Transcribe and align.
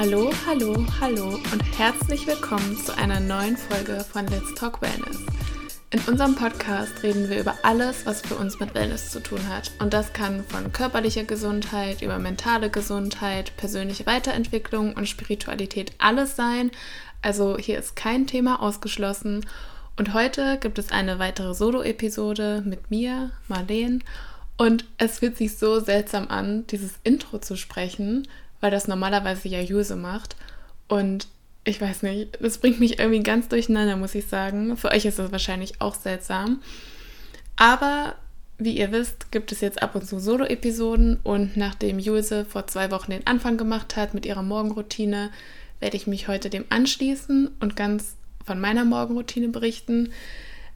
Hallo, 0.00 0.30
hallo, 0.46 0.86
hallo 1.00 1.40
und 1.52 1.60
herzlich 1.76 2.24
willkommen 2.28 2.76
zu 2.76 2.96
einer 2.96 3.18
neuen 3.18 3.56
Folge 3.56 4.04
von 4.04 4.28
Let's 4.28 4.54
Talk 4.54 4.80
Wellness. 4.80 5.26
In 5.90 5.98
unserem 6.06 6.36
Podcast 6.36 7.02
reden 7.02 7.28
wir 7.28 7.40
über 7.40 7.56
alles, 7.64 8.06
was 8.06 8.20
für 8.20 8.36
uns 8.36 8.60
mit 8.60 8.76
Wellness 8.76 9.10
zu 9.10 9.20
tun 9.20 9.40
hat. 9.48 9.72
Und 9.80 9.92
das 9.92 10.12
kann 10.12 10.44
von 10.44 10.70
körperlicher 10.70 11.24
Gesundheit 11.24 12.00
über 12.00 12.20
mentale 12.20 12.70
Gesundheit, 12.70 13.56
persönliche 13.56 14.06
Weiterentwicklung 14.06 14.92
und 14.92 15.08
Spiritualität 15.08 15.90
alles 15.98 16.36
sein. 16.36 16.70
Also 17.20 17.58
hier 17.58 17.80
ist 17.80 17.96
kein 17.96 18.28
Thema 18.28 18.62
ausgeschlossen. 18.62 19.44
Und 19.96 20.14
heute 20.14 20.58
gibt 20.58 20.78
es 20.78 20.92
eine 20.92 21.18
weitere 21.18 21.54
Solo-Episode 21.54 22.62
mit 22.64 22.92
mir, 22.92 23.32
Marleen. 23.48 24.04
Und 24.56 24.84
es 24.98 25.18
fühlt 25.18 25.36
sich 25.36 25.58
so 25.58 25.80
seltsam 25.80 26.28
an, 26.28 26.68
dieses 26.68 26.92
Intro 27.02 27.38
zu 27.38 27.56
sprechen, 27.56 28.28
weil 28.60 28.70
das 28.70 28.88
normalerweise 28.88 29.48
ja 29.48 29.60
Juse 29.60 29.96
macht. 29.96 30.36
Und 30.88 31.28
ich 31.64 31.80
weiß 31.80 32.02
nicht, 32.02 32.38
das 32.40 32.58
bringt 32.58 32.80
mich 32.80 32.98
irgendwie 32.98 33.22
ganz 33.22 33.48
durcheinander, 33.48 33.96
muss 33.96 34.14
ich 34.14 34.26
sagen. 34.26 34.76
Für 34.76 34.90
euch 34.90 35.04
ist 35.04 35.18
das 35.18 35.32
wahrscheinlich 35.32 35.80
auch 35.80 35.94
seltsam. 35.94 36.60
Aber 37.56 38.14
wie 38.58 38.76
ihr 38.76 38.90
wisst, 38.90 39.30
gibt 39.30 39.52
es 39.52 39.60
jetzt 39.60 39.82
ab 39.82 39.94
und 39.94 40.06
zu 40.06 40.18
Solo-Episoden 40.18 41.20
und 41.22 41.56
nachdem 41.56 41.98
Juse 41.98 42.44
vor 42.44 42.66
zwei 42.66 42.90
Wochen 42.90 43.12
den 43.12 43.26
Anfang 43.26 43.56
gemacht 43.56 43.96
hat 43.96 44.14
mit 44.14 44.26
ihrer 44.26 44.42
Morgenroutine, 44.42 45.30
werde 45.78 45.96
ich 45.96 46.08
mich 46.08 46.26
heute 46.26 46.50
dem 46.50 46.64
anschließen 46.68 47.50
und 47.60 47.76
ganz 47.76 48.16
von 48.44 48.60
meiner 48.60 48.84
Morgenroutine 48.84 49.48
berichten. 49.48 50.10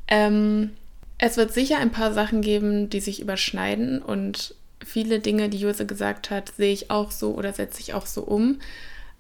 Ähm, 0.07 0.71
es 1.19 1.37
wird 1.37 1.53
sicher 1.53 1.79
ein 1.79 1.91
paar 1.91 2.13
Sachen 2.13 2.41
geben, 2.41 2.89
die 2.89 3.01
sich 3.01 3.21
überschneiden 3.21 4.01
und 4.01 4.55
viele 4.85 5.21
Dinge, 5.21 5.49
die 5.49 5.59
Jose 5.59 5.87
gesagt 5.87 6.31
hat, 6.31 6.53
sehe 6.57 6.73
ich 6.73 6.91
auch 6.91 7.11
so 7.11 7.33
oder 7.35 7.53
setze 7.53 7.81
ich 7.81 7.95
auch 7.95 8.07
so 8.07 8.23
um. 8.23 8.61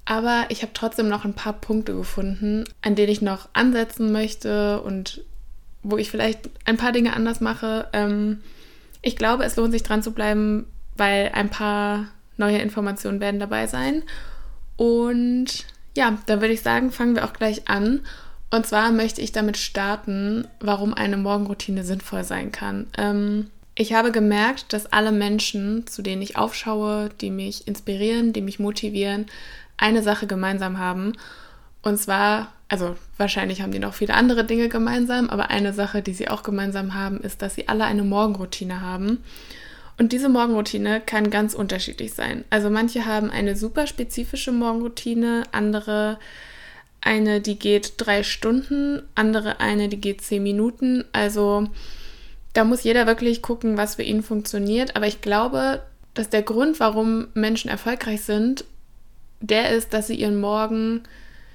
Aber 0.04 0.46
ich 0.48 0.62
habe 0.62 0.72
trotzdem 0.74 1.08
noch 1.08 1.24
ein 1.24 1.34
paar 1.34 1.52
Punkte 1.52 1.94
gefunden, 1.94 2.64
an 2.82 2.96
denen 2.96 3.12
ich 3.12 3.22
noch 3.22 3.48
ansetzen 3.52 4.10
möchte 4.12 4.80
und 4.82 5.22
wo 5.82 5.96
ich 5.96 6.10
vielleicht 6.10 6.50
ein 6.64 6.76
paar 6.76 6.92
Dinge 6.92 7.14
anders 7.14 7.40
mache. 7.40 7.88
Ähm, 7.92 8.40
ich 9.00 9.16
glaube, 9.16 9.44
es 9.44 9.56
lohnt 9.56 9.72
sich 9.72 9.82
dran 9.82 10.02
zu 10.02 10.12
bleiben, 10.12 10.66
weil 10.96 11.30
ein 11.34 11.50
paar 11.50 12.06
neue 12.36 12.58
Informationen 12.58 13.20
werden 13.20 13.40
dabei 13.40 13.66
sein. 13.66 14.02
Und 14.76 15.66
ja, 15.96 16.18
dann 16.26 16.40
würde 16.40 16.54
ich 16.54 16.62
sagen, 16.62 16.90
fangen 16.90 17.14
wir 17.14 17.24
auch 17.24 17.32
gleich 17.32 17.68
an. 17.68 18.00
Und 18.50 18.66
zwar 18.66 18.92
möchte 18.92 19.20
ich 19.20 19.32
damit 19.32 19.56
starten, 19.56 20.46
warum 20.60 20.94
eine 20.94 21.16
Morgenroutine 21.16 21.84
sinnvoll 21.84 22.24
sein 22.24 22.52
kann. 22.52 22.86
Ähm, 22.98 23.50
ich 23.74 23.94
habe 23.94 24.12
gemerkt, 24.12 24.72
dass 24.72 24.92
alle 24.92 25.12
Menschen, 25.12 25.86
zu 25.86 26.02
denen 26.02 26.22
ich 26.22 26.36
aufschaue, 26.36 27.08
die 27.20 27.30
mich 27.30 27.66
inspirieren, 27.66 28.32
die 28.32 28.42
mich 28.42 28.58
motivieren, 28.58 29.26
eine 29.78 30.02
Sache 30.02 30.26
gemeinsam 30.26 30.78
haben. 30.78 31.14
Und 31.82 31.98
zwar, 31.98 32.52
also 32.68 32.96
wahrscheinlich 33.16 33.62
haben 33.62 33.72
die 33.72 33.78
noch 33.78 33.94
viele 33.94 34.14
andere 34.14 34.44
Dinge 34.44 34.68
gemeinsam, 34.68 35.30
aber 35.30 35.50
eine 35.50 35.72
Sache, 35.72 36.02
die 36.02 36.12
sie 36.12 36.28
auch 36.28 36.42
gemeinsam 36.42 36.94
haben, 36.94 37.20
ist, 37.20 37.42
dass 37.42 37.54
sie 37.54 37.68
alle 37.68 37.84
eine 37.84 38.04
Morgenroutine 38.04 38.82
haben. 38.82 39.24
Und 39.98 40.12
diese 40.12 40.28
Morgenroutine 40.28 41.00
kann 41.00 41.30
ganz 41.30 41.54
unterschiedlich 41.54 42.12
sein. 42.12 42.44
Also 42.50 42.70
manche 42.70 43.06
haben 43.06 43.30
eine 43.30 43.56
super 43.56 43.86
spezifische 43.86 44.52
Morgenroutine, 44.52 45.44
andere 45.52 46.18
eine, 47.00 47.40
die 47.40 47.58
geht 47.58 47.94
drei 47.96 48.22
Stunden, 48.22 49.02
andere 49.14 49.60
eine, 49.60 49.88
die 49.88 50.00
geht 50.00 50.20
zehn 50.20 50.42
Minuten. 50.42 51.04
Also 51.12 51.68
da 52.52 52.64
muss 52.64 52.82
jeder 52.82 53.06
wirklich 53.06 53.42
gucken, 53.42 53.76
was 53.76 53.96
für 53.96 54.02
ihn 54.02 54.22
funktioniert. 54.22 54.96
Aber 54.96 55.06
ich 55.06 55.20
glaube, 55.20 55.82
dass 56.14 56.28
der 56.28 56.42
Grund, 56.42 56.80
warum 56.80 57.28
Menschen 57.34 57.70
erfolgreich 57.70 58.22
sind, 58.22 58.64
der 59.40 59.70
ist, 59.70 59.92
dass 59.92 60.06
sie 60.06 60.14
ihren 60.14 60.40
Morgen 60.40 61.02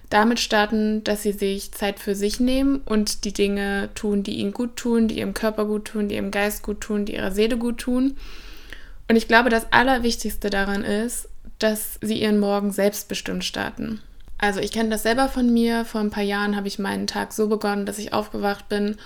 damit 0.10 0.40
starten, 0.40 1.04
dass 1.04 1.24
sie 1.24 1.34
sich 1.34 1.72
Zeit 1.74 2.00
für 2.00 2.16
sich 2.16 2.40
nehmen 2.40 2.82
und 2.86 3.26
die 3.26 3.34
Dinge 3.34 3.90
tun, 3.94 4.24
die 4.24 4.38
ihnen 4.38 4.54
gut 4.54 4.78
tun, 4.78 5.08
die 5.08 5.20
ihrem 5.20 5.34
Körper 5.34 5.66
gut 5.66 5.86
tun, 5.86 6.08
die 6.08 6.16
ihrem 6.16 6.32
Geist 6.32 6.64
gut 6.64 6.82
tun, 6.82 7.06
die 7.06 7.16
ihrer 7.16 7.32
Seele 7.32 7.58
gut 7.58 7.80
tun. 7.80 8.16
Und 9.10 9.16
ich 9.16 9.28
glaube, 9.28 9.50
das 9.50 9.72
Allerwichtigste 9.72 10.50
daran 10.50 10.84
ist, 10.84 11.30
dass 11.60 11.98
sie 12.02 12.22
ihren 12.22 12.40
Morgen 12.40 12.72
selbstbestimmt 12.72 13.44
starten. 13.44 14.02
Also 14.38 14.60
ich 14.60 14.72
kenne 14.72 14.90
das 14.90 15.04
selber 15.04 15.28
von 15.28 15.52
mir. 15.52 15.84
Vor 15.84 16.02
ein 16.02 16.12
paar 16.12 16.24
Jahren 16.24 16.56
habe 16.56 16.68
ich 16.68 16.80
meinen 16.80 17.08
Tag 17.08 17.34
so 17.34 17.48
begonnen, 17.48 17.86
dass 17.86 18.00
ich 18.00 18.14
aufgewacht 18.14 18.70
bin 18.70 18.98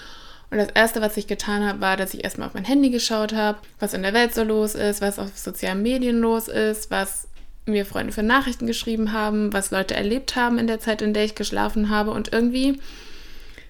und 0.52 0.58
das 0.58 0.70
Erste, 0.70 1.00
was 1.00 1.16
ich 1.16 1.28
getan 1.28 1.66
habe, 1.66 1.80
war, 1.80 1.96
dass 1.96 2.14
ich 2.14 2.26
erstmal 2.26 2.48
auf 2.48 2.54
mein 2.54 2.66
Handy 2.66 2.90
geschaut 2.90 3.34
habe, 3.34 3.60
was 3.80 3.94
in 3.94 4.04
der 4.04 4.14
Welt 4.14 4.36
so 4.36 4.44
los 4.44 4.76
ist, 4.76 5.00
was 5.00 5.18
auf 5.18 5.38
sozialen 5.38 5.82
Medien 5.82 6.20
los 6.20 6.50
ist, 6.50 6.92
was 6.92 7.30
mir 7.66 7.86
Freunde 7.86 8.12
für 8.12 8.22
Nachrichten 8.22 8.68
geschrieben 8.68 9.14
haben, 9.14 9.54
was 9.54 9.72
Leute 9.72 9.96
erlebt 9.96 10.36
haben 10.36 10.60
in 10.60 10.68
der 10.68 10.82
Zeit, 10.82 11.02
in 11.02 11.14
der 11.14 11.24
ich 11.24 11.36
geschlafen 11.36 11.90
habe. 11.90 12.12
Und 12.12 12.34
irgendwie, 12.34 12.82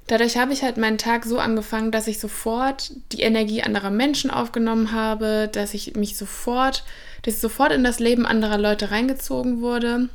dadurch 0.08 0.38
habe 0.38 0.53
ich 0.53 0.64
halt 0.64 0.78
meinen 0.78 0.97
Tag 0.97 1.25
so 1.25 1.38
angefangen, 1.38 1.91
dass 1.91 2.08
ich 2.08 2.20
sofort 2.20 2.91
die 3.12 3.22
Energie 3.22 3.62
anderer 3.62 3.91
Menschen 3.91 4.31
aufgenommen 4.31 4.91
habe, 4.91 5.50
dass 5.52 5.75
ich 5.75 5.96
mich 5.96 6.18
sofort, 6.18 6.84
dass 7.22 7.36
ich 7.36 7.41
sofort 7.41 7.74
in 7.74 7.84
das 7.84 8.00
Leben 8.00 8.25
anderer 8.25 8.58
Leute 8.58 8.90
reingezogen 8.90 9.62
wurde, 9.62 10.09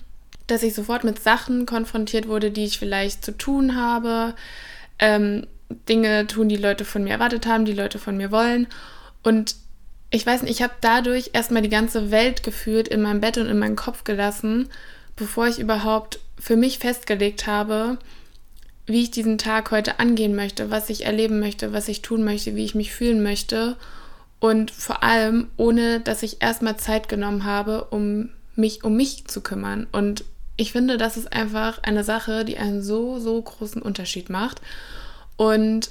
dass 0.49 0.65
ich 0.65 0.75
sofort 0.75 1.05
mit 1.05 1.23
Sachen 1.23 1.65
konfrontiert 1.65 2.27
wurde, 2.27 2.51
die 2.51 2.65
ich 2.65 2.81
vielleicht 2.81 3.25
zu 3.25 3.39
tun 3.39 3.77
habe, 3.77 4.35
ähm, 4.99 5.47
Dinge 5.89 6.27
tun, 6.27 6.49
die 6.49 6.57
Leute 6.57 6.85
von 6.85 7.05
mir 7.05 7.11
erwartet 7.11 7.47
haben, 7.47 7.65
die 7.65 7.73
Leute 7.73 7.99
von 7.99 8.17
mir 8.17 8.31
wollen. 8.31 8.67
Und 9.23 9.57
ich 10.11 10.25
weiß 10.27 10.43
nicht, 10.43 10.53
ich 10.53 10.63
habe 10.63 10.75
dadurch 10.81 11.31
erstmal 11.33 11.63
die 11.63 11.69
ganze 11.69 12.11
Welt 12.11 12.43
gefühlt 12.43 12.89
in 12.89 13.03
meinem 13.03 13.21
Bett 13.21 13.39
und 13.39 13.47
in 13.47 13.59
meinen 13.59 13.77
Kopf 13.77 14.05
gelassen, 14.05 14.69
bevor 15.17 15.49
ich 15.49 15.59
überhaupt 15.59 16.21
für 16.39 16.57
mich 16.57 16.79
festgelegt 16.79 17.47
habe, 17.47 17.99
wie 18.87 19.03
ich 19.03 19.11
diesen 19.11 19.39
Tag 19.39 19.73
heute 19.73 19.99
angehen 19.99 20.37
möchte, 20.37 20.71
was 20.71 20.91
ich 20.91 21.05
erleben 21.05 21.41
möchte, 21.41 21.73
was 21.73 21.89
ich 21.89 22.03
tun 22.03 22.23
möchte, 22.23 22.55
wie 22.55 22.65
ich 22.65 22.77
mich 22.77 22.93
fühlen 22.93 23.23
möchte. 23.23 23.77
Und 24.39 24.71
vor 24.71 25.03
allem, 25.03 25.49
ohne 25.57 26.01
dass 26.01 26.23
ich 26.23 26.41
erstmal 26.41 26.77
Zeit 26.77 27.09
genommen 27.09 27.45
habe, 27.45 27.85
um 27.91 28.31
mich 28.55 28.85
um 28.85 28.97
mich 28.97 29.27
zu 29.27 29.41
kümmern. 29.41 29.87
Und 29.91 30.25
ich 30.57 30.73
finde, 30.73 30.99
das 30.99 31.17
ist 31.17 31.33
einfach 31.33 31.83
eine 31.83 32.05
Sache, 32.05 32.45
die 32.45 32.59
einen 32.59 32.83
so, 32.83 33.19
so 33.19 33.41
großen 33.41 33.83
Unterschied 33.83 34.31
macht. 34.31 34.61
Und 35.37 35.91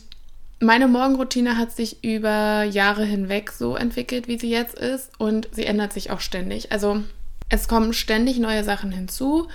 meine 0.60 0.88
Morgenroutine 0.88 1.58
hat 1.58 1.72
sich 1.72 2.04
über 2.04 2.64
Jahre 2.64 3.06
hinweg 3.06 3.52
so 3.52 3.76
entwickelt, 3.76 4.28
wie 4.28 4.40
sie 4.40 4.50
jetzt 4.50 4.76
ist 4.76 5.12
und 5.20 5.50
sie 5.52 5.66
ändert 5.66 5.94
sich 5.94 6.12
auch 6.12 6.22
ständig. 6.22 6.72
Also 6.72 7.04
es 7.50 7.68
kommen 7.68 7.94
ständig 7.94 8.40
neue 8.40 8.64
Sachen 8.64 8.92
hinzu, 8.92 9.48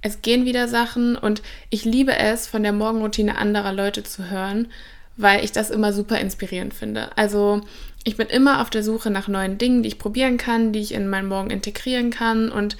es 0.00 0.22
gehen 0.22 0.44
wieder 0.44 0.68
Sachen 0.68 1.16
und 1.16 1.42
ich 1.70 1.84
liebe 1.84 2.16
es, 2.16 2.46
von 2.46 2.62
der 2.62 2.72
Morgenroutine 2.72 3.36
anderer 3.36 3.72
Leute 3.72 4.02
zu 4.02 4.30
hören, 4.30 4.68
weil 5.16 5.44
ich 5.44 5.52
das 5.52 5.70
immer 5.70 5.92
super 5.92 6.18
inspirierend 6.20 6.74
finde. 6.74 7.16
Also 7.16 7.62
ich 8.04 8.16
bin 8.16 8.28
immer 8.28 8.60
auf 8.60 8.70
der 8.70 8.82
Suche 8.82 9.10
nach 9.10 9.28
neuen 9.28 9.58
Dingen, 9.58 9.82
die 9.82 9.88
ich 9.88 9.98
probieren 9.98 10.36
kann, 10.36 10.72
die 10.72 10.80
ich 10.80 10.92
in 10.92 11.08
meinen 11.08 11.28
Morgen 11.28 11.50
integrieren 11.50 12.10
kann 12.10 12.50
und 12.50 12.76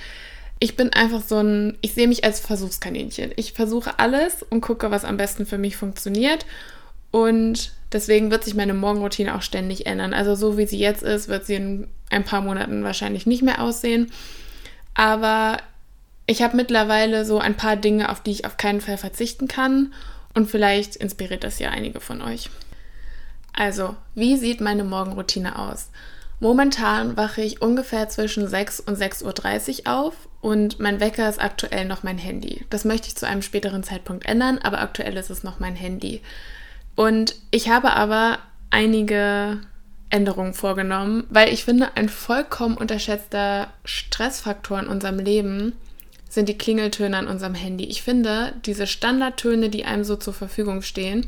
ich 0.61 0.77
bin 0.77 0.93
einfach 0.93 1.23
so 1.23 1.39
ein, 1.39 1.79
ich 1.81 1.95
sehe 1.95 2.09
mich 2.09 2.25
als 2.25 2.41
Versuchskaninchen. 2.41 3.33
Ich 3.37 3.53
versuche 3.53 3.99
alles 3.99 4.43
und 4.43 4.61
gucke, 4.61 4.91
was 4.91 5.05
am 5.05 5.17
besten 5.17 5.47
für 5.47 5.59
mich 5.59 5.77
funktioniert 5.77 6.47
und 7.15 7.71
deswegen 7.93 8.33
wird 8.33 8.43
sich 8.43 8.57
meine 8.57 8.75
Morgenroutine 8.75 9.37
auch 9.37 9.43
ständig 9.43 9.87
ändern. 9.87 10.13
Also 10.13 10.35
so 10.35 10.59
wie 10.59 10.67
sie 10.67 10.81
jetzt 10.81 11.05
ist, 11.05 11.29
wird 11.29 11.47
sie 11.47 11.55
in 11.55 11.89
ein 12.11 12.25
paar 12.25 12.41
Monaten 12.41 12.83
wahrscheinlich 12.83 13.25
nicht 13.25 13.43
mehr 13.43 13.63
aussehen. 13.63 14.11
Aber 14.95 15.59
ich 16.27 16.43
habe 16.43 16.57
mittlerweile 16.57 17.25
so 17.25 17.39
ein 17.39 17.57
paar 17.57 17.77
Dinge, 17.77 18.11
auf 18.11 18.21
die 18.21 18.33
ich 18.33 18.47
auf 18.47 18.57
keinen 18.57 18.81
Fall 18.81 18.97
verzichten 18.97 19.47
kann. 19.47 19.93
Und 20.35 20.51
vielleicht 20.51 20.97
inspiriert 20.97 21.45
das 21.45 21.61
ja 21.61 21.71
einige 21.71 22.01
von 22.01 22.21
euch. 22.21 22.51
Also, 23.53 23.95
wie 24.17 24.37
sieht 24.37 24.61
meine 24.61 24.83
Morgenroutine 24.83 25.57
aus? 25.57 25.91
Momentan 26.41 27.17
wache 27.17 27.43
ich 27.43 27.63
ungefähr 27.63 28.09
zwischen 28.09 28.49
6 28.49 28.81
und 28.81 28.99
6.30 28.99 29.87
Uhr 29.87 29.95
auf 29.95 30.15
und 30.45 30.79
mein 30.79 31.01
Wecker 31.01 31.27
ist 31.27 31.41
aktuell 31.41 31.87
noch 31.87 32.03
mein 32.03 32.19
Handy. 32.19 32.67
Das 32.69 32.85
möchte 32.85 33.09
ich 33.09 33.17
zu 33.17 33.27
einem 33.27 33.41
späteren 33.41 33.83
Zeitpunkt 33.83 34.27
ändern, 34.27 34.59
aber 34.59 34.83
aktuell 34.83 35.17
ist 35.17 35.31
es 35.31 35.43
noch 35.43 35.59
mein 35.59 35.75
Handy. 35.75 36.21
Und 36.95 37.37
ich 37.51 37.71
habe 37.71 37.95
aber 37.95 38.41
einige 38.69 39.61
Änderungen 40.11 40.53
vorgenommen, 40.53 41.25
weil 41.31 41.51
ich 41.51 41.65
finde, 41.65 41.97
ein 41.97 42.11
vollkommen 42.11 42.77
unterschätzter 42.77 43.69
Stressfaktor 43.87 44.81
in 44.81 44.87
unserem 44.87 45.19
Leben 45.19 45.73
sind 46.29 46.51
die 46.51 46.59
Klingeltöne 46.59 47.17
an 47.17 47.27
unserem 47.27 47.55
Handy. 47.55 47.85
Ich 47.85 48.03
finde, 48.03 48.53
diese 48.67 48.87
Standardtöne, 48.87 49.71
die 49.71 49.87
einem 49.87 50.05
so 50.05 50.17
zur 50.17 50.35
Verfügung 50.35 50.83
stehen, 50.83 51.27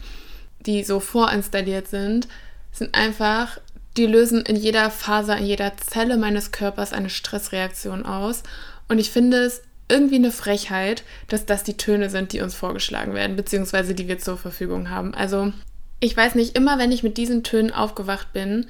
die 0.61 0.85
so 0.85 1.01
vorinstalliert 1.01 1.89
sind, 1.89 2.29
sind 2.71 2.95
einfach, 2.95 3.61
die 3.97 4.05
lösen 4.05 4.43
in 4.43 4.57
jeder 4.57 4.91
Faser, 4.91 5.39
in 5.39 5.47
jeder 5.47 5.75
Zelle 5.79 6.19
meines 6.19 6.53
Körpers 6.53 6.93
eine 6.93 7.09
Stressreaktion 7.09 8.05
aus. 8.05 8.43
Und 8.89 8.99
ich 8.99 9.11
finde 9.11 9.39
es 9.39 9.63
irgendwie 9.89 10.17
eine 10.17 10.33
Frechheit, 10.33 11.05
dass 11.29 11.47
das 11.47 11.63
die 11.63 11.77
Töne 11.77 12.11
sind, 12.11 12.33
die 12.33 12.41
uns 12.41 12.55
vorgeschlagen 12.55 13.15
werden, 13.15 13.37
beziehungsweise 13.37 13.95
die 13.95 14.09
wir 14.09 14.19
zur 14.19 14.37
Verfügung 14.37 14.91
haben. 14.91 15.15
Also, 15.15 15.53
ich 16.01 16.17
weiß 16.17 16.35
nicht, 16.35 16.57
immer 16.57 16.79
wenn 16.79 16.93
ich 16.93 17.03
mit 17.03 17.17
diesen 17.17 17.45
Tönen 17.45 17.73
aufgewacht 17.73 18.33
bin, 18.33 18.67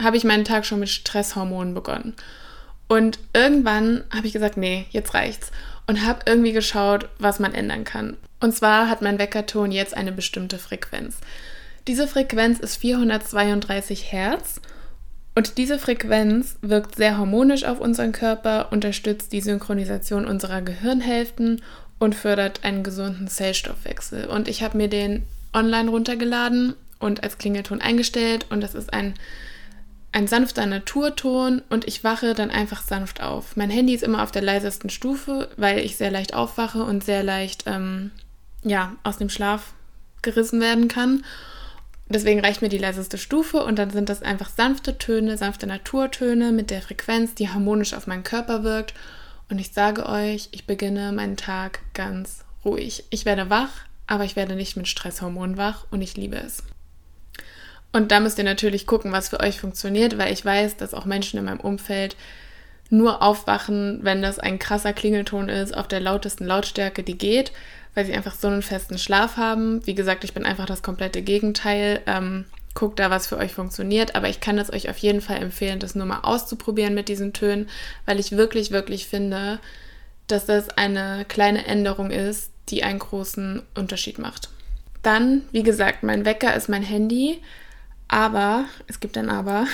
habe 0.00 0.16
ich 0.16 0.24
meinen 0.24 0.44
Tag 0.44 0.64
schon 0.64 0.80
mit 0.80 0.88
Stresshormonen 0.88 1.74
begonnen. 1.74 2.14
Und 2.88 3.18
irgendwann 3.34 4.04
habe 4.14 4.26
ich 4.26 4.32
gesagt, 4.32 4.56
nee, 4.56 4.86
jetzt 4.90 5.14
reicht's. 5.14 5.52
und 5.86 6.06
habe 6.06 6.20
irgendwie 6.26 6.52
geschaut, 6.52 7.08
was 7.18 7.40
man 7.40 7.52
ändern 7.52 7.82
kann. 7.82 8.16
Und 8.38 8.54
zwar 8.54 8.88
hat 8.88 9.02
mein 9.02 9.18
Weckerton 9.18 9.72
jetzt 9.72 9.96
eine 9.96 10.12
bestimmte 10.12 10.58
Frequenz. 10.58 11.16
Diese 11.88 12.06
Frequenz 12.06 12.60
ist 12.60 12.76
432 12.76 14.12
Hertz 14.12 14.60
und 15.40 15.56
diese 15.56 15.78
Frequenz 15.78 16.58
wirkt 16.60 16.96
sehr 16.96 17.16
harmonisch 17.16 17.64
auf 17.64 17.80
unseren 17.80 18.12
Körper, 18.12 18.72
unterstützt 18.72 19.32
die 19.32 19.40
Synchronisation 19.40 20.26
unserer 20.26 20.60
Gehirnhälften 20.60 21.62
und 21.98 22.14
fördert 22.14 22.62
einen 22.62 22.82
gesunden 22.82 23.26
Zellstoffwechsel. 23.26 24.26
Und 24.26 24.48
ich 24.48 24.62
habe 24.62 24.76
mir 24.76 24.88
den 24.88 25.22
online 25.54 25.88
runtergeladen 25.88 26.74
und 26.98 27.22
als 27.22 27.38
Klingelton 27.38 27.80
eingestellt 27.80 28.48
und 28.50 28.60
das 28.60 28.74
ist 28.74 28.92
ein, 28.92 29.14
ein 30.12 30.26
sanfter 30.26 30.66
Naturton 30.66 31.62
und 31.70 31.88
ich 31.88 32.04
wache 32.04 32.34
dann 32.34 32.50
einfach 32.50 32.82
sanft 32.82 33.22
auf. 33.22 33.56
Mein 33.56 33.70
Handy 33.70 33.94
ist 33.94 34.04
immer 34.04 34.22
auf 34.22 34.32
der 34.32 34.42
leisesten 34.42 34.90
Stufe, 34.90 35.48
weil 35.56 35.78
ich 35.78 35.96
sehr 35.96 36.10
leicht 36.10 36.34
aufwache 36.34 36.84
und 36.84 37.02
sehr 37.02 37.22
leicht 37.22 37.64
ähm, 37.64 38.10
ja, 38.62 38.94
aus 39.04 39.16
dem 39.16 39.30
Schlaf 39.30 39.72
gerissen 40.20 40.60
werden 40.60 40.88
kann. 40.88 41.24
Deswegen 42.12 42.40
reicht 42.40 42.60
mir 42.60 42.68
die 42.68 42.78
leiseste 42.78 43.18
Stufe 43.18 43.62
und 43.62 43.78
dann 43.78 43.90
sind 43.90 44.08
das 44.08 44.20
einfach 44.20 44.50
sanfte 44.50 44.98
Töne, 44.98 45.38
sanfte 45.38 45.68
Naturtöne 45.68 46.50
mit 46.50 46.70
der 46.70 46.82
Frequenz, 46.82 47.34
die 47.34 47.50
harmonisch 47.50 47.94
auf 47.94 48.08
meinen 48.08 48.24
Körper 48.24 48.64
wirkt. 48.64 48.94
Und 49.48 49.60
ich 49.60 49.72
sage 49.72 50.06
euch, 50.06 50.48
ich 50.50 50.66
beginne 50.66 51.12
meinen 51.12 51.36
Tag 51.36 51.80
ganz 51.94 52.44
ruhig. 52.64 53.04
Ich 53.10 53.26
werde 53.26 53.48
wach, 53.48 53.70
aber 54.08 54.24
ich 54.24 54.34
werde 54.34 54.56
nicht 54.56 54.76
mit 54.76 54.88
Stresshormonen 54.88 55.56
wach 55.56 55.86
und 55.92 56.02
ich 56.02 56.16
liebe 56.16 56.36
es. 56.36 56.64
Und 57.92 58.10
da 58.10 58.18
müsst 58.18 58.38
ihr 58.38 58.44
natürlich 58.44 58.88
gucken, 58.88 59.12
was 59.12 59.28
für 59.28 59.38
euch 59.38 59.60
funktioniert, 59.60 60.18
weil 60.18 60.32
ich 60.32 60.44
weiß, 60.44 60.76
dass 60.78 60.94
auch 60.94 61.04
Menschen 61.04 61.38
in 61.38 61.44
meinem 61.44 61.60
Umfeld 61.60 62.16
nur 62.88 63.22
aufwachen, 63.22 64.00
wenn 64.02 64.20
das 64.20 64.40
ein 64.40 64.58
krasser 64.58 64.92
Klingelton 64.92 65.48
ist, 65.48 65.76
auf 65.76 65.86
der 65.86 66.00
lautesten 66.00 66.44
Lautstärke, 66.44 67.04
die 67.04 67.16
geht 67.16 67.52
weil 67.94 68.06
sie 68.06 68.14
einfach 68.14 68.34
so 68.34 68.48
einen 68.48 68.62
festen 68.62 68.98
Schlaf 68.98 69.36
haben. 69.36 69.84
Wie 69.86 69.94
gesagt, 69.94 70.24
ich 70.24 70.34
bin 70.34 70.44
einfach 70.44 70.66
das 70.66 70.82
komplette 70.82 71.22
Gegenteil. 71.22 72.00
Ähm, 72.06 72.44
guckt 72.74 72.98
da, 72.98 73.10
was 73.10 73.26
für 73.26 73.36
euch 73.36 73.52
funktioniert. 73.52 74.14
Aber 74.14 74.28
ich 74.28 74.40
kann 74.40 74.58
es 74.58 74.72
euch 74.72 74.88
auf 74.88 74.98
jeden 74.98 75.20
Fall 75.20 75.42
empfehlen, 75.42 75.80
das 75.80 75.94
nur 75.94 76.06
mal 76.06 76.20
auszuprobieren 76.20 76.94
mit 76.94 77.08
diesen 77.08 77.32
Tönen, 77.32 77.68
weil 78.06 78.20
ich 78.20 78.32
wirklich, 78.32 78.70
wirklich 78.70 79.06
finde, 79.06 79.58
dass 80.26 80.46
das 80.46 80.68
eine 80.70 81.24
kleine 81.26 81.66
Änderung 81.66 82.10
ist, 82.10 82.52
die 82.68 82.84
einen 82.84 83.00
großen 83.00 83.62
Unterschied 83.74 84.18
macht. 84.18 84.48
Dann, 85.02 85.42
wie 85.50 85.62
gesagt, 85.62 86.02
mein 86.02 86.24
Wecker 86.24 86.54
ist 86.54 86.68
mein 86.68 86.82
Handy. 86.82 87.40
Aber, 88.06 88.64
es 88.86 89.00
gibt 89.00 89.16
ein 89.16 89.30
Aber, 89.30 89.66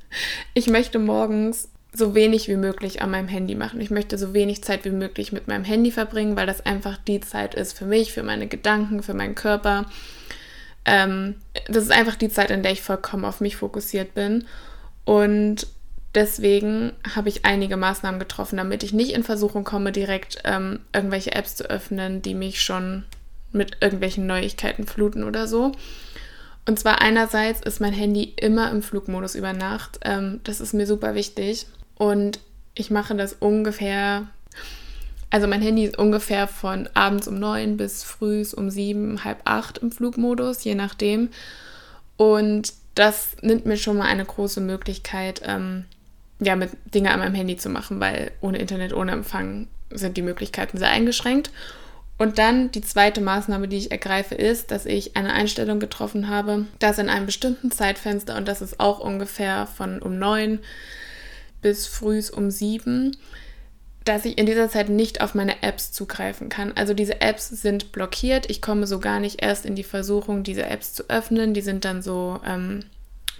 ich 0.54 0.66
möchte 0.66 0.98
morgens 0.98 1.68
so 1.92 2.14
wenig 2.14 2.48
wie 2.48 2.56
möglich 2.56 3.02
an 3.02 3.10
meinem 3.10 3.28
Handy 3.28 3.54
machen. 3.54 3.80
Ich 3.80 3.90
möchte 3.90 4.16
so 4.16 4.32
wenig 4.32 4.62
Zeit 4.62 4.84
wie 4.84 4.90
möglich 4.90 5.32
mit 5.32 5.48
meinem 5.48 5.64
Handy 5.64 5.90
verbringen, 5.90 6.36
weil 6.36 6.46
das 6.46 6.64
einfach 6.64 6.96
die 6.98 7.20
Zeit 7.20 7.54
ist 7.54 7.76
für 7.76 7.84
mich, 7.84 8.12
für 8.12 8.22
meine 8.22 8.46
Gedanken, 8.46 9.02
für 9.02 9.14
meinen 9.14 9.34
Körper. 9.34 9.86
Ähm, 10.84 11.36
das 11.66 11.84
ist 11.84 11.92
einfach 11.92 12.16
die 12.16 12.28
Zeit, 12.28 12.50
in 12.50 12.62
der 12.62 12.72
ich 12.72 12.82
vollkommen 12.82 13.24
auf 13.24 13.40
mich 13.40 13.56
fokussiert 13.56 14.14
bin. 14.14 14.46
Und 15.04 15.66
deswegen 16.14 16.92
habe 17.14 17.28
ich 17.28 17.44
einige 17.44 17.76
Maßnahmen 17.76 18.20
getroffen, 18.20 18.56
damit 18.56 18.82
ich 18.82 18.92
nicht 18.92 19.12
in 19.12 19.24
Versuchung 19.24 19.64
komme, 19.64 19.90
direkt 19.90 20.38
ähm, 20.44 20.80
irgendwelche 20.94 21.32
Apps 21.32 21.56
zu 21.56 21.64
öffnen, 21.64 22.22
die 22.22 22.34
mich 22.34 22.62
schon 22.62 23.04
mit 23.52 23.78
irgendwelchen 23.80 24.26
Neuigkeiten 24.26 24.86
fluten 24.86 25.24
oder 25.24 25.48
so. 25.48 25.72
Und 26.66 26.78
zwar 26.78 27.00
einerseits 27.02 27.60
ist 27.62 27.80
mein 27.80 27.92
Handy 27.92 28.34
immer 28.36 28.70
im 28.70 28.82
Flugmodus 28.82 29.34
über 29.34 29.52
Nacht. 29.52 29.98
Ähm, 30.04 30.40
das 30.44 30.60
ist 30.60 30.72
mir 30.72 30.86
super 30.86 31.14
wichtig. 31.14 31.66
Und 32.00 32.40
ich 32.74 32.90
mache 32.90 33.14
das 33.14 33.34
ungefähr, 33.34 34.26
also 35.28 35.46
mein 35.46 35.60
Handy 35.60 35.84
ist 35.84 35.98
ungefähr 35.98 36.48
von 36.48 36.88
abends 36.94 37.28
um 37.28 37.38
neun 37.38 37.76
bis 37.76 38.04
frühs 38.04 38.54
um 38.54 38.70
sieben, 38.70 39.22
halb 39.22 39.42
acht 39.44 39.76
im 39.76 39.92
Flugmodus, 39.92 40.64
je 40.64 40.74
nachdem. 40.74 41.28
Und 42.16 42.72
das 42.94 43.36
nimmt 43.42 43.66
mir 43.66 43.76
schon 43.76 43.98
mal 43.98 44.06
eine 44.06 44.24
große 44.24 44.62
Möglichkeit, 44.62 45.42
ähm, 45.44 45.84
ja, 46.38 46.56
mit 46.56 46.70
Dinge 46.86 47.10
an 47.10 47.18
meinem 47.18 47.34
Handy 47.34 47.58
zu 47.58 47.68
machen, 47.68 48.00
weil 48.00 48.30
ohne 48.40 48.56
Internet, 48.56 48.94
ohne 48.94 49.12
Empfang 49.12 49.68
sind 49.90 50.16
die 50.16 50.22
Möglichkeiten 50.22 50.78
sehr 50.78 50.88
eingeschränkt. 50.88 51.50
Und 52.16 52.38
dann 52.38 52.70
die 52.70 52.80
zweite 52.80 53.20
Maßnahme, 53.20 53.68
die 53.68 53.76
ich 53.76 53.90
ergreife, 53.90 54.36
ist, 54.36 54.70
dass 54.70 54.86
ich 54.86 55.18
eine 55.18 55.34
Einstellung 55.34 55.80
getroffen 55.80 56.28
habe, 56.28 56.64
dass 56.78 56.96
in 56.96 57.10
einem 57.10 57.26
bestimmten 57.26 57.70
Zeitfenster, 57.70 58.38
und 58.38 58.48
das 58.48 58.62
ist 58.62 58.80
auch 58.80 59.00
ungefähr 59.00 59.66
von 59.66 60.00
um 60.00 60.18
neun 60.18 60.60
bis 61.62 61.86
frühs 61.86 62.30
um 62.30 62.50
sieben, 62.50 63.16
dass 64.04 64.24
ich 64.24 64.38
in 64.38 64.46
dieser 64.46 64.68
Zeit 64.68 64.88
nicht 64.88 65.20
auf 65.20 65.34
meine 65.34 65.62
Apps 65.62 65.92
zugreifen 65.92 66.48
kann. 66.48 66.72
Also 66.72 66.94
diese 66.94 67.20
Apps 67.20 67.48
sind 67.48 67.92
blockiert. 67.92 68.48
Ich 68.48 68.62
komme 68.62 68.86
so 68.86 68.98
gar 68.98 69.20
nicht 69.20 69.42
erst 69.42 69.66
in 69.66 69.74
die 69.74 69.84
Versuchung, 69.84 70.42
diese 70.42 70.64
Apps 70.64 70.94
zu 70.94 71.08
öffnen. 71.08 71.54
Die 71.54 71.60
sind 71.60 71.84
dann 71.84 72.02
so 72.02 72.40
ähm, 72.46 72.84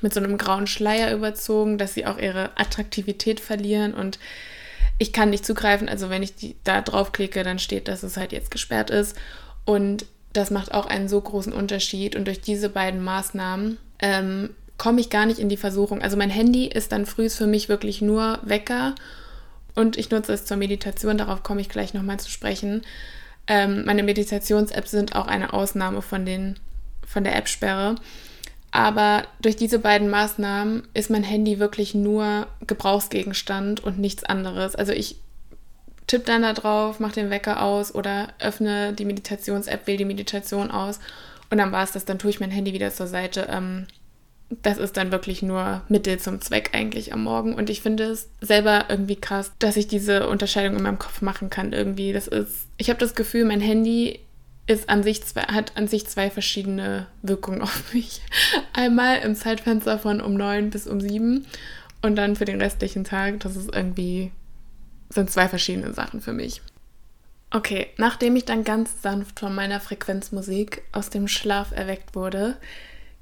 mit 0.03 0.13
so 0.13 0.21
einem 0.21 0.39
grauen 0.39 0.67
Schleier 0.67 1.13
überzogen, 1.15 1.79
dass 1.79 1.95
sie 1.95 2.07
auch 2.07 2.19
ihre 2.19 2.51
Attraktivität 2.57 3.41
verlieren 3.41 3.95
und 3.95 4.19
ich 5.01 5.15
kann 5.15 5.31
nicht 5.31 5.47
zugreifen. 5.47 5.89
Also 5.89 6.11
wenn 6.11 6.23
ich 6.23 6.35
die, 6.35 6.57
da 6.63 6.83
draufklicke, 6.83 7.43
dann 7.43 7.59
steht, 7.59 7.89
dass 7.89 8.03
es 8.03 8.19
halt 8.19 8.33
jetzt 8.33 8.51
gesperrt 8.51 8.91
ist. 8.91 9.17
Und 9.65 10.05
das 10.35 10.51
macht 10.51 10.75
auch 10.75 10.85
einen 10.85 11.09
so 11.09 11.19
großen 11.21 11.55
Unterschied. 11.55 12.17
Und 12.17 12.27
durch 12.27 12.43
diese 12.43 12.69
beiden 12.69 13.03
Maßnahmen 13.03 13.79
ähm, 14.01 14.51
komme 14.81 15.03
ich 15.03 15.11
gar 15.11 15.27
nicht 15.27 15.39
in 15.39 15.51
die 15.51 15.59
Versuchung. 15.59 16.01
Also 16.01 16.17
mein 16.17 16.31
Handy 16.31 16.67
ist 16.67 16.91
dann 16.91 17.05
frühs 17.05 17.37
für 17.37 17.47
mich 17.47 17.69
wirklich 17.69 18.01
nur 18.01 18.39
Wecker 18.43 18.95
und 19.75 19.99
ich 19.99 20.11
nutze 20.11 20.33
es 20.33 20.47
zur 20.47 20.57
Meditation, 20.57 21.19
darauf 21.19 21.43
komme 21.43 21.61
ich 21.61 21.69
gleich 21.69 21.93
nochmal 21.93 22.19
zu 22.19 22.31
sprechen. 22.31 22.81
Ähm, 23.47 23.85
meine 23.85 24.03
Meditations-Apps 24.03 24.91
sind 24.91 25.15
auch 25.15 25.27
eine 25.27 25.53
Ausnahme 25.53 26.01
von, 26.01 26.25
den, 26.25 26.59
von 27.07 27.25
der 27.25 27.37
App-Sperre. 27.37 27.97
Aber 28.71 29.25
durch 29.43 29.55
diese 29.55 29.81
beiden 29.81 30.09
Maßnahmen 30.09 30.89
ist 30.95 31.11
mein 31.11 31.25
Handy 31.25 31.59
wirklich 31.59 31.95
nur 31.95 32.47
Gebrauchsgegenstand 32.67 33.85
und 33.85 33.99
nichts 33.99 34.25
anderes. 34.25 34.77
Also 34.77 34.93
ich 34.93 35.17
tippe 36.07 36.25
dann 36.25 36.41
da 36.41 36.55
drauf, 36.55 37.01
mache 37.01 37.17
den 37.17 37.29
Wecker 37.29 37.63
aus 37.63 37.95
oder 37.95 38.29
öffne 38.39 38.95
die 38.95 39.05
Meditations-App, 39.05 39.87
wähle 39.87 39.99
die 39.99 40.05
Meditation 40.07 40.71
aus 40.71 41.01
und 41.51 41.59
dann 41.59 41.71
war 41.71 41.85
es 41.85 41.93
das. 41.93 42.07
Dann 42.07 42.19
tue 42.19 42.31
ich 42.31 42.41
mein 42.41 42.51
Handy 42.51 42.73
wieder 42.73 42.91
zur 42.91 43.09
Seite. 43.09 43.47
Ähm, 43.51 43.87
das 44.63 44.79
ist 44.79 44.97
dann 44.97 45.13
wirklich 45.13 45.43
nur 45.43 45.83
Mittel 45.89 46.19
zum 46.19 46.41
Zweck 46.41 46.71
eigentlich 46.73 47.13
am 47.13 47.23
Morgen. 47.23 47.55
Und 47.55 47.71
ich 47.71 47.83
finde 47.83 48.05
es 48.05 48.29
selber 48.41 48.87
irgendwie 48.89 49.17
krass, 49.17 49.53
dass 49.61 49.77
ich 49.77 49.87
diese 49.87 50.29
Unterscheidung 50.29 50.77
in 50.77 50.83
meinem 50.83 50.99
Kopf 50.99 51.23
machen 51.23 51.51
kann. 51.51 51.73
Irgendwie, 51.73 52.13
das 52.13 52.27
ist. 52.27 52.67
Ich 52.77 52.91
habe 52.91 52.99
das 52.99 53.15
Gefühl, 53.15 53.45
mein 53.45 53.61
Handy 53.61 54.19
ist 54.67 54.89
an 54.89 55.03
sich 55.03 55.23
zwei, 55.25 55.43
hat 55.43 55.77
an 55.77 55.89
sich 55.89 56.07
zwei 56.07 56.31
verschiedene 56.31 57.07
Wirkungen 57.23 57.63
auf 57.63 57.95
mich. 57.95 58.23
Einmal 58.73 59.21
im 59.21 59.37
Zeitfenster 59.37 59.99
von 59.99 60.21
um 60.21 60.35
neun 60.35 60.71
bis 60.71 60.87
um 60.87 61.01
sieben 61.01 61.47
und 62.03 62.17
dann 62.17 62.37
für 62.37 62.45
den 62.45 62.61
restlichen 62.61 63.05
Tag. 63.05 63.41
Das 63.41 63.57
ist 63.57 63.75
irgendwie 63.75 64.33
sind 65.11 65.31
zwei 65.31 65.49
verschiedene 65.49 65.93
Sachen 65.93 66.21
für 66.21 66.33
mich. 66.33 66.63
Okay, 67.53 67.89
nachdem 67.97 68.37
ich 68.37 68.45
dann 68.45 68.63
ganz 68.63 69.03
sanft 69.03 69.41
von 69.41 69.55
meiner 69.55 69.81
Frequenzmusik 69.81 70.83
aus 70.93 71.11
dem 71.11 71.27
Schlaf 71.27 71.73
erweckt 71.73 72.15
wurde, 72.15 72.57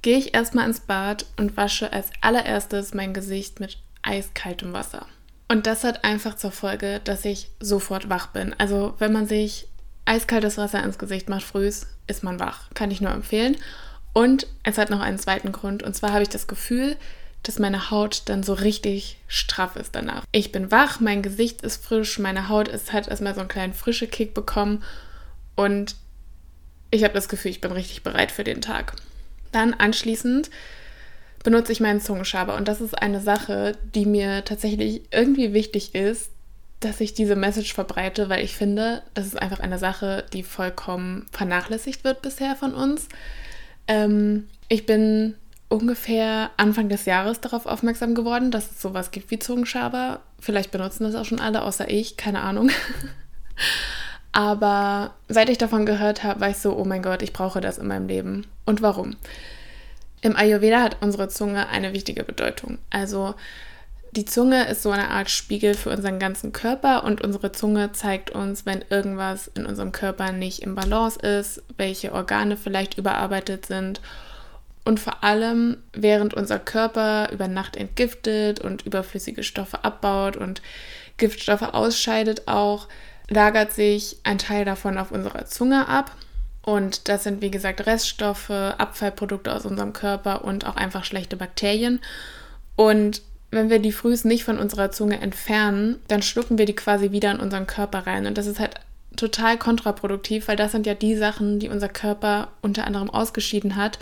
gehe 0.03 0.19
ich 0.19 0.35
erstmal 0.35 0.67
ins 0.67 0.81
Bad 0.81 1.27
und 1.37 1.57
wasche 1.57 1.93
als 1.93 2.11
allererstes 2.21 2.95
mein 2.95 3.15
Gesicht 3.15 3.61
mit 3.61 3.79
eiskaltem 4.03 4.73
Wasser. 4.73 5.07
Und 5.49 5.67
das 5.67 5.85
hat 5.85 6.05
einfach 6.05 6.37
zur 6.37 6.53
Folge, 6.53 7.01
dass 7.05 7.25
ich 7.25 7.51
sofort 7.59 8.09
wach 8.11 8.29
bin. 8.29 8.55
Also 8.59 8.95
wenn 8.99 9.13
man 9.13 9.27
sich 9.27 9.67
eiskaltes 10.05 10.59
Wasser 10.59 10.83
ins 10.83 10.99
Gesicht 10.99 11.29
macht 11.29 11.43
frühs, 11.43 11.87
ist 12.07 12.23
man 12.23 12.39
wach. 12.39 12.69
Kann 12.75 12.91
ich 12.91 13.01
nur 13.01 13.13
empfehlen. 13.13 13.57
Und 14.13 14.47
es 14.63 14.79
hat 14.79 14.91
noch 14.91 15.01
einen 15.01 15.19
zweiten 15.19 15.53
Grund. 15.53 15.83
Und 15.83 15.95
zwar 15.95 16.13
habe 16.13 16.23
ich 16.23 16.29
das 16.29 16.47
Gefühl, 16.47 16.97
dass 17.43 17.59
meine 17.59 17.91
Haut 17.91 18.23
dann 18.27 18.43
so 18.43 18.53
richtig 18.53 19.19
straff 19.27 19.77
ist 19.77 19.95
danach. 19.95 20.25
Ich 20.33 20.53
bin 20.53 20.71
wach, 20.71 21.01
mein 21.01 21.23
Gesicht 21.23 21.63
ist 21.63 21.85
frisch, 21.85 22.19
meine 22.19 22.49
Haut 22.49 22.69
ist, 22.69 22.93
hat 22.93 23.09
erstmal 23.09 23.35
so 23.35 23.41
einen 23.41 23.49
kleinen 23.49 23.75
frische 23.75 24.09
Kick 24.09 24.35
bekommen 24.35 24.83
und 25.55 25.95
ich 26.91 27.05
habe 27.05 27.15
das 27.15 27.29
Gefühl, 27.29 27.51
ich 27.51 27.61
bin 27.61 27.73
richtig 27.73 28.03
bereit 28.03 28.33
für 28.33 28.45
den 28.45 28.61
Tag. 28.61 28.95
Dann 29.53 29.75
anschließend 29.75 30.51
benutze 31.45 31.73
ich 31.73 31.81
meinen 31.81 32.01
Zungenschaber 32.01 32.57
und 32.57 32.69
das 32.69 32.81
ist 32.81 33.01
eine 33.01 33.21
Sache, 33.21 33.77
die 33.95 34.07
mir 34.07 34.45
tatsächlich 34.45 35.03
irgendwie 35.11 35.53
wichtig 35.53 35.95
ist, 35.95 36.31
dass 36.81 37.01
ich 37.01 37.15
diese 37.15 37.37
Message 37.37 37.75
verbreite, 37.75 38.29
weil 38.29 38.45
ich 38.45 38.55
finde, 38.55 39.03
das 39.15 39.27
ist 39.27 39.41
einfach 39.41 39.61
eine 39.61 39.79
Sache, 39.79 40.25
die 40.33 40.43
vollkommen 40.43 41.27
vernachlässigt 41.33 42.05
wird 42.05 42.23
bisher 42.23 42.55
von 42.55 42.75
uns. 42.75 43.09
Ähm, 43.89 44.49
ich 44.69 44.87
bin 44.87 45.35
ungefähr 45.69 46.51
Anfang 46.57 46.89
des 46.89 47.05
Jahres 47.05 47.41
darauf 47.41 47.67
aufmerksam 47.67 48.15
geworden, 48.15 48.51
dass 48.51 48.71
es 48.71 48.81
sowas 48.81 49.11
gibt 49.11 49.31
wie 49.31 49.39
Zungenschaber. 49.39 50.21
Vielleicht 50.39 50.71
benutzen 50.71 51.05
das 51.05 51.15
auch 51.15 51.25
schon 51.25 51.41
alle, 51.41 51.63
außer 51.63 51.91
ich, 51.91 52.17
keine 52.17 52.41
Ahnung. 52.43 52.71
Aber 54.39 55.15
seit 55.27 55.49
ich 55.49 55.59
davon 55.59 55.85
gehört 55.85 56.23
habe, 56.23 56.39
war 56.39 56.51
ich 56.51 56.59
so, 56.59 56.77
oh 56.77 56.85
mein 56.85 57.03
Gott, 57.03 57.23
ich 57.23 57.33
brauche 57.33 57.61
das 57.61 57.77
in 57.77 57.89
meinem 57.89 58.07
Leben. 58.07 58.47
Und 58.67 58.83
warum? 58.83 59.17
Im 60.21 60.37
Ayurveda 60.37 60.81
hat 60.81 60.99
unsere 61.01 61.29
Zunge 61.29 61.69
eine 61.71 61.93
wichtige 61.93 62.23
Bedeutung. 62.23 62.79
Also 62.89 63.35
die 64.13 64.27
Zunge 64.27 64.69
ist 64.69 64.85
so 64.85 64.93
eine 64.93 65.11
Art 65.11 65.29
Spiegel 65.29 65.75
für 65.75 65.91
unseren 65.91 66.21
ganzen 66.21 66.53
Körper 66.53 67.03
und 67.03 67.21
unsere 67.21 67.51
Zunge 67.51 67.91
zeigt 67.91 68.31
uns, 68.31 68.65
wenn 68.65 68.85
irgendwas 68.91 69.49
in 69.57 69.67
unserem 69.67 69.91
Körper 69.91 70.31
nicht 70.31 70.63
im 70.63 70.77
Balance 70.77 71.19
ist, 71.19 71.61
welche 71.77 72.13
Organe 72.13 72.57
vielleicht 72.57 72.97
überarbeitet 72.97 73.67
sind 73.67 74.01
und 74.85 75.01
vor 75.01 75.25
allem, 75.25 75.79
während 75.93 76.35
unser 76.35 76.61
Körper 76.61 77.31
über 77.33 77.49
Nacht 77.49 77.77
entgiftet 77.77 78.61
und 78.61 78.87
überflüssige 78.87 79.43
Stoffe 79.43 79.83
abbaut 79.83 80.37
und 80.37 80.63
Giftstoffe 81.17 81.75
ausscheidet 81.75 82.47
auch, 82.47 82.87
lagert 83.29 83.73
sich 83.73 84.19
ein 84.25 84.39
Teil 84.39 84.65
davon 84.65 84.99
auf 84.99 85.11
unserer 85.11 85.47
Zunge 85.47 85.89
ab. 85.89 86.13
Und 86.63 87.09
das 87.09 87.25
sind, 87.25 87.41
wie 87.41 87.51
gesagt, 87.51 87.87
Reststoffe, 87.87 88.51
Abfallprodukte 88.51 89.55
aus 89.55 89.65
unserem 89.65 89.93
Körper 89.93 90.45
und 90.45 90.67
auch 90.67 90.77
einfach 90.77 91.05
schlechte 91.05 91.37
Bakterien. 91.37 92.01
Und 92.77 93.23
wenn 93.51 93.71
wir 93.71 93.79
die 93.79 93.93
Frühs 93.93 94.25
nicht 94.25 94.45
von 94.45 94.59
unserer 94.59 94.91
Zunge 94.91 95.21
entfernen, 95.21 95.97
dann 96.09 96.23
schlucken 96.23 96.59
wir 96.59 96.67
die 96.67 96.75
quasi 96.75 97.11
wieder 97.11 97.31
in 97.31 97.41
unseren 97.41 97.67
Körper 97.67 98.07
rein. 98.07 98.27
Und 98.27 98.37
das 98.37 98.47
ist 98.47 98.61
halt 98.61 98.75
total 99.17 99.59
kontraproduktiv, 99.59 100.49
weil 100.49 100.57
das 100.57 100.73
sind 100.73 100.87
ja 100.87 100.95
die 100.95 101.17
Sachen, 101.17 101.59
die 101.59 101.69
unser 101.69 101.89
Körper 101.89 102.49
unter 102.61 102.87
anderem 102.87 103.11
ausgeschieden 103.11 103.77
hat. 103.77 103.99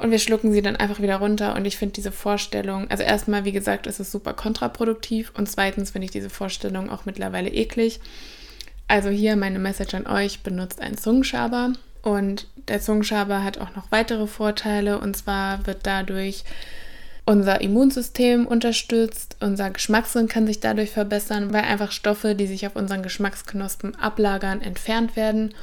Und 0.00 0.10
wir 0.10 0.18
schlucken 0.18 0.50
sie 0.50 0.62
dann 0.62 0.76
einfach 0.76 1.00
wieder 1.02 1.16
runter. 1.16 1.54
Und 1.54 1.66
ich 1.66 1.76
finde 1.76 1.92
diese 1.92 2.10
Vorstellung, 2.10 2.90
also 2.90 3.02
erstmal, 3.02 3.44
wie 3.44 3.52
gesagt, 3.52 3.86
ist 3.86 4.00
es 4.00 4.10
super 4.10 4.32
kontraproduktiv. 4.32 5.30
Und 5.36 5.46
zweitens 5.46 5.90
finde 5.90 6.06
ich 6.06 6.10
diese 6.10 6.30
Vorstellung 6.30 6.88
auch 6.88 7.04
mittlerweile 7.04 7.50
eklig. 7.50 8.00
Also 8.88 9.10
hier 9.10 9.36
meine 9.36 9.58
Message 9.58 9.94
an 9.94 10.06
euch, 10.06 10.40
benutzt 10.40 10.80
einen 10.80 10.96
Zungenschaber. 10.96 11.74
Und 12.00 12.46
der 12.68 12.80
Zungenschaber 12.80 13.44
hat 13.44 13.58
auch 13.58 13.76
noch 13.76 13.92
weitere 13.92 14.26
Vorteile. 14.26 14.98
Und 14.98 15.18
zwar 15.18 15.66
wird 15.66 15.80
dadurch 15.82 16.44
unser 17.26 17.60
Immunsystem 17.60 18.46
unterstützt, 18.46 19.36
unser 19.40 19.70
Geschmackssinn 19.70 20.28
kann 20.28 20.46
sich 20.46 20.60
dadurch 20.60 20.90
verbessern, 20.90 21.52
weil 21.52 21.62
einfach 21.62 21.92
Stoffe, 21.92 22.34
die 22.34 22.46
sich 22.46 22.66
auf 22.66 22.74
unseren 22.74 23.02
Geschmacksknospen 23.02 23.96
ablagern, 23.96 24.62
entfernt 24.62 25.14
werden. 25.14 25.54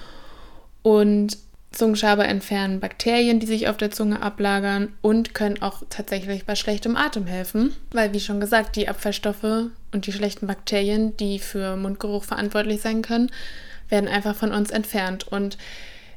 Und 0.84 1.38
Zungenschaber 1.78 2.28
entfernen 2.28 2.80
Bakterien, 2.80 3.40
die 3.40 3.46
sich 3.46 3.68
auf 3.68 3.78
der 3.78 3.92
Zunge 3.92 4.24
ablagern 4.24 4.94
und 5.04 5.36
können 5.36 5.62
auch 5.62 5.84
tatsächlich 5.92 6.46
bei 6.46 6.56
schlechtem 6.56 6.96
Atem 6.96 7.28
helfen, 7.28 7.76
weil 7.92 8.14
wie 8.14 8.20
schon 8.20 8.40
gesagt, 8.40 8.76
die 8.76 8.90
Abfallstoffe 8.90 9.70
und 9.92 10.08
die 10.08 10.12
schlechten 10.12 10.48
Bakterien, 10.48 11.16
die 11.18 11.38
für 11.38 11.76
Mundgeruch 11.76 12.24
verantwortlich 12.24 12.82
sein 12.82 13.04
können, 13.04 13.32
werden 13.90 14.10
einfach 14.10 14.36
von 14.36 14.52
uns 14.54 14.72
entfernt 14.72 15.28
und 15.28 15.60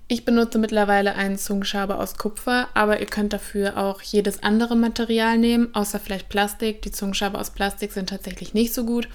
ich 0.08 0.24
benutze 0.24 0.58
mittlerweile 0.58 1.14
einen 1.14 1.36
Zungenschaber 1.36 2.00
aus 2.00 2.16
Kupfer, 2.16 2.68
aber 2.72 2.98
ihr 2.98 3.06
könnt 3.06 3.34
dafür 3.34 3.76
auch 3.76 4.00
jedes 4.00 4.42
andere 4.42 4.76
Material 4.76 5.36
nehmen, 5.36 5.72
außer 5.74 6.00
vielleicht 6.00 6.28
Plastik. 6.28 6.82
Die 6.82 6.90
Zungenschaber 6.90 7.38
aus 7.38 7.50
Plastik 7.50 7.92
sind 7.92 8.08
tatsächlich 8.08 8.52
nicht 8.52 8.74
so 8.74 8.84
gut. 8.84 9.08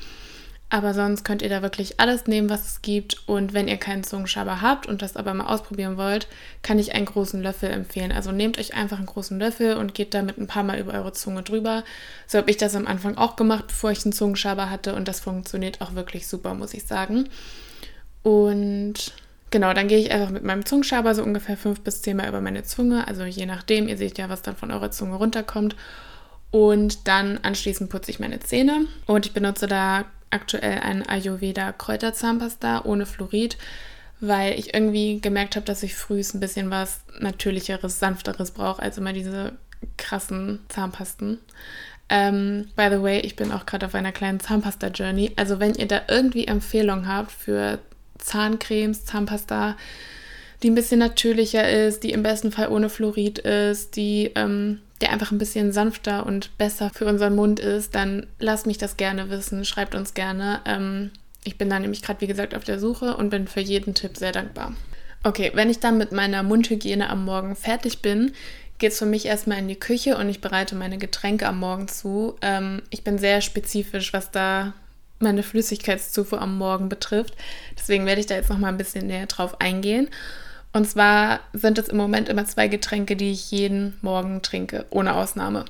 Aber 0.69 0.93
sonst 0.93 1.23
könnt 1.23 1.41
ihr 1.41 1.49
da 1.49 1.61
wirklich 1.61 1.99
alles 1.99 2.25
nehmen, 2.25 2.49
was 2.49 2.67
es 2.67 2.81
gibt. 2.81 3.27
Und 3.27 3.53
wenn 3.53 3.67
ihr 3.67 3.77
keinen 3.77 4.03
Zungenschaber 4.03 4.61
habt 4.61 4.87
und 4.87 5.01
das 5.01 5.15
aber 5.15 5.33
mal 5.33 5.45
ausprobieren 5.45 5.95
wollt, 5.95 6.27
kann 6.63 6.79
ich 6.79 6.95
einen 6.95 7.05
großen 7.05 7.41
Löffel 7.41 7.69
empfehlen. 7.69 8.11
Also 8.11 8.31
nehmt 8.31 8.57
euch 8.57 8.73
einfach 8.73 8.97
einen 8.97 9.05
großen 9.05 9.37
Löffel 9.39 9.77
und 9.77 9.93
geht 9.93 10.13
damit 10.13 10.37
ein 10.37 10.47
paar 10.47 10.63
Mal 10.63 10.79
über 10.79 10.93
eure 10.93 11.13
Zunge 11.13 11.43
drüber. 11.43 11.83
So 12.27 12.39
habe 12.39 12.49
ich 12.49 12.57
das 12.57 12.75
am 12.75 12.87
Anfang 12.87 13.15
auch 13.15 13.35
gemacht, 13.35 13.67
bevor 13.67 13.91
ich 13.91 14.03
einen 14.05 14.13
Zungenschaber 14.13 14.69
hatte. 14.69 14.95
Und 14.95 15.07
das 15.07 15.19
funktioniert 15.19 15.81
auch 15.81 15.93
wirklich 15.93 16.27
super, 16.27 16.53
muss 16.55 16.73
ich 16.73 16.85
sagen. 16.85 17.29
Und 18.23 19.13
Genau, 19.51 19.73
dann 19.73 19.87
gehe 19.87 19.99
ich 19.99 20.11
einfach 20.11 20.31
mit 20.31 20.43
meinem 20.43 20.65
Zungenschaber 20.65 21.15
so 21.15 21.23
ungefähr 21.23 21.55
fünf 21.55 21.79
bis 21.79 22.01
zehn 22.01 22.17
Mal 22.17 22.27
über 22.27 22.41
meine 22.41 22.63
Zunge. 22.63 23.07
Also 23.07 23.23
je 23.23 23.45
nachdem, 23.45 23.87
ihr 23.87 23.95
seht 23.95 24.17
ja, 24.17 24.27
was 24.27 24.41
dann 24.41 24.57
von 24.57 24.69
eurer 24.69 24.91
Zunge 24.91 25.15
runterkommt. 25.15 25.77
Und 26.51 27.07
dann 27.07 27.39
anschließend 27.41 27.89
putze 27.89 28.11
ich 28.11 28.19
meine 28.19 28.39
Zähne. 28.41 28.87
Und 29.05 29.25
ich 29.25 29.33
benutze 29.33 29.67
da 29.67 30.03
aktuell 30.29 30.79
ein 30.79 31.07
Ayurveda 31.07 31.71
Kräuterzahnpasta 31.71 32.83
ohne 32.85 33.05
Fluorid, 33.05 33.57
weil 34.19 34.57
ich 34.59 34.73
irgendwie 34.73 35.19
gemerkt 35.21 35.55
habe, 35.55 35.65
dass 35.65 35.83
ich 35.83 35.95
frühst 35.95 36.35
ein 36.35 36.39
bisschen 36.39 36.69
was 36.69 37.01
Natürlicheres, 37.19 37.99
Sanfteres 37.99 38.51
brauche, 38.51 38.81
als 38.81 38.97
immer 38.97 39.13
diese 39.13 39.53
krassen 39.97 40.59
Zahnpasten. 40.69 41.39
Ähm, 42.07 42.67
by 42.75 42.89
the 42.91 43.01
way, 43.01 43.19
ich 43.19 43.35
bin 43.35 43.51
auch 43.51 43.65
gerade 43.65 43.85
auf 43.85 43.95
einer 43.95 44.11
kleinen 44.11 44.39
Zahnpasta-Journey. 44.39 45.31
Also 45.35 45.59
wenn 45.59 45.73
ihr 45.73 45.87
da 45.87 46.01
irgendwie 46.07 46.45
Empfehlungen 46.45 47.07
habt 47.07 47.31
für 47.31 47.79
Zahncremes, 48.19 49.05
Zahnpasta, 49.05 49.75
die 50.61 50.69
ein 50.69 50.75
bisschen 50.75 50.99
natürlicher 50.99 51.69
ist, 51.69 52.03
die 52.03 52.11
im 52.11 52.23
besten 52.23 52.51
Fall 52.51 52.69
ohne 52.69 52.89
Fluorid 52.89 53.39
ist, 53.39 53.95
die 53.95 54.31
ähm, 54.35 54.81
der 55.01 55.11
einfach 55.11 55.31
ein 55.31 55.37
bisschen 55.37 55.71
sanfter 55.71 56.25
und 56.25 56.57
besser 56.57 56.89
für 56.93 57.05
unseren 57.05 57.35
Mund 57.35 57.59
ist, 57.59 57.95
dann 57.95 58.27
lasst 58.39 58.65
mich 58.65 58.77
das 58.77 58.97
gerne 58.97 59.29
wissen, 59.29 59.65
schreibt 59.65 59.95
uns 59.95 60.13
gerne. 60.13 60.61
Ähm, 60.65 61.11
ich 61.43 61.57
bin 61.57 61.69
da 61.69 61.79
nämlich 61.79 62.01
gerade, 62.01 62.21
wie 62.21 62.27
gesagt, 62.27 62.55
auf 62.55 62.63
der 62.63 62.79
Suche 62.79 63.17
und 63.17 63.29
bin 63.29 63.47
für 63.47 63.59
jeden 63.59 63.93
Tipp 63.93 64.17
sehr 64.17 64.31
dankbar. 64.31 64.73
Okay, 65.23 65.51
wenn 65.53 65.69
ich 65.69 65.79
dann 65.79 65.97
mit 65.97 66.11
meiner 66.11 66.43
Mundhygiene 66.43 67.09
am 67.09 67.25
Morgen 67.25 67.55
fertig 67.55 68.01
bin, 68.01 68.33
geht 68.77 68.91
es 68.91 68.99
für 68.99 69.05
mich 69.05 69.25
erstmal 69.25 69.59
in 69.59 69.67
die 69.67 69.79
Küche 69.79 70.17
und 70.17 70.29
ich 70.29 70.41
bereite 70.41 70.75
meine 70.75 70.97
Getränke 70.97 71.47
am 71.47 71.59
Morgen 71.59 71.87
zu. 71.87 72.35
Ähm, 72.41 72.81
ich 72.89 73.03
bin 73.03 73.17
sehr 73.17 73.41
spezifisch, 73.41 74.13
was 74.13 74.31
da 74.31 74.73
meine 75.19 75.43
Flüssigkeitszufuhr 75.43 76.41
am 76.41 76.57
Morgen 76.57 76.89
betrifft. 76.89 77.35
Deswegen 77.77 78.05
werde 78.05 78.21
ich 78.21 78.27
da 78.27 78.35
jetzt 78.35 78.49
noch 78.49 78.57
mal 78.57 78.69
ein 78.69 78.77
bisschen 78.77 79.07
näher 79.07 79.27
drauf 79.27 79.61
eingehen. 79.61 80.09
Und 80.75 80.89
zwar 80.89 81.39
sind 81.53 81.77
es 81.77 81.87
im 81.87 81.95
Moment 81.95 82.27
immer 82.27 82.43
zwei 82.43 82.67
Getränke, 82.67 83.15
die 83.15 83.31
ich 83.31 83.49
jeden 83.49 83.97
Morgen 84.01 84.41
trinke, 84.41 84.85
ohne 84.89 85.15
Ausnahme. 85.15 85.63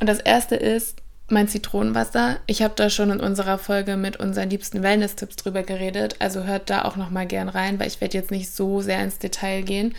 Und 0.00 0.08
das 0.08 0.18
erste 0.18 0.56
ist 0.56 0.98
mein 1.28 1.46
Zitronenwasser. 1.46 2.38
Ich 2.48 2.60
habe 2.60 2.74
da 2.74 2.90
schon 2.90 3.10
in 3.10 3.20
unserer 3.20 3.58
Folge 3.58 3.96
mit 3.96 4.16
unseren 4.16 4.50
liebsten 4.50 4.82
Wellness-Tipps 4.82 5.36
drüber 5.36 5.62
geredet, 5.62 6.16
also 6.18 6.42
hört 6.42 6.68
da 6.68 6.82
auch 6.82 6.96
noch 6.96 7.10
mal 7.10 7.28
gern 7.28 7.48
rein, 7.48 7.78
weil 7.78 7.86
ich 7.86 8.00
werde 8.00 8.18
jetzt 8.18 8.32
nicht 8.32 8.50
so 8.50 8.80
sehr 8.80 9.00
ins 9.04 9.20
Detail 9.20 9.62
gehen. 9.62 9.94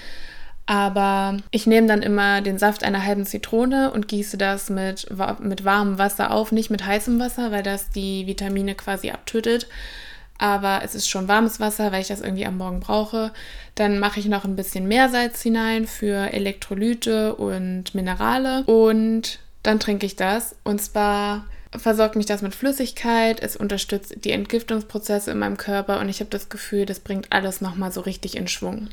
Aber 0.66 1.38
ich 1.52 1.66
nehme 1.66 1.88
dann 1.88 2.02
immer 2.02 2.42
den 2.42 2.58
Saft 2.58 2.84
einer 2.84 3.06
halben 3.06 3.26
Zitrone 3.26 3.92
und 3.92 4.10
gieße 4.10 4.38
das 4.38 4.70
mit, 4.70 5.08
mit 5.40 5.64
warmem 5.64 5.98
Wasser 5.98 6.30
auf, 6.30 6.52
nicht 6.52 6.70
mit 6.70 6.86
heißem 6.86 7.18
Wasser, 7.20 7.54
weil 7.54 7.64
das 7.64 7.90
die 7.90 8.28
Vitamine 8.28 8.76
quasi 8.76 9.12
abtötet. 9.12 9.68
Aber 10.42 10.82
es 10.84 10.96
ist 10.96 11.08
schon 11.08 11.28
warmes 11.28 11.60
Wasser, 11.60 11.92
weil 11.92 12.02
ich 12.02 12.08
das 12.08 12.20
irgendwie 12.20 12.48
am 12.48 12.58
Morgen 12.58 12.80
brauche. 12.80 13.32
Dann 13.76 14.00
mache 14.00 14.20
ich 14.20 14.26
noch 14.26 14.44
ein 14.44 14.56
bisschen 14.56 14.88
Meersalz 14.88 15.44
hinein 15.44 15.86
für 15.86 16.34
Elektrolyte 16.34 17.36
und 17.36 17.94
Minerale. 17.94 18.64
Und 18.64 19.38
dann 19.62 19.80
trinke 19.80 20.08
ich 20.08 20.16
das. 20.16 20.56
Und 20.64 20.82
zwar 20.82 21.46
versorgt 21.78 22.16
mich 22.16 22.26
das 22.26 22.42
mit 22.42 22.56
Flüssigkeit, 22.56 23.40
es 23.40 23.56
unterstützt 23.56 24.16
die 24.26 24.32
Entgiftungsprozesse 24.32 25.30
in 25.30 25.38
meinem 25.38 25.58
Körper 25.58 26.00
und 26.00 26.10
ich 26.10 26.20
habe 26.20 26.32
das 26.32 26.50
Gefühl, 26.50 26.86
das 26.86 27.00
bringt 27.00 27.32
alles 27.32 27.62
nochmal 27.62 27.92
so 27.92 28.02
richtig 28.02 28.36
in 28.36 28.48
Schwung. 28.48 28.90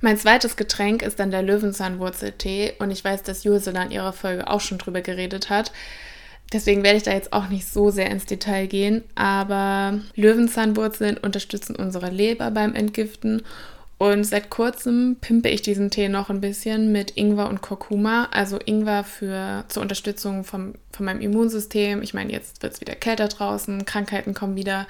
Mein 0.00 0.16
zweites 0.16 0.56
Getränk 0.56 1.02
ist 1.02 1.18
dann 1.18 1.32
der 1.32 1.42
Löwenzahnwurzeltee 1.42 2.74
und 2.78 2.92
ich 2.92 3.04
weiß, 3.04 3.24
dass 3.24 3.44
Ursula 3.44 3.82
in 3.82 3.90
ihrer 3.90 4.12
Folge 4.12 4.48
auch 4.48 4.60
schon 4.60 4.78
drüber 4.78 5.00
geredet 5.00 5.50
hat. 5.50 5.72
Deswegen 6.52 6.82
werde 6.82 6.96
ich 6.96 7.02
da 7.02 7.12
jetzt 7.12 7.32
auch 7.32 7.48
nicht 7.48 7.68
so 7.68 7.90
sehr 7.90 8.10
ins 8.10 8.24
Detail 8.24 8.66
gehen, 8.66 9.04
aber 9.14 10.00
Löwenzahnwurzeln 10.14 11.18
unterstützen 11.18 11.76
unsere 11.76 12.08
Leber 12.10 12.50
beim 12.50 12.74
Entgiften 12.74 13.42
und 13.98 14.22
seit 14.22 14.48
kurzem 14.48 15.16
pimpe 15.20 15.48
ich 15.48 15.60
diesen 15.60 15.90
Tee 15.90 16.08
noch 16.08 16.30
ein 16.30 16.40
bisschen 16.40 16.92
mit 16.92 17.16
Ingwer 17.16 17.48
und 17.48 17.62
Kurkuma. 17.62 18.28
Also 18.30 18.60
Ingwer 18.64 19.02
für 19.02 19.64
zur 19.66 19.82
Unterstützung 19.82 20.44
vom, 20.44 20.74
von 20.92 21.04
meinem 21.04 21.20
Immunsystem. 21.20 22.00
Ich 22.02 22.14
meine, 22.14 22.32
jetzt 22.32 22.62
wird 22.62 22.74
es 22.74 22.80
wieder 22.80 22.94
kälter 22.94 23.26
draußen, 23.26 23.84
Krankheiten 23.84 24.34
kommen 24.34 24.54
wieder. 24.54 24.86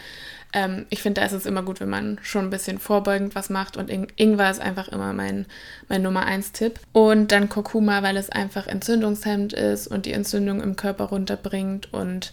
Ähm, 0.52 0.86
ich 0.90 1.02
finde, 1.02 1.20
da 1.20 1.26
ist 1.26 1.32
es 1.32 1.46
immer 1.46 1.62
gut, 1.62 1.80
wenn 1.80 1.90
man 1.90 2.18
schon 2.22 2.46
ein 2.46 2.50
bisschen 2.50 2.78
vorbeugend 2.78 3.34
was 3.34 3.50
macht 3.50 3.76
und 3.76 3.90
In 3.90 4.06
Ingwer 4.16 4.50
ist 4.50 4.60
einfach 4.60 4.88
immer 4.88 5.12
mein, 5.12 5.46
mein 5.88 6.02
Nummer 6.02 6.24
1 6.24 6.52
Tipp. 6.52 6.80
Und 6.92 7.32
dann 7.32 7.48
Kurkuma, 7.48 8.02
weil 8.02 8.16
es 8.16 8.30
einfach 8.30 8.66
entzündungshemmend 8.66 9.52
ist 9.52 9.86
und 9.86 10.06
die 10.06 10.12
Entzündung 10.12 10.60
im 10.62 10.76
Körper 10.76 11.04
runterbringt 11.04 11.92
und 11.92 12.32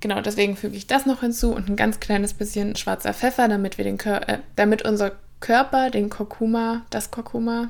Genau, 0.00 0.20
deswegen 0.20 0.56
füge 0.56 0.76
ich 0.76 0.86
das 0.86 1.06
noch 1.06 1.20
hinzu 1.20 1.54
und 1.54 1.70
ein 1.70 1.76
ganz 1.76 2.00
kleines 2.00 2.34
bisschen 2.34 2.76
schwarzer 2.76 3.14
Pfeffer, 3.14 3.48
damit 3.48 3.78
wir 3.78 3.84
den 3.84 3.96
Kör 3.96 4.28
äh, 4.28 4.38
damit 4.54 4.82
unser 4.82 5.12
Körper 5.40 5.90
den 5.90 6.10
Kurkuma, 6.10 6.82
das 6.90 7.10
Kurkuma, 7.10 7.68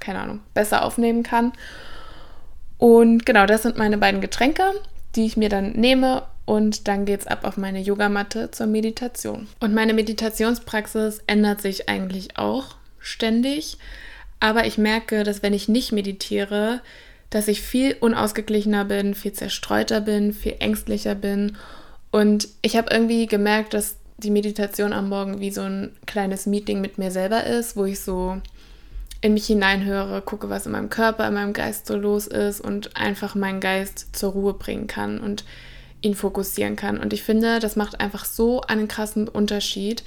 keine 0.00 0.20
Ahnung, 0.20 0.40
besser 0.54 0.84
aufnehmen 0.84 1.22
kann. 1.22 1.52
Und 2.78 3.26
genau, 3.26 3.46
das 3.46 3.62
sind 3.62 3.76
meine 3.76 3.98
beiden 3.98 4.20
Getränke, 4.20 4.62
die 5.14 5.26
ich 5.26 5.36
mir 5.36 5.48
dann 5.48 5.72
nehme 5.72 6.22
und 6.46 6.86
dann 6.86 7.04
geht 7.04 7.20
es 7.20 7.26
ab 7.26 7.40
auf 7.42 7.56
meine 7.56 7.80
Yogamatte 7.80 8.50
zur 8.52 8.66
Meditation. 8.66 9.48
Und 9.60 9.74
meine 9.74 9.92
Meditationspraxis 9.92 11.20
ändert 11.26 11.60
sich 11.60 11.88
eigentlich 11.88 12.38
auch 12.38 12.76
ständig. 13.00 13.78
Aber 14.38 14.64
ich 14.64 14.78
merke, 14.78 15.24
dass 15.24 15.42
wenn 15.42 15.52
ich 15.52 15.68
nicht 15.68 15.90
meditiere, 15.92 16.80
dass 17.30 17.48
ich 17.48 17.60
viel 17.60 17.96
unausgeglichener 17.98 18.84
bin, 18.84 19.14
viel 19.14 19.32
zerstreuter 19.32 20.00
bin, 20.00 20.32
viel 20.32 20.54
ängstlicher 20.60 21.16
bin. 21.16 21.56
Und 22.12 22.48
ich 22.62 22.76
habe 22.76 22.92
irgendwie 22.92 23.26
gemerkt, 23.26 23.74
dass 23.74 23.96
die 24.18 24.30
Meditation 24.30 24.92
am 24.92 25.08
Morgen 25.08 25.40
wie 25.40 25.50
so 25.50 25.62
ein 25.62 25.96
kleines 26.06 26.46
Meeting 26.46 26.80
mit 26.80 26.96
mir 26.96 27.10
selber 27.10 27.44
ist, 27.44 27.76
wo 27.76 27.84
ich 27.84 27.98
so 27.98 28.40
in 29.20 29.34
mich 29.34 29.46
hineinhöre, 29.46 30.22
gucke, 30.22 30.48
was 30.48 30.66
in 30.66 30.72
meinem 30.72 30.90
Körper, 30.90 31.26
in 31.26 31.34
meinem 31.34 31.52
Geist 31.52 31.86
so 31.86 31.96
los 31.96 32.28
ist 32.28 32.60
und 32.60 32.96
einfach 32.96 33.34
meinen 33.34 33.60
Geist 33.60 34.14
zur 34.14 34.32
Ruhe 34.32 34.54
bringen 34.54 34.86
kann. 34.86 35.18
Und 35.18 35.44
ihn 36.02 36.14
fokussieren 36.14 36.76
kann. 36.76 36.98
Und 36.98 37.12
ich 37.12 37.22
finde, 37.22 37.58
das 37.58 37.76
macht 37.76 38.00
einfach 38.00 38.24
so 38.24 38.60
einen 38.62 38.88
krassen 38.88 39.28
Unterschied, 39.28 40.04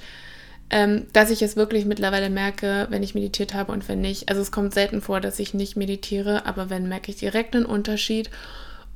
ähm, 0.70 1.06
dass 1.12 1.30
ich 1.30 1.42
es 1.42 1.56
wirklich 1.56 1.84
mittlerweile 1.84 2.30
merke, 2.30 2.86
wenn 2.90 3.02
ich 3.02 3.14
meditiert 3.14 3.54
habe 3.54 3.72
und 3.72 3.88
wenn 3.88 4.00
nicht. 4.00 4.28
Also 4.28 4.40
es 4.40 4.52
kommt 4.52 4.72
selten 4.72 5.02
vor, 5.02 5.20
dass 5.20 5.38
ich 5.38 5.52
nicht 5.52 5.76
meditiere, 5.76 6.46
aber 6.46 6.70
wenn 6.70 6.88
merke 6.88 7.10
ich 7.10 7.16
direkt 7.18 7.56
einen 7.56 7.66
Unterschied. 7.66 8.30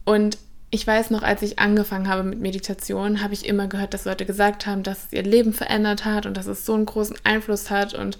Und 0.05 0.39
ich 0.71 0.87
weiß 0.87 1.11
noch, 1.11 1.23
als 1.23 1.43
ich 1.43 1.59
angefangen 1.59 2.09
habe 2.09 2.23
mit 2.23 2.41
Meditation, 2.41 3.23
habe 3.23 3.35
ich 3.35 3.47
immer 3.47 3.69
gehört, 3.69 3.95
dass 3.95 4.05
Leute 4.05 4.27
gesagt 4.27 4.67
haben, 4.67 4.83
dass 4.83 5.07
es 5.07 5.13
ihr 5.13 5.23
Leben 5.23 5.53
verändert 5.53 6.05
hat 6.05 6.27
und 6.27 6.37
dass 6.37 6.47
es 6.47 6.65
so 6.67 6.75
einen 6.75 6.87
großen 6.87 7.17
Einfluss 7.25 7.71
hat. 7.71 7.95
Und 7.95 8.19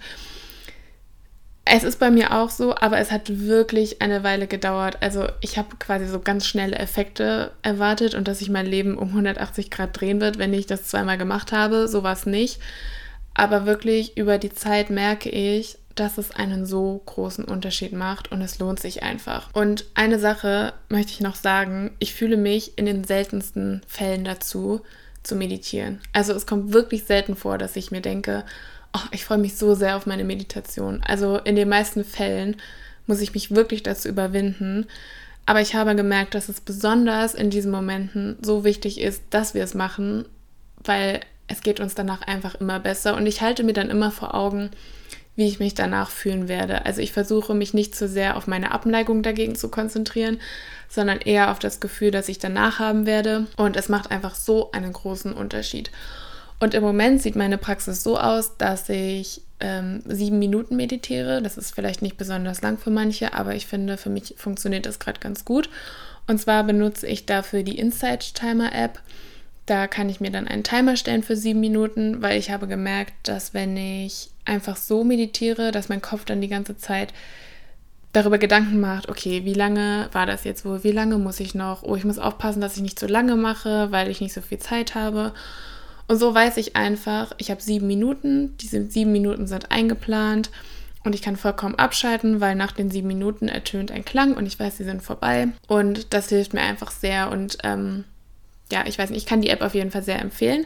es 1.65 1.83
ist 1.83 1.99
bei 1.99 2.11
mir 2.11 2.31
auch 2.31 2.51
so, 2.51 2.75
aber 2.75 2.99
es 2.99 3.11
hat 3.11 3.39
wirklich 3.39 4.01
eine 4.01 4.23
Weile 4.23 4.45
gedauert. 4.45 4.97
Also 5.01 5.27
ich 5.41 5.57
habe 5.57 5.75
quasi 5.79 6.05
so 6.05 6.19
ganz 6.19 6.45
schnelle 6.45 6.77
Effekte 6.77 7.51
erwartet 7.63 8.13
und 8.13 8.27
dass 8.27 8.39
sich 8.39 8.49
mein 8.49 8.67
Leben 8.67 8.97
um 8.97 9.09
180 9.09 9.71
Grad 9.71 9.99
drehen 9.99 10.21
wird, 10.21 10.37
wenn 10.37 10.53
ich 10.53 10.67
das 10.67 10.83
zweimal 10.83 11.17
gemacht 11.17 11.51
habe. 11.51 11.87
So 11.87 12.03
war 12.03 12.13
es 12.13 12.27
nicht. 12.27 12.59
Aber 13.33 13.65
wirklich 13.65 14.15
über 14.15 14.37
die 14.37 14.53
Zeit 14.53 14.91
merke 14.91 15.29
ich, 15.29 15.79
dass 15.95 16.17
es 16.19 16.31
einen 16.31 16.65
so 16.67 17.01
großen 17.05 17.45
Unterschied 17.45 17.93
macht 17.93 18.31
und 18.31 18.41
es 18.41 18.59
lohnt 18.59 18.79
sich 18.79 19.01
einfach. 19.01 19.49
Und 19.53 19.85
eine 19.95 20.19
Sache 20.19 20.73
möchte 20.89 21.13
ich 21.13 21.21
noch 21.21 21.35
sagen, 21.35 21.95
ich 21.99 22.13
fühle 22.13 22.37
mich 22.37 22.77
in 22.77 22.85
den 22.85 23.05
seltensten 23.05 23.81
Fällen 23.87 24.23
dazu, 24.23 24.81
zu 25.23 25.35
meditieren. 25.35 25.99
Also 26.13 26.33
es 26.33 26.45
kommt 26.45 26.73
wirklich 26.73 27.05
selten 27.05 27.35
vor, 27.35 27.57
dass 27.57 27.75
ich 27.75 27.89
mir 27.89 28.01
denke, 28.01 28.43
oh, 28.93 29.07
ich 29.11 29.25
freue 29.25 29.37
mich 29.37 29.55
so 29.55 29.75
sehr 29.75 29.95
auf 29.95 30.05
meine 30.05 30.23
Meditation. 30.23 31.01
Also 31.05 31.37
in 31.37 31.55
den 31.55 31.69
meisten 31.69 32.03
Fällen 32.03 32.57
muss 33.07 33.21
ich 33.21 33.33
mich 33.33 33.53
wirklich 33.53 33.83
dazu 33.83 34.07
überwinden. 34.07 34.87
Aber 35.45 35.61
ich 35.61 35.75
habe 35.75 35.95
gemerkt, 35.95 36.33
dass 36.33 36.49
es 36.49 36.59
besonders 36.59 37.33
in 37.35 37.49
diesen 37.49 37.71
Momenten 37.71 38.37
so 38.41 38.63
wichtig 38.63 38.99
ist, 38.99 39.21
dass 39.29 39.53
wir 39.53 39.63
es 39.63 39.75
machen, 39.75 40.25
weil 40.83 41.19
es 41.47 41.61
geht 41.61 41.79
uns 41.79 41.93
danach 41.93 42.21
einfach 42.23 42.55
immer 42.55 42.79
besser. 42.79 43.15
Und 43.15 43.27
ich 43.27 43.41
halte 43.41 43.63
mir 43.63 43.73
dann 43.73 43.91
immer 43.91 44.11
vor 44.11 44.33
Augen, 44.33 44.71
wie 45.35 45.47
ich 45.47 45.59
mich 45.59 45.75
danach 45.75 46.09
fühlen 46.09 46.47
werde. 46.47 46.85
Also 46.85 47.01
ich 47.01 47.11
versuche 47.11 47.53
mich 47.53 47.73
nicht 47.73 47.95
zu 47.95 48.07
sehr 48.07 48.37
auf 48.37 48.47
meine 48.47 48.71
Abneigung 48.71 49.21
dagegen 49.21 49.55
zu 49.55 49.69
konzentrieren, 49.69 50.39
sondern 50.89 51.19
eher 51.19 51.51
auf 51.51 51.59
das 51.59 51.79
Gefühl, 51.79 52.11
das 52.11 52.29
ich 52.29 52.39
danach 52.39 52.79
haben 52.79 53.05
werde. 53.05 53.47
Und 53.57 53.75
es 53.75 53.89
macht 53.89 54.11
einfach 54.11 54.33
so 54.33 54.71
einen 54.71 54.93
großen 54.93 55.33
Unterschied. 55.33 55.91
Und 56.59 56.73
im 56.73 56.83
Moment 56.83 57.21
sieht 57.21 57.35
meine 57.35 57.57
Praxis 57.57 58.03
so 58.03 58.17
aus, 58.17 58.57
dass 58.57 58.87
ich 58.89 59.41
ähm, 59.59 60.01
sieben 60.05 60.39
Minuten 60.39 60.75
meditiere. 60.75 61.41
Das 61.41 61.57
ist 61.57 61.73
vielleicht 61.73 62.01
nicht 62.01 62.17
besonders 62.17 62.61
lang 62.61 62.77
für 62.77 62.91
manche, 62.91 63.33
aber 63.33 63.55
ich 63.55 63.67
finde, 63.67 63.97
für 63.97 64.09
mich 64.09 64.35
funktioniert 64.37 64.85
das 64.85 64.99
gerade 64.99 65.19
ganz 65.19 65.45
gut. 65.45 65.69
Und 66.27 66.39
zwar 66.39 66.63
benutze 66.63 67.07
ich 67.07 67.25
dafür 67.25 67.63
die 67.63 67.77
Insight 67.77 68.35
Timer 68.35 68.73
App. 68.73 68.99
Da 69.65 69.87
kann 69.87 70.09
ich 70.09 70.21
mir 70.21 70.31
dann 70.31 70.47
einen 70.47 70.63
Timer 70.63 70.95
stellen 70.95 71.23
für 71.23 71.35
sieben 71.35 71.59
Minuten, 71.59 72.21
weil 72.21 72.37
ich 72.37 72.51
habe 72.51 72.67
gemerkt, 72.67 73.13
dass 73.23 73.53
wenn 73.53 73.75
ich 73.75 74.29
einfach 74.45 74.77
so 74.77 75.03
meditiere, 75.03 75.71
dass 75.71 75.89
mein 75.89 76.01
Kopf 76.01 76.25
dann 76.25 76.41
die 76.41 76.47
ganze 76.47 76.77
Zeit 76.77 77.13
darüber 78.13 78.37
Gedanken 78.37 78.79
macht, 78.79 79.09
okay, 79.09 79.43
wie 79.43 79.53
lange 79.53 80.07
war 80.13 80.25
das 80.25 80.45
jetzt 80.45 80.63
wohl, 80.65 80.83
wie 80.83 80.91
lange 80.91 81.17
muss 81.17 81.39
ich 81.39 81.53
noch, 81.53 81.83
oh, 81.83 81.95
ich 81.95 82.05
muss 82.05 82.19
aufpassen, 82.19 82.61
dass 82.61 82.77
ich 82.77 82.81
nicht 82.81 82.97
zu 82.97 83.07
lange 83.07 83.35
mache, 83.35 83.91
weil 83.91 84.09
ich 84.09 84.21
nicht 84.21 84.33
so 84.33 84.41
viel 84.41 84.59
Zeit 84.59 84.95
habe. 84.95 85.33
Und 86.07 86.17
so 86.17 86.33
weiß 86.33 86.57
ich 86.57 86.75
einfach, 86.75 87.31
ich 87.37 87.49
habe 87.49 87.61
sieben 87.61 87.87
Minuten, 87.87 88.55
diese 88.57 88.85
sieben 88.89 89.11
Minuten 89.11 89.47
sind 89.47 89.71
eingeplant 89.71 90.51
und 91.03 91.15
ich 91.15 91.21
kann 91.21 91.35
vollkommen 91.35 91.75
abschalten, 91.75 92.41
weil 92.41 92.55
nach 92.55 92.71
den 92.71 92.91
sieben 92.91 93.07
Minuten 93.07 93.47
ertönt 93.47 93.91
ein 93.91 94.05
Klang 94.05 94.35
und 94.35 94.45
ich 94.45 94.59
weiß, 94.59 94.77
sie 94.77 94.83
sind 94.83 95.01
vorbei. 95.01 95.47
Und 95.67 96.13
das 96.13 96.29
hilft 96.29 96.53
mir 96.53 96.61
einfach 96.61 96.91
sehr 96.91 97.31
und 97.31 97.57
ähm, 97.63 98.03
ja, 98.71 98.83
ich 98.85 98.97
weiß 98.97 99.09
nicht, 99.09 99.19
ich 99.19 99.25
kann 99.25 99.41
die 99.41 99.49
App 99.49 99.61
auf 99.61 99.75
jeden 99.75 99.91
Fall 99.91 100.03
sehr 100.03 100.21
empfehlen. 100.21 100.65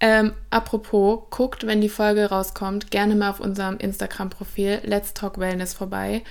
Ähm, 0.00 0.32
apropos, 0.48 1.24
guckt, 1.28 1.66
wenn 1.66 1.82
die 1.82 1.90
Folge 1.90 2.30
rauskommt, 2.30 2.90
gerne 2.90 3.14
mal 3.14 3.30
auf 3.30 3.40
unserem 3.40 3.76
Instagram-Profil 3.76 4.80
Let's 4.84 5.12
Talk 5.12 5.38
Wellness 5.38 5.74
vorbei, 5.74 6.22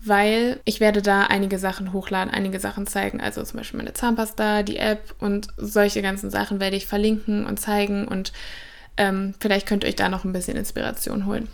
weil 0.00 0.60
ich 0.64 0.80
werde 0.80 1.02
da 1.02 1.24
einige 1.24 1.58
Sachen 1.58 1.92
hochladen, 1.92 2.32
einige 2.32 2.60
Sachen 2.60 2.86
zeigen. 2.86 3.20
Also 3.20 3.42
zum 3.42 3.58
Beispiel 3.58 3.78
meine 3.78 3.92
Zahnpasta, 3.92 4.62
die 4.62 4.76
App 4.76 5.14
und 5.18 5.48
solche 5.56 6.02
ganzen 6.02 6.30
Sachen 6.30 6.60
werde 6.60 6.76
ich 6.76 6.86
verlinken 6.86 7.46
und 7.46 7.58
zeigen 7.58 8.06
und 8.06 8.32
ähm, 8.96 9.34
vielleicht 9.40 9.66
könnt 9.66 9.84
ihr 9.84 9.88
euch 9.88 9.96
da 9.96 10.08
noch 10.08 10.24
ein 10.24 10.32
bisschen 10.32 10.56
Inspiration 10.56 11.26
holen 11.26 11.48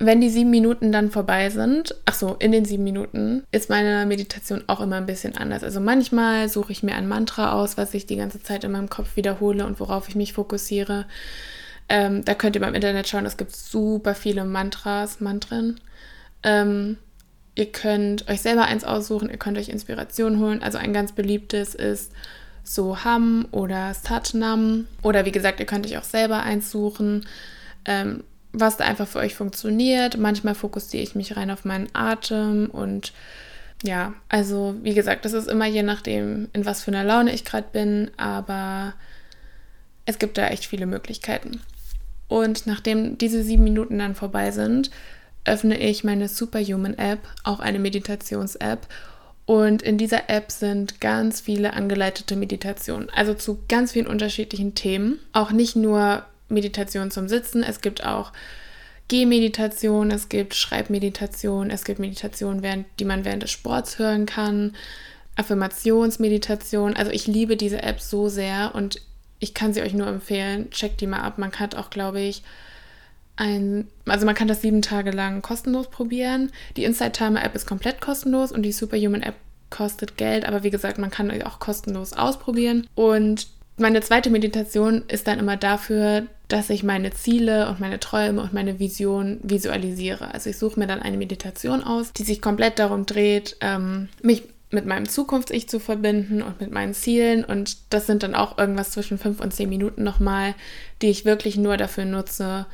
wenn 0.00 0.20
die 0.20 0.30
sieben 0.30 0.50
Minuten 0.50 0.92
dann 0.92 1.10
vorbei 1.10 1.50
sind, 1.50 1.94
ach 2.04 2.14
so, 2.14 2.36
in 2.38 2.52
den 2.52 2.64
sieben 2.64 2.84
Minuten 2.84 3.44
ist 3.50 3.68
meine 3.68 4.06
Meditation 4.06 4.62
auch 4.68 4.80
immer 4.80 4.96
ein 4.96 5.06
bisschen 5.06 5.36
anders. 5.36 5.64
Also 5.64 5.80
manchmal 5.80 6.48
suche 6.48 6.70
ich 6.70 6.84
mir 6.84 6.94
ein 6.94 7.08
Mantra 7.08 7.52
aus, 7.52 7.76
was 7.76 7.94
ich 7.94 8.06
die 8.06 8.16
ganze 8.16 8.40
Zeit 8.40 8.62
in 8.62 8.72
meinem 8.72 8.90
Kopf 8.90 9.16
wiederhole 9.16 9.66
und 9.66 9.80
worauf 9.80 10.08
ich 10.08 10.14
mich 10.14 10.34
fokussiere. 10.34 11.06
Ähm, 11.88 12.24
da 12.24 12.34
könnt 12.34 12.54
ihr 12.54 12.60
beim 12.60 12.74
Internet 12.74 13.08
schauen, 13.08 13.26
es 13.26 13.36
gibt 13.36 13.56
super 13.56 14.14
viele 14.14 14.44
Mantras, 14.44 15.20
Mantren. 15.20 15.80
Ähm, 16.44 16.96
ihr 17.58 17.72
könnt 17.72 18.28
euch 18.28 18.40
selber 18.40 18.66
eins 18.66 18.84
aussuchen, 18.84 19.28
ihr 19.28 19.36
könnt 19.36 19.58
euch 19.58 19.68
Inspiration 19.68 20.38
holen. 20.38 20.62
Also 20.62 20.78
ein 20.78 20.92
ganz 20.92 21.10
beliebtes 21.12 21.74
ist 21.74 22.12
Soham 22.62 23.48
oder 23.50 23.94
Satnam. 23.94 24.86
Oder 25.02 25.24
wie 25.24 25.32
gesagt, 25.32 25.58
ihr 25.58 25.66
könnt 25.66 25.84
euch 25.84 25.98
auch 25.98 26.04
selber 26.04 26.44
eins 26.44 26.70
suchen. 26.70 27.26
Ähm, 27.84 28.22
was 28.52 28.76
da 28.76 28.84
einfach 28.84 29.08
für 29.08 29.18
euch 29.18 29.34
funktioniert. 29.34 30.18
Manchmal 30.18 30.54
fokussiere 30.54 31.02
ich 31.02 31.16
mich 31.16 31.36
rein 31.36 31.50
auf 31.50 31.64
meinen 31.64 31.88
Atem 31.94 32.70
und 32.70 33.12
ja, 33.84 34.14
also 34.28 34.74
wie 34.82 34.94
gesagt, 34.94 35.24
das 35.24 35.32
ist 35.32 35.48
immer 35.48 35.66
je 35.66 35.82
nachdem, 35.82 36.48
in 36.52 36.64
was 36.64 36.82
für 36.82 36.90
einer 36.90 37.04
Laune 37.04 37.32
ich 37.32 37.44
gerade 37.44 37.68
bin, 37.72 38.10
aber 38.16 38.94
es 40.06 40.18
gibt 40.18 40.38
da 40.38 40.48
echt 40.48 40.64
viele 40.64 40.86
Möglichkeiten. 40.86 41.60
Und 42.28 42.66
nachdem 42.66 43.18
diese 43.18 43.42
sieben 43.42 43.64
Minuten 43.64 43.98
dann 43.98 44.14
vorbei 44.14 44.50
sind, 44.50 44.90
öffne 45.48 45.78
ich 45.78 46.04
meine 46.04 46.28
Superhuman 46.28 46.94
App, 46.98 47.20
auch 47.44 47.60
eine 47.60 47.78
Meditations-App. 47.78 48.86
Und 49.46 49.80
in 49.80 49.96
dieser 49.96 50.28
App 50.28 50.52
sind 50.52 51.00
ganz 51.00 51.40
viele 51.40 51.72
angeleitete 51.72 52.36
Meditationen, 52.36 53.08
also 53.10 53.32
zu 53.32 53.60
ganz 53.68 53.92
vielen 53.92 54.06
unterschiedlichen 54.06 54.74
Themen. 54.74 55.18
Auch 55.32 55.52
nicht 55.52 55.74
nur 55.74 56.24
Meditation 56.50 57.10
zum 57.10 57.28
Sitzen, 57.28 57.62
es 57.62 57.80
gibt 57.80 58.04
auch 58.04 58.32
Gehmeditation, 59.08 60.10
es 60.10 60.28
gibt 60.28 60.54
Schreibmeditation, 60.54 61.70
es 61.70 61.84
gibt 61.84 61.98
Meditation, 61.98 62.62
während, 62.62 62.86
die 63.00 63.06
man 63.06 63.24
während 63.24 63.42
des 63.42 63.50
Sports 63.50 63.98
hören 63.98 64.26
kann, 64.26 64.74
Affirmationsmeditation. 65.36 66.94
Also 66.94 67.10
ich 67.10 67.26
liebe 67.26 67.56
diese 67.56 67.82
App 67.82 68.00
so 68.00 68.28
sehr 68.28 68.74
und 68.74 69.00
ich 69.38 69.54
kann 69.54 69.72
sie 69.72 69.80
euch 69.80 69.94
nur 69.94 70.08
empfehlen. 70.08 70.70
Checkt 70.70 71.00
die 71.00 71.06
mal 71.06 71.20
ab. 71.20 71.38
Man 71.38 71.52
kann 71.52 71.72
auch, 71.74 71.88
glaube 71.88 72.20
ich, 72.20 72.42
ein, 73.38 73.86
also 74.04 74.26
man 74.26 74.34
kann 74.34 74.48
das 74.48 74.62
sieben 74.62 74.82
Tage 74.82 75.12
lang 75.12 75.42
kostenlos 75.42 75.88
probieren. 75.88 76.50
Die 76.76 76.84
Inside 76.84 77.12
Timer 77.12 77.44
App 77.44 77.54
ist 77.54 77.66
komplett 77.66 78.00
kostenlos 78.00 78.52
und 78.52 78.62
die 78.62 78.72
Superhuman 78.72 79.22
App 79.22 79.36
kostet 79.70 80.16
Geld, 80.16 80.46
aber 80.46 80.62
wie 80.62 80.70
gesagt, 80.70 80.98
man 80.98 81.10
kann 81.10 81.30
auch 81.42 81.60
kostenlos 81.60 82.14
ausprobieren. 82.14 82.86
Und 82.94 83.46
meine 83.76 84.00
zweite 84.00 84.30
Meditation 84.30 85.04
ist 85.06 85.28
dann 85.28 85.38
immer 85.38 85.56
dafür, 85.56 86.26
dass 86.48 86.70
ich 86.70 86.82
meine 86.82 87.12
Ziele 87.12 87.68
und 87.68 87.78
meine 87.78 88.00
Träume 88.00 88.42
und 88.42 88.52
meine 88.52 88.80
Vision 88.80 89.38
visualisiere. 89.42 90.34
Also 90.34 90.50
ich 90.50 90.58
suche 90.58 90.80
mir 90.80 90.86
dann 90.86 91.02
eine 91.02 91.16
Meditation 91.16 91.84
aus, 91.84 92.12
die 92.12 92.24
sich 92.24 92.42
komplett 92.42 92.78
darum 92.78 93.06
dreht, 93.06 93.56
ähm, 93.60 94.08
mich 94.20 94.42
mit 94.70 94.84
meinem 94.84 95.08
Zukunfts-Ich 95.08 95.68
zu 95.68 95.78
verbinden 95.78 96.42
und 96.42 96.60
mit 96.60 96.72
meinen 96.72 96.94
Zielen. 96.94 97.44
Und 97.44 97.76
das 97.90 98.06
sind 98.06 98.22
dann 98.22 98.34
auch 98.34 98.58
irgendwas 98.58 98.90
zwischen 98.90 99.18
fünf 99.18 99.40
und 99.40 99.54
zehn 99.54 99.68
Minuten 99.68 100.02
nochmal, 100.02 100.54
die 101.00 101.08
ich 101.08 101.24
wirklich 101.24 101.56
nur 101.56 101.76
dafür 101.76 102.04
nutze, 102.04 102.66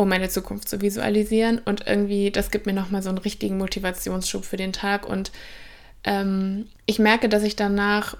um 0.00 0.08
meine 0.08 0.28
Zukunft 0.28 0.68
zu 0.68 0.80
visualisieren. 0.80 1.58
Und 1.58 1.86
irgendwie, 1.86 2.30
das 2.30 2.50
gibt 2.50 2.66
mir 2.66 2.72
nochmal 2.72 3.02
so 3.02 3.08
einen 3.08 3.18
richtigen 3.18 3.58
Motivationsschub 3.58 4.44
für 4.44 4.56
den 4.56 4.72
Tag. 4.72 5.08
Und 5.08 5.30
ähm, 6.04 6.66
ich 6.86 6.98
merke, 6.98 7.28
dass 7.28 7.42
ich 7.42 7.56
danach 7.56 8.16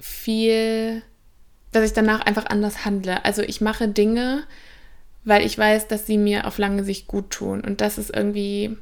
viel 0.00 1.02
dass 1.72 1.84
ich 1.84 1.92
danach 1.92 2.20
einfach 2.22 2.46
anders 2.46 2.84
handle. 2.84 3.24
Also 3.24 3.42
ich 3.42 3.60
mache 3.60 3.88
Dinge, 3.88 4.44
weil 5.24 5.44
ich 5.44 5.56
weiß, 5.56 5.88
dass 5.88 6.06
sie 6.06 6.18
mir 6.18 6.46
auf 6.46 6.58
lange 6.58 6.84
Sicht 6.84 7.06
gut 7.06 7.30
tun. 7.30 7.60
Und 7.60 7.80
das 7.80 7.98
ist 7.98 8.14
irgendwie 8.14 8.76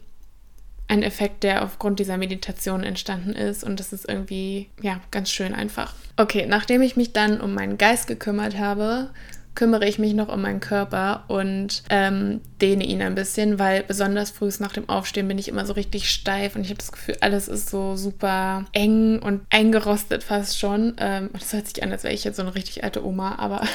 ein 0.87 1.03
Effekt, 1.03 1.43
der 1.43 1.65
aufgrund 1.65 1.99
dieser 1.99 2.17
Meditation 2.17 2.83
entstanden 2.83 3.33
ist. 3.33 3.63
Und 3.63 3.79
das 3.79 3.93
ist 3.93 4.09
irgendwie, 4.09 4.71
ja, 4.81 5.01
ganz 5.11 5.31
schön 5.31 5.55
einfach. 5.55 5.93
Okay, 6.17 6.47
nachdem 6.49 6.81
ich 6.81 6.97
mich 6.97 7.13
dann 7.13 7.41
um 7.41 7.53
meinen 7.53 7.77
Geist 7.77 8.07
gekümmert 8.07 8.57
habe, 8.57 9.11
kümmere 9.59 9.89
ich 9.89 9.99
mich 9.99 10.15
noch 10.15 10.29
um 10.29 10.41
meinen 10.41 10.61
Körper 10.61 11.25
und 11.27 11.83
ähm, 11.91 12.41
dehne 12.61 12.85
ihn 12.85 13.03
ein 13.03 13.17
bisschen, 13.17 13.59
weil 13.59 13.83
besonders 13.83 14.31
früh 14.31 14.49
nach 14.61 14.73
dem 14.73 14.89
Aufstehen 14.89 15.27
bin 15.27 15.37
ich 15.37 15.49
immer 15.49 15.67
so 15.67 15.73
richtig 15.73 16.09
steif 16.11 16.55
und 16.55 16.63
ich 16.63 16.69
habe 16.69 16.79
das 16.79 16.93
Gefühl, 16.93 17.17
alles 17.23 17.49
ist 17.49 17.69
so 17.69 17.97
super 17.97 18.67
eng 18.71 19.19
und 19.19 19.41
eingerostet 19.51 20.23
fast 20.23 20.61
schon. 20.61 20.95
Ähm, 20.99 21.31
das 21.33 21.53
hört 21.53 21.67
sich 21.67 21.83
an, 21.83 21.91
als 21.91 22.05
wäre 22.05 22.15
ich 22.15 22.23
jetzt 22.23 22.37
so 22.37 22.43
eine 22.43 22.55
richtig 22.55 22.85
alte 22.85 23.05
Oma, 23.05 23.35
aber 23.35 23.67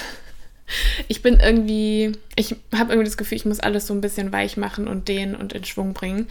ich 1.10 1.22
bin 1.22 1.42
irgendwie, 1.42 2.14
ich 2.38 2.56
habe 2.74 2.94
irgendwie 2.94 3.10
das 3.10 3.18
Gefühl, 3.18 3.36
ich 3.36 3.46
muss 3.46 3.60
alles 3.60 3.86
so 3.86 3.94
ein 3.94 4.00
bisschen 4.00 4.32
weich 4.32 4.56
machen 4.56 4.88
und 4.88 5.10
dehnen 5.10 5.36
und 5.36 5.52
in 5.52 5.66
Schwung 5.66 5.92
bringen. 5.92 6.30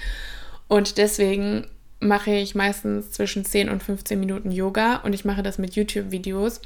Und 0.66 0.96
deswegen 0.96 1.66
mache 2.00 2.30
ich 2.30 2.54
meistens 2.54 3.10
zwischen 3.10 3.44
10 3.44 3.68
und 3.68 3.82
15 3.82 4.18
Minuten 4.18 4.50
Yoga 4.50 4.96
und 5.04 5.12
ich 5.12 5.26
mache 5.26 5.42
das 5.42 5.58
mit 5.58 5.76
YouTube-Videos. 5.76 6.62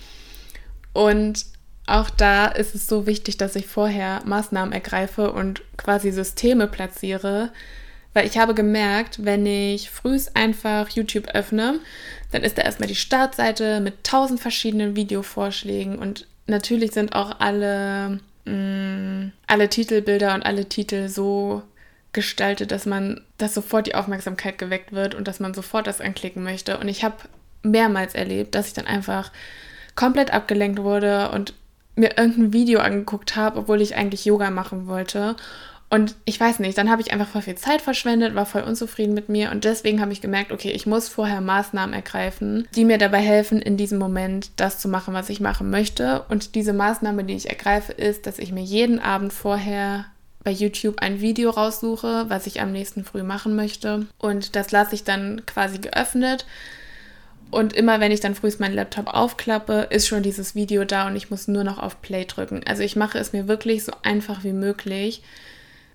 Und 0.93 1.56
auch 1.87 2.11
da 2.11 2.47
ist 2.47 2.75
es 2.75 2.89
so 2.89 3.07
wichtig, 3.07 3.37
dass 3.37 3.57
ich 3.57 3.67
vorher 3.67 4.21
Maßnahmen 4.25 4.73
ergreife 4.73 5.33
und 5.33 5.63
quasi 5.77 6.11
Systeme 6.11 6.67
platziere, 6.67 7.51
weil 8.13 8.27
ich 8.27 8.39
habe 8.39 8.55
gemerkt, 8.55 9.25
wenn 9.25 9.47
ich 9.47 9.91
frühs 9.91 10.35
einfach 10.35 10.89
YouTube 10.89 11.29
öffne, 11.29 11.79
dann 12.33 12.43
ist 12.43 12.59
da 12.59 12.63
erstmal 12.63 12.89
die 12.89 12.97
Startseite 12.97 13.81
mit 13.81 14.05
tausend 14.05 14.41
verschiedenen 14.41 14.97
Videovorschlägen 14.97 15.99
und 15.99 16.27
natürlich 16.47 16.93
sind 16.93 17.15
auch 17.15 17.39
alle, 17.39 18.21
mh, 18.47 18.53
mm, 18.53 19.33
alle 19.47 19.69
Titelbilder 19.69 20.35
und 20.35 20.43
alle 20.43 20.69
Titel 20.69 21.09
so 21.09 21.63
gestaltet, 22.13 22.73
dass 22.73 22.87
man, 22.87 23.21
dass 23.39 23.55
sofort 23.55 23.87
die 23.87 23.95
Aufmerksamkeit 23.95 24.59
geweckt 24.59 24.93
wird 24.93 25.15
und 25.15 25.29
dass 25.29 25.39
man 25.39 25.55
sofort 25.55 25.87
das 25.87 26.01
anklicken 26.01 26.43
möchte. 26.43 26.79
Und 26.79 26.89
ich 26.89 27.05
habe 27.05 27.17
mehrmals 27.63 28.15
erlebt, 28.15 28.55
dass 28.55 28.69
ich 28.69 28.73
dann 28.73 28.87
einfach 28.87 29.31
komplett 29.95 30.33
abgelenkt 30.33 30.83
wurde 30.83 31.31
und 31.31 31.53
mir 31.97 32.17
irgendein 32.17 32.53
Video 32.53 32.81
angeguckt 32.81 33.37
habe, 33.37 33.59
obwohl 33.59 33.81
ich 33.81 33.97
eigentlich 33.97 34.25
Yoga 34.25 34.51
machen 34.51 34.87
wollte. 34.87 35.37
Und 35.89 36.17
ich 36.25 36.39
weiß 36.39 36.59
nicht, 36.59 36.77
dann 36.77 36.91
habe 36.91 37.01
ich 37.01 37.13
einfach 37.13 37.29
voll 37.29 37.43
viel 37.43 37.55
Zeit 37.55 37.81
verschwendet, 37.81 38.35
war 38.35 38.45
voll 38.45 38.63
unzufrieden 38.63 39.15
mit 39.15 39.29
mir 39.29 39.53
und 39.53 39.65
deswegen 39.65 40.01
habe 40.01 40.13
ich 40.13 40.21
gemerkt, 40.21 40.51
okay, 40.51 40.73
ich 40.73 40.85
muss 40.85 41.09
vorher 41.09 41.41
Maßnahmen 41.41 41.95
ergreifen, 41.95 42.67
die 42.75 42.85
mir 42.85 42.99
dabei 42.99 43.21
helfen, 43.21 43.63
in 43.63 43.77
diesem 43.77 43.99
Moment 43.99 44.51
das 44.57 44.81
zu 44.81 44.89
machen, 44.89 45.15
was 45.15 45.31
ich 45.31 45.41
machen 45.41 45.71
möchte. 45.71 46.25
Und 46.29 46.57
diese 46.57 46.73
Maßnahme, 46.73 47.23
die 47.23 47.37
ich 47.37 47.49
ergreife, 47.49 47.93
ist, 47.93 48.27
dass 48.27 48.41
ich 48.41 48.51
mir 48.51 48.65
jeden 48.65 48.99
Abend 48.99 49.33
vorher 49.33 50.07
bei 50.43 50.51
YouTube 50.51 51.01
ein 51.01 51.21
Video 51.21 51.51
raussuche, 51.51 52.27
was 52.29 52.47
ich 52.47 52.61
am 52.61 52.73
nächsten 52.73 53.05
Früh 53.05 53.23
machen 53.23 53.55
möchte. 53.55 54.07
Und 54.19 54.57
das 54.57 54.73
lasse 54.73 54.95
ich 54.95 55.05
dann 55.05 55.43
quasi 55.47 55.79
geöffnet. 55.79 56.47
Und 57.51 57.73
immer 57.73 58.01
wenn 58.01 58.13
ich 58.13 58.21
dann 58.21 58.35
frühst 58.35 58.61
meinen 58.61 58.75
Laptop 58.75 59.07
aufklappe, 59.07 59.87
ist 59.91 60.09
schon 60.09 60.23
dieses 60.23 60.55
Video 60.55 60.85
da 60.85 61.07
und 61.07 61.17
ich 61.17 61.31
muss 61.31 61.49
nur 61.49 61.65
noch 61.65 61.79
auf 61.79 62.03
Play 62.03 62.25
drücken. 62.25 62.63
Also 62.67 62.83
ich 62.83 62.97
mache 62.97 63.19
es 63.19 63.33
mir 63.33 63.49
wirklich 63.49 63.85
so 63.85 63.93
einfach 64.03 64.45
wie 64.45 64.53
möglich 64.53 65.23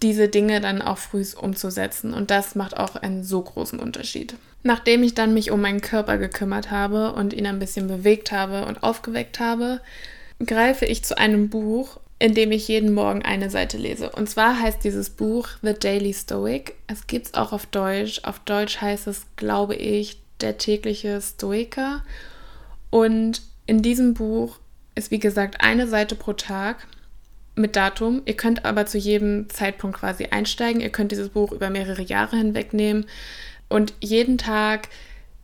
diese 0.01 0.27
Dinge 0.27 0.61
dann 0.61 0.81
auch 0.81 0.97
früh 0.97 1.23
umzusetzen. 1.39 2.13
Und 2.13 2.31
das 2.31 2.55
macht 2.55 2.77
auch 2.77 2.95
einen 2.95 3.23
so 3.23 3.41
großen 3.41 3.79
Unterschied. 3.79 4.35
Nachdem 4.63 5.03
ich 5.03 5.13
dann 5.13 5.33
mich 5.33 5.51
um 5.51 5.61
meinen 5.61 5.81
Körper 5.81 6.17
gekümmert 6.17 6.71
habe 6.71 7.13
und 7.13 7.33
ihn 7.33 7.45
ein 7.45 7.59
bisschen 7.59 7.87
bewegt 7.87 8.31
habe 8.31 8.65
und 8.65 8.83
aufgeweckt 8.83 9.39
habe, 9.39 9.81
greife 10.43 10.85
ich 10.85 11.03
zu 11.03 11.17
einem 11.17 11.49
Buch, 11.49 11.99
in 12.19 12.33
dem 12.33 12.51
ich 12.51 12.67
jeden 12.67 12.93
Morgen 12.93 13.23
eine 13.23 13.49
Seite 13.49 13.77
lese. 13.77 14.09
Und 14.11 14.29
zwar 14.29 14.59
heißt 14.59 14.83
dieses 14.83 15.09
Buch 15.09 15.49
The 15.61 15.73
Daily 15.73 16.13
Stoic. 16.13 16.75
Es 16.87 17.07
gibt 17.07 17.27
es 17.27 17.33
auch 17.33 17.51
auf 17.51 17.65
Deutsch. 17.67 18.21
Auf 18.23 18.39
Deutsch 18.39 18.81
heißt 18.81 19.07
es, 19.07 19.25
glaube 19.35 19.75
ich, 19.75 20.20
der 20.41 20.57
tägliche 20.57 21.21
Stoiker. 21.21 22.03
Und 22.89 23.41
in 23.65 23.81
diesem 23.81 24.13
Buch 24.13 24.59
ist, 24.95 25.11
wie 25.11 25.19
gesagt, 25.19 25.61
eine 25.61 25.87
Seite 25.87 26.15
pro 26.15 26.33
Tag 26.33 26.87
mit 27.55 27.75
Datum. 27.75 28.21
Ihr 28.25 28.35
könnt 28.35 28.65
aber 28.65 28.85
zu 28.85 28.97
jedem 28.97 29.49
Zeitpunkt 29.49 29.99
quasi 29.99 30.25
einsteigen. 30.25 30.81
Ihr 30.81 30.89
könnt 30.89 31.11
dieses 31.11 31.29
Buch 31.29 31.51
über 31.51 31.69
mehrere 31.69 32.01
Jahre 32.01 32.37
hinweg 32.37 32.73
nehmen 32.73 33.05
und 33.71 33.93
jeden 34.01 34.37
Tag 34.37 34.89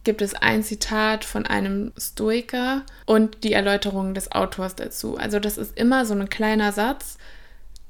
gibt 0.03 0.21
es 0.21 0.33
ein 0.33 0.61
Zitat 0.61 1.23
von 1.23 1.45
einem 1.45 1.93
Stoiker 1.97 2.83
und 3.05 3.43
die 3.45 3.53
Erläuterung 3.53 4.13
des 4.13 4.31
Autors 4.33 4.75
dazu. 4.75 5.17
Also 5.17 5.39
das 5.39 5.57
ist 5.57 5.77
immer 5.77 6.05
so 6.05 6.13
ein 6.13 6.27
kleiner 6.27 6.73
Satz, 6.73 7.17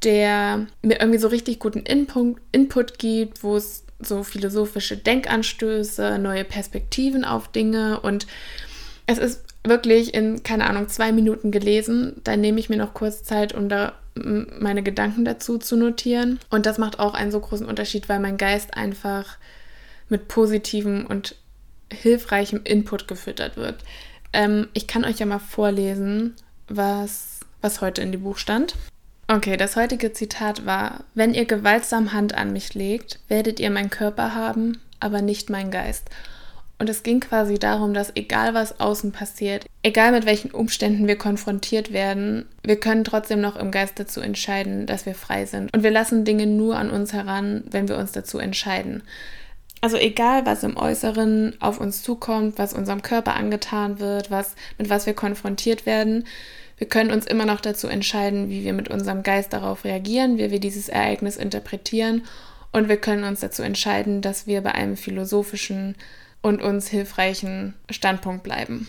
der 0.04 0.68
mir 0.84 1.00
irgendwie 1.00 1.20
so 1.20 1.28
richtig 1.28 1.60
guten 1.60 1.80
Input, 1.80 2.38
Input 2.52 3.00
gibt, 3.00 3.44
wo 3.44 3.58
es 3.58 3.84
so 4.00 4.24
philosophische 4.24 4.98
Denkanstöße, 4.98 6.20
neue 6.20 6.44
Perspektiven 6.44 7.26
auf 7.26 7.48
Dinge 7.48 8.00
und 8.00 8.28
es 9.08 9.18
ist 9.18 9.46
wirklich 9.64 10.14
in, 10.14 10.44
keine 10.44 10.70
Ahnung, 10.70 10.90
zwei 10.90 11.12
Minuten 11.12 11.52
gelesen. 11.52 12.22
Dann 12.24 12.42
nehme 12.42 12.60
ich 12.60 12.70
mir 12.70 12.78
noch 12.78 12.94
kurz 12.94 13.24
Zeit, 13.24 13.54
um 13.54 13.70
da 13.70 13.94
meine 14.16 14.84
Gedanken 14.84 15.26
dazu 15.26 15.58
zu 15.58 15.78
notieren. 15.78 16.40
Und 16.50 16.66
das 16.66 16.78
macht 16.78 17.00
auch 17.00 17.14
einen 17.14 17.32
so 17.32 17.40
großen 17.40 17.66
Unterschied, 17.66 18.10
weil 18.10 18.20
mein 18.20 18.38
Geist 18.38 18.76
einfach 18.76 19.38
mit 20.10 20.28
positivem 20.28 21.06
und 21.06 21.36
hilfreichem 21.92 22.62
Input 22.64 23.08
gefüttert 23.08 23.58
wird. 23.58 23.84
Ähm, 24.34 24.68
ich 24.74 24.88
kann 24.88 25.06
euch 25.06 25.20
ja 25.20 25.26
mal 25.26 25.40
vorlesen, 25.40 26.36
was, 26.68 27.40
was 27.62 27.82
heute 27.82 28.02
in 28.02 28.12
dem 28.12 28.24
Buch 28.24 28.38
stand. 28.38 28.76
Okay, 29.30 29.58
das 29.58 29.76
heutige 29.76 30.14
Zitat 30.14 30.66
war, 30.66 31.04
wenn 31.14 31.34
ihr 31.34 31.44
gewaltsam 31.44 32.14
Hand 32.14 32.34
an 32.34 32.54
mich 32.54 32.74
legt, 32.76 33.20
werdet 33.28 33.60
ihr 33.60 33.70
meinen 33.70 33.90
Körper 33.90 34.34
haben, 34.34 34.80
aber 35.02 35.22
nicht 35.22 35.50
meinen 35.50 35.70
Geist. 35.70 36.10
Und 36.80 36.90
es 36.90 37.04
ging 37.04 37.20
quasi 37.20 37.60
darum, 37.60 37.94
dass 37.94 38.16
egal 38.16 38.54
was 38.54 38.80
außen 38.80 39.12
passiert, 39.12 39.66
egal 39.84 40.14
mit 40.14 40.26
welchen 40.26 40.52
Umständen 40.52 41.08
wir 41.08 41.18
konfrontiert 41.18 41.92
werden, 41.92 42.46
wir 42.64 42.80
können 42.80 43.04
trotzdem 43.04 43.42
noch 43.42 43.58
im 43.58 43.72
Geist 43.72 44.00
dazu 44.00 44.22
entscheiden, 44.22 44.86
dass 44.86 45.06
wir 45.06 45.16
frei 45.16 45.46
sind. 45.46 45.74
Und 45.76 45.84
wir 45.84 45.92
lassen 45.92 46.24
Dinge 46.24 46.48
nur 46.48 46.78
an 46.78 46.90
uns 46.90 47.12
heran, 47.12 47.64
wenn 47.70 47.90
wir 47.90 47.98
uns 47.98 48.14
dazu 48.14 48.38
entscheiden. 48.38 49.04
Also 49.82 49.98
egal, 49.98 50.46
was 50.46 50.64
im 50.64 50.78
Äußeren 50.78 51.56
auf 51.60 51.82
uns 51.82 52.02
zukommt, 52.02 52.58
was 52.58 52.74
unserem 52.74 53.02
Körper 53.02 53.36
angetan 53.36 54.00
wird, 54.00 54.32
was, 54.32 54.56
mit 54.78 54.90
was 54.90 55.06
wir 55.06 55.14
konfrontiert 55.14 55.86
werden, 55.86 56.26
wir 56.78 56.88
können 56.88 57.12
uns 57.12 57.26
immer 57.26 57.46
noch 57.46 57.60
dazu 57.60 57.88
entscheiden, 57.88 58.50
wie 58.50 58.64
wir 58.64 58.74
mit 58.74 58.90
unserem 58.90 59.24
Geist 59.24 59.54
darauf 59.54 59.84
reagieren, 59.84 60.38
wie 60.38 60.52
wir 60.52 60.60
dieses 60.60 60.90
Ereignis 60.90 61.36
interpretieren. 61.36 62.24
Und 62.72 62.88
wir 62.88 62.98
können 62.98 63.24
uns 63.24 63.40
dazu 63.40 63.64
entscheiden, 63.64 64.22
dass 64.22 64.46
wir 64.46 64.62
bei 64.62 64.74
einem 64.74 64.96
philosophischen 64.96 65.96
und 66.42 66.62
uns 66.62 66.88
hilfreichen 66.88 67.74
Standpunkt 67.90 68.44
bleiben. 68.44 68.88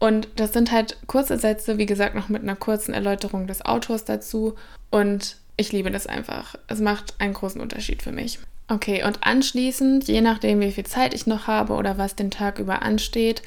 Und 0.00 0.28
das 0.34 0.52
sind 0.52 0.72
halt 0.72 0.96
kurze 1.06 1.38
Sätze, 1.38 1.78
wie 1.78 1.86
gesagt, 1.86 2.16
noch 2.16 2.28
mit 2.28 2.42
einer 2.42 2.56
kurzen 2.56 2.92
Erläuterung 2.92 3.46
des 3.46 3.64
Autors 3.64 4.04
dazu. 4.04 4.56
Und 4.90 5.36
ich 5.56 5.70
liebe 5.70 5.92
das 5.92 6.08
einfach. 6.08 6.56
Es 6.66 6.80
macht 6.80 7.14
einen 7.20 7.34
großen 7.34 7.60
Unterschied 7.60 8.02
für 8.02 8.10
mich. 8.10 8.40
Okay, 8.66 9.04
und 9.04 9.24
anschließend, 9.24 10.08
je 10.08 10.20
nachdem, 10.20 10.60
wie 10.60 10.72
viel 10.72 10.86
Zeit 10.86 11.14
ich 11.14 11.26
noch 11.26 11.46
habe 11.46 11.74
oder 11.74 11.98
was 11.98 12.16
den 12.16 12.32
Tag 12.32 12.58
über 12.58 12.82
ansteht, 12.82 13.42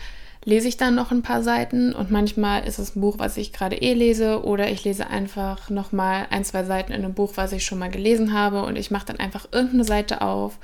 lese 0.45 0.67
ich 0.67 0.77
dann 0.77 0.95
noch 0.95 1.12
ein 1.12 1.23
paar 1.23 1.43
Seiten 1.43 1.93
und 1.93 2.12
manchmal 2.12 2.67
ist 2.67 2.79
es 2.79 2.95
ein 2.95 3.01
Buch, 3.01 3.15
was 3.17 3.36
ich 3.36 3.51
gerade 3.51 3.75
eh 3.77 3.93
lese 3.93 4.43
oder 4.45 4.71
ich 4.71 4.84
lese 4.84 5.08
einfach 5.08 5.69
nochmal 5.69 6.27
ein, 6.29 6.45
zwei 6.45 6.63
Seiten 6.63 6.91
in 6.91 7.03
einem 7.03 7.15
Buch, 7.15 7.34
was 7.36 7.51
ich 7.51 7.65
schon 7.65 7.79
mal 7.79 7.89
gelesen 7.89 8.31
habe 8.31 8.63
und 8.63 8.77
ich 8.77 8.91
mache 8.91 9.08
dann 9.08 9.19
einfach 9.19 9.47
irgendeine 9.51 9.84
Seite 9.84 10.21
auf 10.21 10.60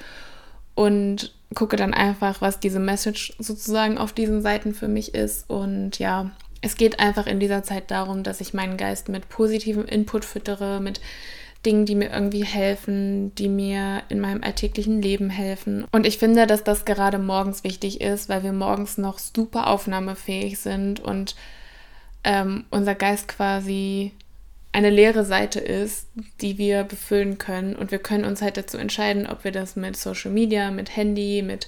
und 0.76 1.34
gucke 1.56 1.76
dann 1.76 1.94
einfach, 1.94 2.42
was 2.42 2.60
diese 2.60 2.80
Message 2.80 3.34
sozusagen 3.40 3.98
auf 3.98 4.14
diesen 4.14 4.42
Seiten 4.42 4.74
für 4.74 4.88
mich 4.88 5.14
ist. 5.14 5.50
Und 5.50 6.00
ja, 6.00 6.32
es 6.62 6.76
geht 6.76 7.00
einfach 7.00 7.28
in 7.28 7.40
dieser 7.40 7.64
Zeit 7.64 7.92
darum, 7.92 8.24
dass 8.24 8.42
ich 8.42 8.54
meinen 8.54 8.78
Geist 8.78 9.10
mit 9.10 9.30
positivem 9.30 9.86
Input 9.86 10.24
füttere, 10.24 10.80
mit 10.80 11.02
Dingen, 11.66 11.86
die 11.86 11.96
mir 11.96 12.12
irgendwie 12.12 12.44
helfen, 12.44 13.36
die 13.36 13.50
mir 13.50 14.02
in 14.10 14.20
meinem 14.20 14.44
alltäglichen 14.44 15.02
Leben 15.02 15.30
helfen. 15.30 15.86
Und 15.92 16.06
ich 16.06 16.18
finde, 16.18 16.48
dass 16.48 16.64
das 16.64 16.86
gerade 16.86 17.20
morgens 17.20 17.64
wichtig 17.64 18.02
ist, 18.02 18.30
weil 18.30 18.44
wir 18.44 18.54
morgens 18.54 18.98
noch 18.98 19.20
super 19.20 19.68
aufnahmefähig 19.68 20.60
sind 20.60 21.00
und 21.00 21.36
ähm, 22.24 22.66
unser 22.72 22.96
Geist 22.96 23.28
quasi 23.28 24.12
eine 24.72 24.90
leere 24.90 25.26
Seite 25.26 25.60
ist, 25.60 26.08
die 26.40 26.58
wir 26.58 26.84
befüllen 26.84 27.38
können. 27.38 27.76
Und 27.76 27.92
wir 27.92 28.00
können 28.00 28.26
uns 28.26 28.42
halt 28.42 28.58
dazu 28.58 28.78
entscheiden, 28.78 29.28
ob 29.28 29.44
wir 29.44 29.52
das 29.52 29.76
mit 29.76 29.98
Social 29.98 30.32
Media, 30.32 30.72
mit 30.72 30.96
Handy, 30.96 31.42
mit 31.42 31.68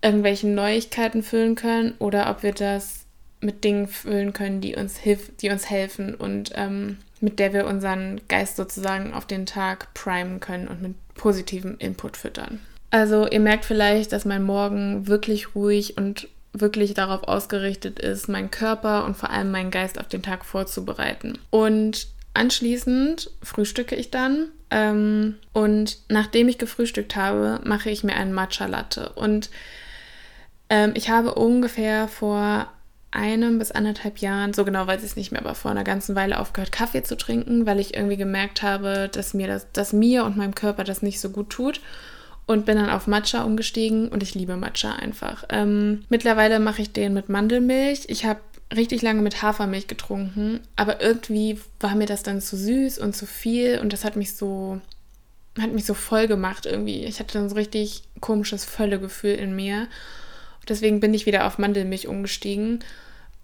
irgendwelchen 0.00 0.54
Neuigkeiten 0.54 1.22
füllen 1.22 1.56
können 1.56 1.94
oder 1.98 2.30
ob 2.30 2.42
wir 2.42 2.52
das 2.52 3.06
mit 3.40 3.64
Dingen 3.64 3.88
füllen 3.88 4.32
können, 4.32 4.60
die 4.60 4.76
uns, 4.76 4.96
hilf 4.98 5.32
die 5.40 5.50
uns 5.50 5.68
helfen 5.68 6.14
und 6.14 6.52
ähm, 6.54 6.98
mit 7.20 7.38
der 7.38 7.52
wir 7.52 7.66
unseren 7.66 8.20
Geist 8.28 8.56
sozusagen 8.56 9.14
auf 9.14 9.26
den 9.26 9.46
Tag 9.46 9.92
primen 9.94 10.40
können 10.40 10.68
und 10.68 10.82
mit 10.82 10.94
positivem 11.14 11.76
Input 11.78 12.16
füttern. 12.16 12.60
Also 12.90 13.26
ihr 13.26 13.40
merkt 13.40 13.64
vielleicht, 13.64 14.12
dass 14.12 14.24
mein 14.24 14.44
Morgen 14.44 15.06
wirklich 15.06 15.54
ruhig 15.54 15.96
und 15.96 16.28
wirklich 16.52 16.94
darauf 16.94 17.24
ausgerichtet 17.24 17.98
ist, 17.98 18.28
meinen 18.28 18.50
Körper 18.50 19.04
und 19.04 19.16
vor 19.16 19.30
allem 19.30 19.50
meinen 19.50 19.72
Geist 19.72 19.98
auf 19.98 20.06
den 20.06 20.22
Tag 20.22 20.44
vorzubereiten. 20.44 21.38
Und 21.50 22.06
anschließend 22.32 23.30
frühstücke 23.42 23.96
ich 23.96 24.10
dann. 24.10 24.48
Ähm, 24.70 25.36
und 25.52 25.98
nachdem 26.08 26.48
ich 26.48 26.58
gefrühstückt 26.58 27.16
habe, 27.16 27.60
mache 27.64 27.90
ich 27.90 28.04
mir 28.04 28.14
einen 28.14 28.32
Matcha 28.32 28.66
Latte. 28.66 29.10
Und 29.16 29.50
ähm, 30.68 30.92
ich 30.94 31.10
habe 31.10 31.34
ungefähr 31.34 32.08
vor 32.08 32.72
einem 33.14 33.58
bis 33.58 33.70
anderthalb 33.70 34.18
Jahren, 34.18 34.52
so 34.52 34.64
genau 34.64 34.86
weiß 34.86 35.00
ich 35.02 35.10
es 35.10 35.16
nicht 35.16 35.32
mehr, 35.32 35.40
aber 35.40 35.54
vor 35.54 35.70
einer 35.70 35.84
ganzen 35.84 36.14
Weile 36.16 36.38
aufgehört, 36.38 36.72
Kaffee 36.72 37.02
zu 37.02 37.16
trinken, 37.16 37.64
weil 37.64 37.80
ich 37.80 37.94
irgendwie 37.94 38.16
gemerkt 38.16 38.62
habe, 38.62 39.08
dass 39.10 39.34
mir 39.34 39.46
das, 39.46 39.70
dass 39.72 39.92
mir 39.92 40.24
und 40.24 40.36
meinem 40.36 40.54
Körper 40.54 40.84
das 40.84 41.02
nicht 41.02 41.20
so 41.20 41.30
gut 41.30 41.50
tut. 41.50 41.80
Und 42.46 42.66
bin 42.66 42.76
dann 42.76 42.90
auf 42.90 43.06
Matcha 43.06 43.42
umgestiegen 43.42 44.08
und 44.08 44.22
ich 44.22 44.34
liebe 44.34 44.56
Matcha 44.56 44.92
einfach. 44.92 45.44
Ähm, 45.48 46.04
mittlerweile 46.10 46.60
mache 46.60 46.82
ich 46.82 46.92
den 46.92 47.14
mit 47.14 47.30
Mandelmilch. 47.30 48.04
Ich 48.08 48.26
habe 48.26 48.40
richtig 48.76 49.00
lange 49.00 49.22
mit 49.22 49.40
Hafermilch 49.40 49.86
getrunken, 49.86 50.60
aber 50.76 51.00
irgendwie 51.00 51.58
war 51.80 51.94
mir 51.94 52.04
das 52.04 52.22
dann 52.22 52.42
zu 52.42 52.58
süß 52.58 52.98
und 52.98 53.16
zu 53.16 53.24
viel 53.24 53.78
und 53.78 53.94
das 53.94 54.04
hat 54.04 54.16
mich 54.16 54.34
so 54.36 54.78
hat 55.58 55.72
mich 55.72 55.86
so 55.86 55.94
voll 55.94 56.26
gemacht 56.26 56.66
irgendwie. 56.66 57.04
Ich 57.04 57.18
hatte 57.18 57.38
dann 57.38 57.48
so 57.48 57.54
richtig 57.54 58.02
komisches 58.20 58.66
Völlegefühl 58.66 59.36
in 59.36 59.56
mir. 59.56 59.86
Deswegen 60.68 61.00
bin 61.00 61.14
ich 61.14 61.24
wieder 61.24 61.46
auf 61.46 61.56
Mandelmilch 61.56 62.08
umgestiegen 62.08 62.80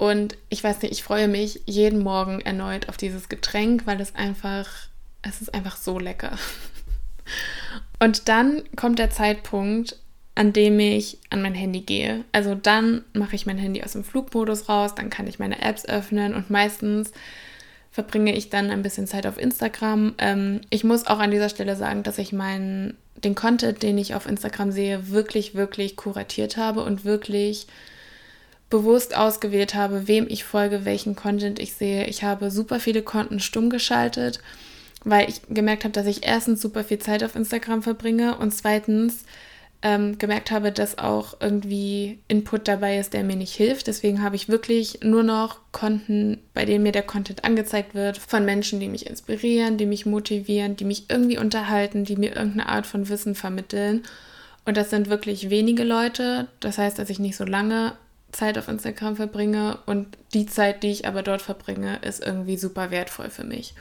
Und 0.00 0.38
ich 0.48 0.64
weiß 0.64 0.80
nicht, 0.80 0.92
ich 0.92 1.02
freue 1.02 1.28
mich 1.28 1.60
jeden 1.66 2.02
Morgen 2.02 2.40
erneut 2.40 2.88
auf 2.88 2.96
dieses 2.96 3.28
Getränk, 3.28 3.86
weil 3.86 4.00
es 4.00 4.14
einfach, 4.14 4.66
es 5.20 5.42
ist 5.42 5.52
einfach 5.52 5.76
so 5.76 5.98
lecker. 5.98 6.38
Und 7.98 8.26
dann 8.30 8.62
kommt 8.76 8.98
der 8.98 9.10
Zeitpunkt, 9.10 9.96
an 10.34 10.54
dem 10.54 10.80
ich 10.80 11.18
an 11.28 11.42
mein 11.42 11.52
Handy 11.52 11.82
gehe. 11.82 12.24
Also 12.32 12.54
dann 12.54 13.04
mache 13.12 13.36
ich 13.36 13.44
mein 13.44 13.58
Handy 13.58 13.82
aus 13.82 13.92
dem 13.92 14.02
Flugmodus 14.02 14.70
raus, 14.70 14.94
dann 14.94 15.10
kann 15.10 15.26
ich 15.26 15.38
meine 15.38 15.60
Apps 15.60 15.86
öffnen 15.86 16.34
und 16.34 16.48
meistens 16.48 17.12
verbringe 17.90 18.34
ich 18.34 18.48
dann 18.48 18.70
ein 18.70 18.80
bisschen 18.80 19.06
Zeit 19.06 19.26
auf 19.26 19.38
Instagram. 19.38 20.14
Ähm, 20.16 20.62
ich 20.70 20.82
muss 20.82 21.06
auch 21.08 21.18
an 21.18 21.30
dieser 21.30 21.50
Stelle 21.50 21.76
sagen, 21.76 22.04
dass 22.04 22.16
ich 22.16 22.32
meinen 22.32 22.96
den 23.16 23.34
Content, 23.34 23.82
den 23.82 23.98
ich 23.98 24.14
auf 24.14 24.26
Instagram 24.26 24.72
sehe, 24.72 25.10
wirklich, 25.10 25.54
wirklich 25.54 25.96
kuratiert 25.96 26.56
habe 26.56 26.84
und 26.84 27.04
wirklich 27.04 27.66
bewusst 28.70 29.16
ausgewählt 29.16 29.74
habe, 29.74 30.06
wem 30.06 30.26
ich 30.28 30.44
folge, 30.44 30.84
welchen 30.84 31.16
Content 31.16 31.58
ich 31.58 31.74
sehe. 31.74 32.06
Ich 32.06 32.22
habe 32.22 32.50
super 32.50 32.80
viele 32.80 33.02
Konten 33.02 33.40
stumm 33.40 33.68
geschaltet, 33.68 34.40
weil 35.04 35.28
ich 35.28 35.42
gemerkt 35.48 35.84
habe, 35.84 35.92
dass 35.92 36.06
ich 36.06 36.24
erstens 36.24 36.62
super 36.62 36.84
viel 36.84 37.00
Zeit 37.00 37.24
auf 37.24 37.34
Instagram 37.34 37.82
verbringe 37.82 38.38
und 38.38 38.52
zweitens 38.52 39.24
ähm, 39.82 40.18
gemerkt 40.18 40.50
habe, 40.50 40.72
dass 40.72 40.98
auch 40.98 41.38
irgendwie 41.40 42.20
Input 42.28 42.68
dabei 42.68 42.98
ist, 42.98 43.14
der 43.14 43.24
mir 43.24 43.36
nicht 43.36 43.54
hilft. 43.54 43.86
Deswegen 43.86 44.22
habe 44.22 44.36
ich 44.36 44.48
wirklich 44.48 45.00
nur 45.02 45.22
noch 45.22 45.58
Konten, 45.72 46.38
bei 46.52 46.64
denen 46.64 46.82
mir 46.82 46.92
der 46.92 47.02
Content 47.02 47.44
angezeigt 47.44 47.94
wird, 47.94 48.18
von 48.18 48.44
Menschen, 48.44 48.78
die 48.78 48.88
mich 48.88 49.06
inspirieren, 49.06 49.78
die 49.78 49.86
mich 49.86 50.04
motivieren, 50.04 50.76
die 50.76 50.84
mich 50.84 51.06
irgendwie 51.08 51.38
unterhalten, 51.38 52.04
die 52.04 52.16
mir 52.16 52.36
irgendeine 52.36 52.68
Art 52.68 52.86
von 52.86 53.08
Wissen 53.08 53.34
vermitteln. 53.34 54.02
Und 54.66 54.76
das 54.76 54.90
sind 54.90 55.08
wirklich 55.08 55.48
wenige 55.48 55.84
Leute. 55.84 56.48
Das 56.60 56.76
heißt, 56.76 56.98
dass 56.98 57.08
ich 57.08 57.18
nicht 57.18 57.36
so 57.36 57.44
lange 57.44 57.94
Zeit 58.32 58.58
auf 58.58 58.68
Instagram 58.68 59.16
verbringe 59.16 59.78
und 59.86 60.16
die 60.34 60.46
Zeit, 60.46 60.82
die 60.82 60.90
ich 60.90 61.06
aber 61.06 61.22
dort 61.22 61.42
verbringe, 61.42 61.98
ist 62.02 62.24
irgendwie 62.24 62.56
super 62.56 62.90
wertvoll 62.90 63.30
für 63.30 63.44
mich. 63.44 63.74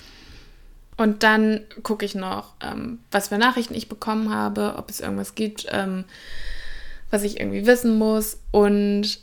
Und 0.97 1.23
dann 1.23 1.61
gucke 1.83 2.03
ich 2.03 2.13
noch, 2.13 2.55
ähm, 2.61 2.99
was 3.09 3.29
für 3.29 3.37
Nachrichten 3.37 3.73
ich 3.73 3.87
bekommen 3.87 4.33
habe, 4.33 4.75
ob 4.77 4.89
es 4.89 4.99
irgendwas 4.99 5.33
gibt, 5.33 5.65
ähm, 5.69 6.03
was 7.09 7.23
ich 7.23 7.39
irgendwie 7.39 7.65
wissen 7.65 7.97
muss. 7.97 8.39
Und 8.51 9.19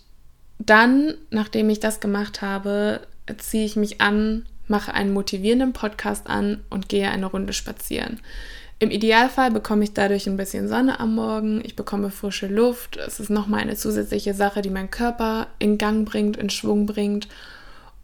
dann, 0.59 1.15
nachdem 1.31 1.69
ich 1.69 1.81
das 1.81 2.01
gemacht 2.01 2.41
habe, 2.41 3.03
ziehe 3.37 3.67
ich 3.67 3.77
mich 3.77 4.01
an, 4.01 4.47
mache 4.69 4.95
einen 4.95 5.12
motivierenden 5.12 5.73
Podcast 5.73 6.29
an 6.29 6.65
und 6.71 6.89
gehe 6.89 7.11
eine 7.11 7.27
Runde 7.27 7.53
spazieren. 7.53 8.21
Im 8.79 8.91
Idealfall 8.91 9.51
bekomme 9.51 9.85
ich 9.85 9.95
dadurch 9.95 10.27
ein 10.27 10.37
bisschen 10.37 10.69
Sonne 10.69 11.01
am 11.01 11.15
Morgen, 11.15 11.62
ich 11.65 11.77
bekomme 11.77 12.11
frische 12.11 12.47
Luft. 12.47 12.99
Es 12.99 13.21
ist 13.21 13.31
nochmal 13.31 13.61
eine 13.61 13.75
zusätzliche 13.75 14.35
Sache, 14.35 14.61
die 14.61 14.69
meinen 14.69 14.91
Körper 14.91 15.47
in 15.59 15.79
Gang 15.79 16.07
bringt, 16.07 16.37
in 16.37 16.51
Schwung 16.51 16.85
bringt. 16.85 17.27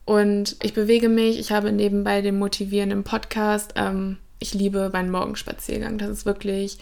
Und 0.07 0.57
ich 0.63 0.73
bewege 0.73 1.11
mich, 1.11 1.39
ich 1.39 1.53
habe 1.53 1.73
nebenbei 1.73 2.23
den 2.23 2.39
motivierenden 2.39 3.05
Podcast. 3.05 3.75
Ähm, 3.77 4.17
ich 4.39 4.55
liebe 4.55 4.89
meinen 4.91 5.11
Morgenspaziergang. 5.11 5.99
Das 5.99 6.09
ist 6.09 6.25
wirklich 6.25 6.79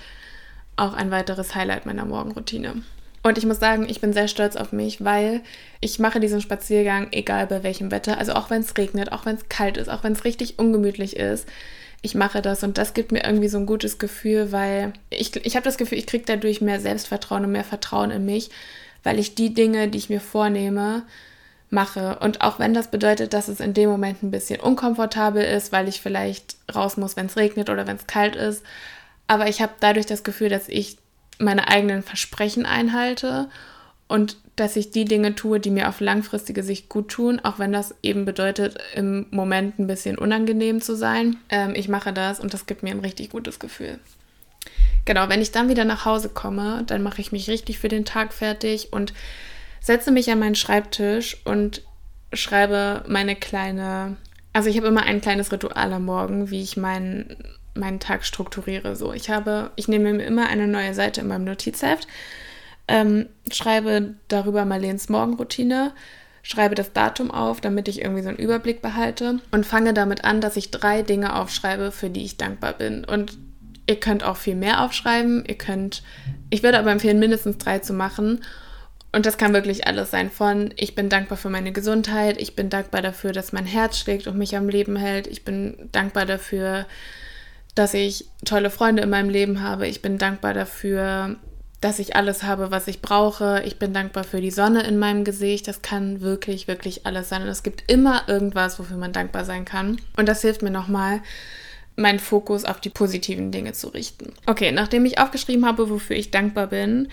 auch 0.77 0.95
ein 0.95 1.11
weiteres 1.11 1.57
Highlight 1.57 1.85
meiner 1.85 2.05
Morgenroutine. 2.05 2.83
Und 3.23 3.39
ich 3.39 3.45
muss 3.45 3.59
sagen, 3.59 3.87
ich 3.89 4.01
bin 4.01 4.13
sehr 4.13 4.29
stolz 4.29 4.55
auf 4.55 4.73
mich, 4.73 5.05
weil 5.05 5.43
ich 5.81 5.99
mache 5.99 6.21
diesen 6.21 6.41
Spaziergang, 6.41 7.09
egal 7.11 7.49
bei 7.49 7.65
welchem 7.65 7.91
Wetter, 7.91 8.19
also 8.19 8.33
auch 8.33 8.51
wenn 8.51 8.63
es 8.63 8.77
regnet, 8.79 9.13
auch 9.13 9.27
wenn 9.27 9.37
es 9.37 9.49
kalt 9.49 9.77
ist, 9.77 9.91
auch 9.91 10.05
wenn 10.05 10.13
es 10.13 10.25
richtig 10.25 10.59
ungemütlich 10.59 11.17
ist. 11.17 11.47
Ich 12.03 12.15
mache 12.15 12.41
das 12.41 12.63
und 12.63 12.79
das 12.79 12.95
gibt 12.95 13.13
mir 13.13 13.25
irgendwie 13.25 13.49
so 13.49 13.59
ein 13.59 13.67
gutes 13.67 13.99
Gefühl, 13.99 14.53
weil 14.53 14.93
ich, 15.11 15.37
ich 15.45 15.55
habe 15.55 15.65
das 15.65 15.77
Gefühl, 15.77 15.99
ich 15.99 16.07
kriege 16.07 16.25
dadurch 16.27 16.61
mehr 16.61 16.81
Selbstvertrauen 16.81 17.45
und 17.45 17.53
mehr 17.53 17.65
Vertrauen 17.65 18.11
in 18.11 18.25
mich, 18.25 18.51
weil 19.03 19.19
ich 19.19 19.35
die 19.35 19.53
Dinge, 19.53 19.89
die 19.89 19.99
ich 19.99 20.09
mir 20.09 20.21
vornehme, 20.21 21.03
mache. 21.71 22.19
Und 22.19 22.41
auch 22.41 22.59
wenn 22.59 22.75
das 22.75 22.91
bedeutet, 22.91 23.33
dass 23.33 23.49
es 23.49 23.61
in 23.61 23.75
dem 23.75 23.91
Moment 23.91 24.23
ein 24.23 24.31
bisschen 24.31 24.61
unkomfortabel 24.61 25.43
ist, 25.43 25.73
weil 25.73 25.89
ich 25.89 26.01
vielleicht 26.01 26.57
raus 26.75 26.97
muss, 26.97 27.17
wenn 27.17 27.27
es 27.27 27.37
regnet 27.37 27.71
oder 27.71 27.87
wenn 27.87 27.97
es 27.97 28.07
kalt 28.07 28.37
ist. 28.37 28.65
Aber 29.27 29.49
ich 29.49 29.63
habe 29.63 29.73
dadurch 29.81 30.07
das 30.07 30.25
Gefühl, 30.25 30.49
dass 30.49 30.69
ich 30.69 30.99
meine 31.39 31.69
eigenen 31.69 32.03
Versprechen 32.03 32.67
einhalte 32.67 33.49
und 34.11 34.37
dass 34.57 34.77
ich 34.77 34.91
die 34.91 35.05
Dinge 35.05 35.35
tue, 35.35 35.61
die 35.61 35.71
mir 35.71 35.89
auf 35.89 36.01
langfristige 36.01 36.63
Sicht 36.63 36.89
gut 36.89 37.09
tun, 37.09 37.41
auch 37.43 37.59
wenn 37.59 37.73
das 37.73 37.95
eben 38.03 38.25
bedeutet, 38.25 38.77
im 38.95 39.27
Moment 39.31 39.79
ein 39.79 39.87
bisschen 39.87 40.19
unangenehm 40.19 40.83
zu 40.83 40.97
sein. 40.97 41.37
Ähm, 41.49 41.75
ich 41.75 41.89
mache 41.89 42.13
das 42.13 42.41
und 42.41 42.53
das 42.53 42.67
gibt 42.67 42.83
mir 42.83 42.91
ein 42.91 43.01
richtig 43.01 43.31
gutes 43.31 43.59
Gefühl. 43.59 43.99
Genau, 45.05 45.29
wenn 45.29 45.41
ich 45.41 45.53
dann 45.53 45.69
wieder 45.69 45.85
nach 45.85 46.05
Hause 46.05 46.29
komme, 46.29 46.83
dann 46.87 47.03
mache 47.03 47.21
ich 47.21 47.33
mich 47.33 47.49
richtig 47.49 47.79
für 47.79 47.89
den 47.89 48.05
Tag 48.05 48.35
fertig 48.35 48.93
und 48.93 49.15
setze 49.81 50.11
mich 50.11 50.31
an 50.31 50.41
meinen 50.41 50.57
Schreibtisch 50.57 51.39
und 51.45 51.83
schreibe 52.33 53.05
meine 53.09 53.37
kleine, 53.37 54.17
also 54.53 54.69
ich 54.69 54.77
habe 54.77 54.89
immer 54.89 55.05
ein 55.05 55.21
kleines 55.21 55.53
Ritual 55.53 55.93
am 55.93 56.05
Morgen, 56.05 56.51
wie 56.51 56.63
ich 56.63 56.77
meinen 56.77 57.37
meinen 57.75 58.01
Tag 58.01 58.25
strukturiere. 58.25 58.97
So, 58.97 59.13
ich 59.13 59.31
habe, 59.31 59.71
ich 59.77 59.87
nehme 59.87 60.13
mir 60.13 60.25
immer 60.25 60.49
eine 60.49 60.67
neue 60.67 60.93
Seite 60.95 61.21
in 61.21 61.29
meinem 61.29 61.45
Notizheft, 61.45 62.09
ähm, 62.91 63.29
schreibe 63.53 64.17
darüber 64.27 64.65
Marleens 64.65 65.09
Morgenroutine, 65.09 65.93
schreibe 66.43 66.75
das 66.75 66.93
Datum 66.93 67.31
auf, 67.31 67.61
damit 67.61 67.87
ich 67.87 68.03
irgendwie 68.03 68.23
so 68.23 68.29
einen 68.29 68.39
Überblick 68.39 68.83
behalte 68.83 69.39
und 69.53 69.65
fange 69.65 69.95
damit 69.95 70.25
an, 70.25 70.41
dass 70.41 70.57
ich 70.57 70.73
drei 70.73 71.03
Dinge 71.03 71.37
aufschreibe, 71.37 71.93
für 71.93 72.11
die 72.11 72.25
ich 72.25 72.37
dankbar 72.37 72.73
bin. 72.73 73.05
Und 73.05 73.39
ihr 73.87 74.01
könnt 74.01 74.25
auch 74.25 74.37
viel 74.37 74.57
mehr 74.57 74.85
aufschreiben. 74.85 75.45
Ihr 75.47 75.57
könnt, 75.57 76.03
ich 76.51 76.65
würde 76.65 76.81
aber 76.81 76.91
empfehlen, 76.91 77.21
mindestens 77.21 77.59
drei 77.59 77.79
zu 77.79 77.93
machen. 77.93 78.41
Und 79.13 79.25
das 79.25 79.39
kann 79.39 79.53
wirklich 79.53 79.87
alles 79.87 80.11
sein 80.11 80.31
von, 80.31 80.75
ich 80.77 80.97
bin 80.97 81.09
dankbar 81.09 81.39
für 81.39 81.51
meine 81.51 81.73
Gesundheit, 81.73 82.41
ich 82.41 82.55
bin 82.55 82.71
dankbar 82.71 83.03
dafür, 83.03 83.33
dass 83.33 83.53
mein 83.53 83.67
Herz 83.67 83.99
schlägt 83.99 84.29
und 84.29 84.39
mich 84.39 84.57
am 84.57 84.69
Leben 84.69 84.95
hält, 84.95 85.27
ich 85.27 85.45
bin 85.45 85.89
dankbar 85.91 86.27
dafür, 86.27 86.87
dass 87.75 87.93
ich 87.93 88.27
tolle 88.45 88.71
Freunde 88.71 89.03
in 89.03 89.11
meinem 89.11 89.29
Leben 89.29 89.63
habe, 89.63 89.89
ich 89.89 90.01
bin 90.01 90.17
dankbar 90.17 90.55
dafür, 90.55 91.37
dass 91.81 91.99
ich 91.99 92.15
alles 92.15 92.43
habe, 92.43 92.71
was 92.71 92.89
ich 92.89 93.01
brauche, 93.01 93.63
ich 93.65 93.79
bin 93.79 93.95
dankbar 93.95 94.25
für 94.25 94.41
die 94.41 94.51
Sonne 94.51 94.83
in 94.83 94.99
meinem 94.99 95.25
Gesicht, 95.25 95.67
das 95.67 95.81
kann 95.81 96.21
wirklich, 96.21 96.69
wirklich 96.69 97.07
alles 97.07 97.31
sein. 97.31 97.43
Und 97.43 97.49
es 97.49 97.63
gibt 97.63 97.91
immer 97.91 98.29
irgendwas, 98.29 98.79
wofür 98.79 98.99
man 98.99 99.13
dankbar 99.13 99.45
sein 99.47 99.65
kann. 99.65 100.01
Und 100.17 100.29
das 100.29 100.43
hilft 100.43 100.63
mir 100.63 100.71
nochmal, 100.71 101.23
meinen 101.97 102.19
Fokus 102.19 102.65
auf 102.65 102.81
die 102.81 102.91
positiven 102.91 103.51
Dinge 103.51 103.73
zu 103.73 103.89
richten. 103.89 104.35
Okay, 104.47 104.73
nachdem 104.73 105.07
ich 105.07 105.19
aufgeschrieben 105.19 105.65
habe, 105.67 105.89
wofür 105.89 106.17
ich 106.17 106.31
dankbar 106.31 106.67
bin, 106.67 107.09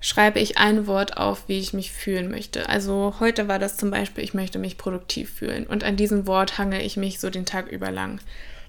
schreibe 0.00 0.40
ich 0.40 0.58
ein 0.58 0.86
Wort 0.86 1.16
auf, 1.16 1.48
wie 1.48 1.58
ich 1.58 1.72
mich 1.72 1.92
fühlen 1.92 2.30
möchte. 2.30 2.68
Also 2.68 3.14
heute 3.20 3.46
war 3.48 3.58
das 3.58 3.76
zum 3.76 3.90
Beispiel, 3.90 4.24
ich 4.24 4.34
möchte 4.34 4.58
mich 4.58 4.78
produktiv 4.78 5.30
fühlen. 5.30 5.66
Und 5.66 5.84
an 5.84 5.96
diesem 5.96 6.26
Wort 6.26 6.58
hange 6.58 6.82
ich 6.82 6.96
mich 6.96 7.20
so 7.20 7.30
den 7.30 7.46
Tag 7.46 7.68
über 7.68 7.90
lang. 7.90 8.20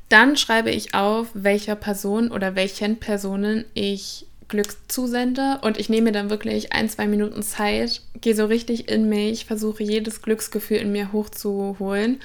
Dann 0.09 0.37
schreibe 0.37 0.71
ich 0.71 0.95
auf, 0.95 1.27
welcher 1.33 1.75
Person 1.75 2.31
oder 2.31 2.55
welchen 2.55 2.99
Personen 2.99 3.65
ich 3.75 4.25
Glück 4.49 4.75
zusende 4.87 5.59
und 5.61 5.77
ich 5.77 5.89
nehme 5.89 6.11
dann 6.11 6.29
wirklich 6.29 6.73
ein, 6.73 6.89
zwei 6.89 7.07
Minuten 7.07 7.43
Zeit, 7.43 8.01
gehe 8.19 8.35
so 8.35 8.45
richtig 8.45 8.89
in 8.89 9.07
mich, 9.07 9.45
versuche 9.45 9.83
jedes 9.83 10.21
Glücksgefühl 10.21 10.77
in 10.77 10.91
mir 10.91 11.13
hochzuholen 11.13 12.19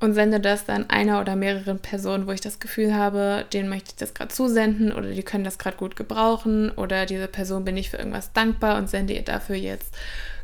und 0.00 0.14
sende 0.14 0.40
das 0.40 0.66
dann 0.66 0.90
einer 0.90 1.20
oder 1.20 1.36
mehreren 1.36 1.78
Personen, 1.78 2.26
wo 2.26 2.32
ich 2.32 2.40
das 2.40 2.58
Gefühl 2.58 2.94
habe, 2.94 3.46
denen 3.52 3.68
möchte 3.68 3.90
ich 3.90 3.96
das 3.96 4.14
gerade 4.14 4.34
zusenden 4.34 4.92
oder 4.92 5.10
die 5.10 5.22
können 5.22 5.44
das 5.44 5.58
gerade 5.58 5.76
gut 5.76 5.94
gebrauchen 5.94 6.72
oder 6.72 7.06
diese 7.06 7.28
Person 7.28 7.64
bin 7.64 7.76
ich 7.76 7.90
für 7.90 7.98
irgendwas 7.98 8.32
dankbar 8.32 8.76
und 8.78 8.90
sende 8.90 9.14
ihr 9.14 9.22
dafür 9.22 9.56
jetzt 9.56 9.94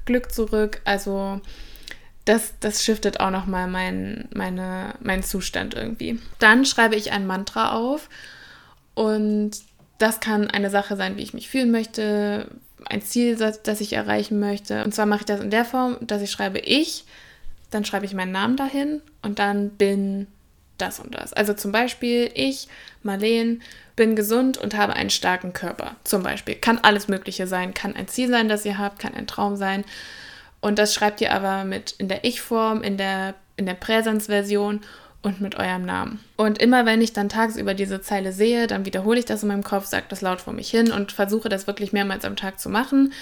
Glück 0.05 0.33
zurück. 0.33 0.81
Also 0.85 1.41
das, 2.25 2.55
das 2.61 2.85
shiftet 2.85 3.19
auch 3.19 3.31
nochmal 3.31 3.67
mein, 3.67 4.29
meine, 4.33 4.95
meinen 5.01 5.25
Zustand 5.25 5.75
irgendwie. 5.75 6.21
Dann 6.39 6.65
schreibe 6.65 6.95
ich 6.95 7.11
ein 7.11 7.27
Mantra 7.27 7.73
auf 7.73 8.09
und 8.95 9.53
das 9.99 10.21
kann 10.21 10.49
eine 10.49 10.71
Sache 10.71 10.97
sein, 10.97 11.17
wie 11.17 11.23
ich 11.23 11.35
mich 11.35 11.49
fühlen 11.49 11.71
möchte, 11.71 12.49
ein 12.87 13.03
Ziel, 13.03 13.37
das, 13.37 13.81
ich 13.81 13.93
erreichen 13.93 14.39
möchte. 14.41 14.85
Und 14.85 14.95
zwar 14.95 15.07
mache 15.07 15.21
ich 15.21 15.27
das 15.27 15.41
in 15.41 15.51
der 15.51 15.65
Form, 15.65 15.97
dass 16.01 16.23
ich 16.23 16.31
schreibe 16.31 16.59
ich 16.59 17.05
dann 17.71 17.85
schreibe 17.85 18.07
ich 18.07 18.15
meinen 18.15 18.33
Namen 18.33 18.57
dahin 18.57 19.03
und 19.23 19.39
dann 19.39 19.71
bin 19.71 20.27
das 20.79 21.01
und 21.01 21.15
das. 21.15 21.33
Also 21.33 21.55
zum 21.55 21.73
Beispiel 21.73 22.31
ich, 22.35 22.69
Marleen, 23.03 23.63
bin 23.97 24.15
gesund 24.15 24.59
und 24.59 24.77
habe 24.77 24.95
einen 24.95 25.11
starken 25.11 25.53
Körper. 25.53 25.97
Zum 26.05 26.23
Beispiel. 26.23 26.55
Kann 26.55 26.79
alles 26.79 27.09
Mögliche 27.09 27.47
sein. 27.47 27.75
Kann 27.75 27.97
ein 27.97 28.07
Ziel 28.07 28.29
sein, 28.29 28.49
das 28.49 28.65
ihr 28.65 28.79
habt, 28.79 29.01
kann 29.01 29.15
ein 29.15 29.27
Traum 29.27 29.57
sein. 29.57 29.85
Und 30.61 30.79
das 30.79 30.95
schreibt 30.95 31.21
ihr 31.21 31.33
aber 31.33 31.65
mit 31.65 31.93
in 31.99 32.09
der 32.09 32.25
Ich-Form, 32.25 32.83
in 32.83 32.97
der, 32.97 33.35
in 33.57 33.67
der 33.67 33.75
Präsenzversion 33.75 34.81
und 35.23 35.41
mit 35.41 35.57
eurem 35.57 35.85
Namen. 35.85 36.21
Und 36.37 36.59
immer 36.59 36.87
wenn 36.87 37.03
ich 37.03 37.13
dann 37.13 37.29
tagsüber 37.29 37.75
diese 37.75 38.01
Zeile 38.01 38.33
sehe, 38.33 38.67
dann 38.67 38.85
wiederhole 38.85 39.19
ich 39.19 39.25
das 39.25 39.43
in 39.43 39.49
meinem 39.49 39.65
Kopf, 39.65 39.87
sage 39.87 40.07
das 40.09 40.21
laut 40.21 40.41
vor 40.41 40.53
mich 40.53 40.71
hin 40.71 40.93
und 40.93 41.13
versuche 41.13 41.49
das 41.49 41.67
wirklich 41.67 41.93
mehrmals 41.93 42.25
am 42.25 42.37
Tag 42.37 42.61
zu 42.61 42.69
machen, 42.69 43.13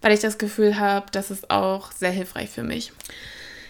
weil 0.00 0.12
ich 0.12 0.20
das 0.20 0.38
Gefühl 0.38 0.78
habe, 0.78 1.06
das 1.12 1.30
ist 1.30 1.50
auch 1.50 1.90
sehr 1.92 2.12
hilfreich 2.12 2.50
für 2.50 2.62
mich. 2.62 2.92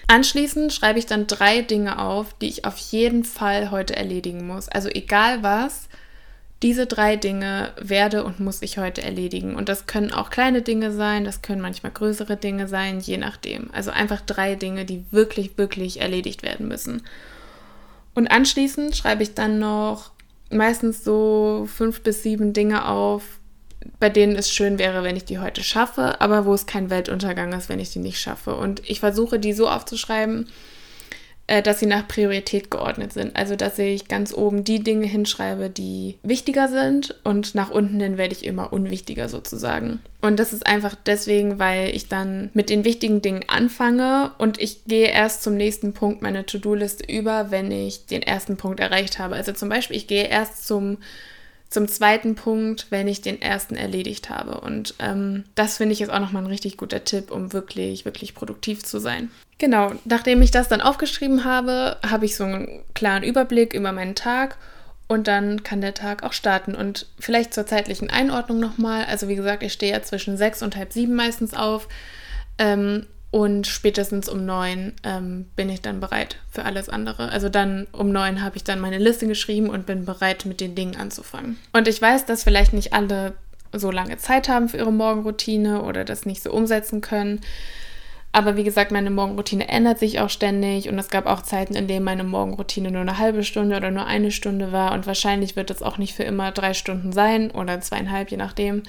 Anschließend 0.07 0.73
schreibe 0.73 0.99
ich 0.99 1.07
dann 1.07 1.27
drei 1.27 1.63
Dinge 1.63 1.99
auf, 1.99 2.35
die 2.35 2.49
ich 2.49 2.67
auf 2.67 2.77
jeden 2.77 3.25
Fall 3.25 3.71
heute 3.71 3.97
erledigen 3.97 4.47
muss. 4.47 4.69
Also 4.69 4.91
egal 4.91 5.43
was, 5.43 5.89
diese 6.63 6.87
drei 6.87 7.17
Dinge 7.17 7.73
werde 7.79 8.25
und 8.25 8.41
muss 8.41 8.63
ich 8.63 8.79
heute 8.79 9.03
erledigen. 9.03 9.55
Und 9.55 9.69
das 9.69 9.87
können 9.87 10.13
auch 10.13 10.31
kleine 10.31 10.63
Dinge 10.63 10.93
sein, 10.93 11.25
das 11.25 11.43
können 11.43 11.61
manchmal 11.61 11.93
größere 11.93 12.37
Dinge 12.37 12.69
sein, 12.69 13.01
je 13.01 13.17
nachdem. 13.17 13.71
Also 13.73 13.91
einfach 13.91 14.21
drei 14.21 14.55
Dinge, 14.55 14.85
die 14.85 15.05
wirklich, 15.11 15.57
wirklich 15.57 16.01
erledigt 16.01 16.43
werden 16.43 16.69
müssen. 16.69 17.03
Und 18.15 18.29
anschließend 18.29 18.97
schreibe 18.97 19.23
ich 19.23 19.35
dann 19.35 19.59
noch 19.59 20.13
meistens 20.51 21.03
so 21.05 21.69
fünf 21.73 22.03
bis 22.03 22.23
sieben 22.23 22.53
Dinge 22.53 22.87
auf, 22.87 23.41
bei 23.99 24.09
denen 24.09 24.37
es 24.37 24.51
schön 24.51 24.79
wäre, 24.79 25.03
wenn 25.03 25.17
ich 25.17 25.25
die 25.25 25.39
heute 25.39 25.63
schaffe, 25.63 26.21
aber 26.21 26.47
wo 26.47 26.55
es 26.55 26.67
kein 26.67 26.91
Weltuntergang 26.91 27.53
ist, 27.53 27.69
wenn 27.69 27.81
ich 27.81 27.93
die 27.93 27.99
nicht 27.99 28.21
schaffe. 28.21 28.55
Und 28.55 28.83
ich 28.89 29.01
versuche, 29.01 29.39
die 29.39 29.53
so 29.53 29.69
aufzuschreiben, 29.69 30.49
dass 31.47 31.81
sie 31.81 31.87
nach 31.87 32.09
Priorität 32.09 32.71
geordnet 32.71 33.13
sind. 33.13 33.37
Also, 33.37 33.55
dass 33.55 33.79
ich 33.79 34.09
ganz 34.09 34.33
oben 34.33 34.65
die 34.65 34.83
Dinge 34.83 35.07
hinschreibe, 35.07 35.69
die 35.69 36.17
wichtiger 36.23 36.69
sind 36.69 37.17
und 37.23 37.55
nach 37.55 37.71
unten 37.71 38.01
hin 38.01 38.17
werde 38.17 38.35
ich 38.35 38.45
immer 38.45 38.73
unwichtiger 38.73 39.29
sozusagen. 39.29 40.01
Und 40.23 40.41
das 40.41 40.55
ist 40.55 40.67
einfach 40.67 40.95
deswegen, 41.05 41.59
weil 41.59 41.95
ich 41.95 42.09
dann 42.09 42.51
mit 42.55 42.71
den 42.71 42.85
wichtigen 42.85 43.21
Dingen 43.21 43.45
anfange 43.47 44.33
und 44.39 44.59
ich 44.59 44.85
gehe 44.87 45.09
erst 45.09 45.43
zum 45.43 45.57
nächsten 45.57 45.93
Punkt 45.93 46.23
meine 46.23 46.47
To-Do-Liste 46.47 47.05
über, 47.13 47.51
wenn 47.51 47.71
ich 47.71 48.07
den 48.07 48.23
ersten 48.23 48.57
Punkt 48.57 48.81
erreicht 48.81 49.19
habe. 49.19 49.35
Also 49.35 49.53
zum 49.53 49.69
Beispiel, 49.69 49.99
ich 49.99 50.07
gehe 50.07 50.25
erst 50.25 50.67
zum 50.67 50.97
zum 51.75 51.89
zweiten 51.89 52.37
Punkt, 52.37 52.87
wenn 52.91 53.09
ich 53.09 53.21
den 53.21 53.43
ersten 53.43 53.75
erledigt 53.75 54.31
habe. 54.31 54.61
Und 54.61 54.95
ähm, 54.99 55.45
das 55.55 55.77
finde 55.77 55.93
ich 55.93 56.01
ist 56.01 56.11
auch 56.11 56.21
nochmal 56.21 56.43
ein 56.43 56.49
richtig 56.49 56.77
guter 56.77 57.05
Tipp, 57.05 57.31
um 57.31 57.53
wirklich, 57.53 58.05
wirklich 58.05 58.35
produktiv 58.35 58.83
zu 58.85 58.99
sein. 58.99 59.31
Genau, 59.59 59.93
nachdem 60.05 60.41
ich 60.41 60.51
das 60.51 60.69
dann 60.69 60.81
aufgeschrieben 60.81 61.45
habe, 61.45 61.99
habe 62.09 62.25
ich 62.25 62.37
so 62.37 62.45
einen 62.45 62.83
klaren 62.95 63.23
Überblick 63.23 63.75
über 63.75 63.93
meinen 63.93 64.15
Tag 64.15 64.57
und 65.07 65.29
dann 65.29 65.63
kann 65.63 65.81
der 65.81 65.95
Tag 65.95 66.23
auch 66.23 66.33
starten. 66.33 66.75
Und 66.75 67.07
vielleicht 67.19 67.53
zur 67.53 67.67
zeitlichen 67.67 68.09
Einordnung 68.09 68.61
nochmal. 68.61 69.05
Also 69.05 69.29
wie 69.29 69.37
gesagt, 69.37 69.63
ich 69.63 69.73
stehe 69.73 69.93
ja 69.93 70.03
zwischen 70.03 70.37
sechs 70.37 70.63
und 70.63 70.77
halb 70.77 70.93
sieben 70.93 71.15
meistens 71.15 71.55
auf. 71.55 71.89
Ähm, 72.59 73.07
und 73.35 73.67
spätestens 73.67 74.29
um 74.29 74.47
neun 74.47 74.93
ähm, 75.03 75.47
bin 75.57 75.69
ich 75.69 75.81
dann 75.81 75.99
bereit 75.99 76.37
für 76.53 76.65
alles 76.65 76.89
andere. 76.89 77.31
Also 77.31 77.49
dann 77.49 77.89
um 77.91 78.13
neun 78.13 78.45
habe 78.45 78.57
ich 78.57 78.63
dann 78.63 78.79
meine 78.79 78.99
Liste 78.99 79.27
geschrieben 79.27 79.71
und 79.71 79.87
bin 79.87 80.05
bereit, 80.05 80.47
mit 80.47 80.61
den 80.61 80.77
Dingen 80.77 80.95
anzufangen. 80.95 81.59
Und 81.73 81.89
ich 81.89 82.01
weiß, 82.01 82.27
dass 82.27 82.45
vielleicht 82.45 82.73
nicht 82.73 82.93
alle 82.93 83.35
so 83.73 83.91
lange 83.91 84.19
Zeit 84.19 84.49
haben 84.49 84.69
für 84.69 84.77
ihre 84.77 84.93
Morgenroutine 84.93 85.83
oder 85.83 86.05
das 86.05 86.27
nicht 86.27 86.45
so 86.45 86.53
umsetzen 86.53 87.01
können. 87.01 87.41
Aber 88.31 88.57
wie 88.57 88.63
gesagt, 88.63 88.93
meine 88.93 89.11
Morgenroutine 89.11 89.67
ändert 89.67 89.99
sich 89.99 90.21
auch 90.21 90.31
ständig 90.31 90.89
und 90.89 90.97
es 90.97 91.09
gab 91.09 91.27
auch 91.27 91.43
Zeiten, 91.43 91.75
in 91.75 91.89
denen 91.89 92.05
meine 92.05 92.23
Morgenroutine 92.23 92.93
nur 92.93 93.01
eine 93.01 93.19
halbe 93.19 93.43
Stunde 93.43 93.77
oder 93.77 93.91
nur 93.91 94.07
eine 94.07 94.31
Stunde 94.31 94.71
war 94.71 94.93
und 94.93 95.09
wahrscheinlich 95.09 95.57
wird 95.57 95.73
es 95.73 95.83
auch 95.83 95.99
nicht 95.99 96.15
für 96.15 96.23
immer 96.23 96.53
drei 96.53 96.73
Stunden 96.73 97.11
sein 97.11 97.51
oder 97.51 97.81
zweieinhalb, 97.81 98.31
je 98.31 98.37
nachdem. 98.37 98.85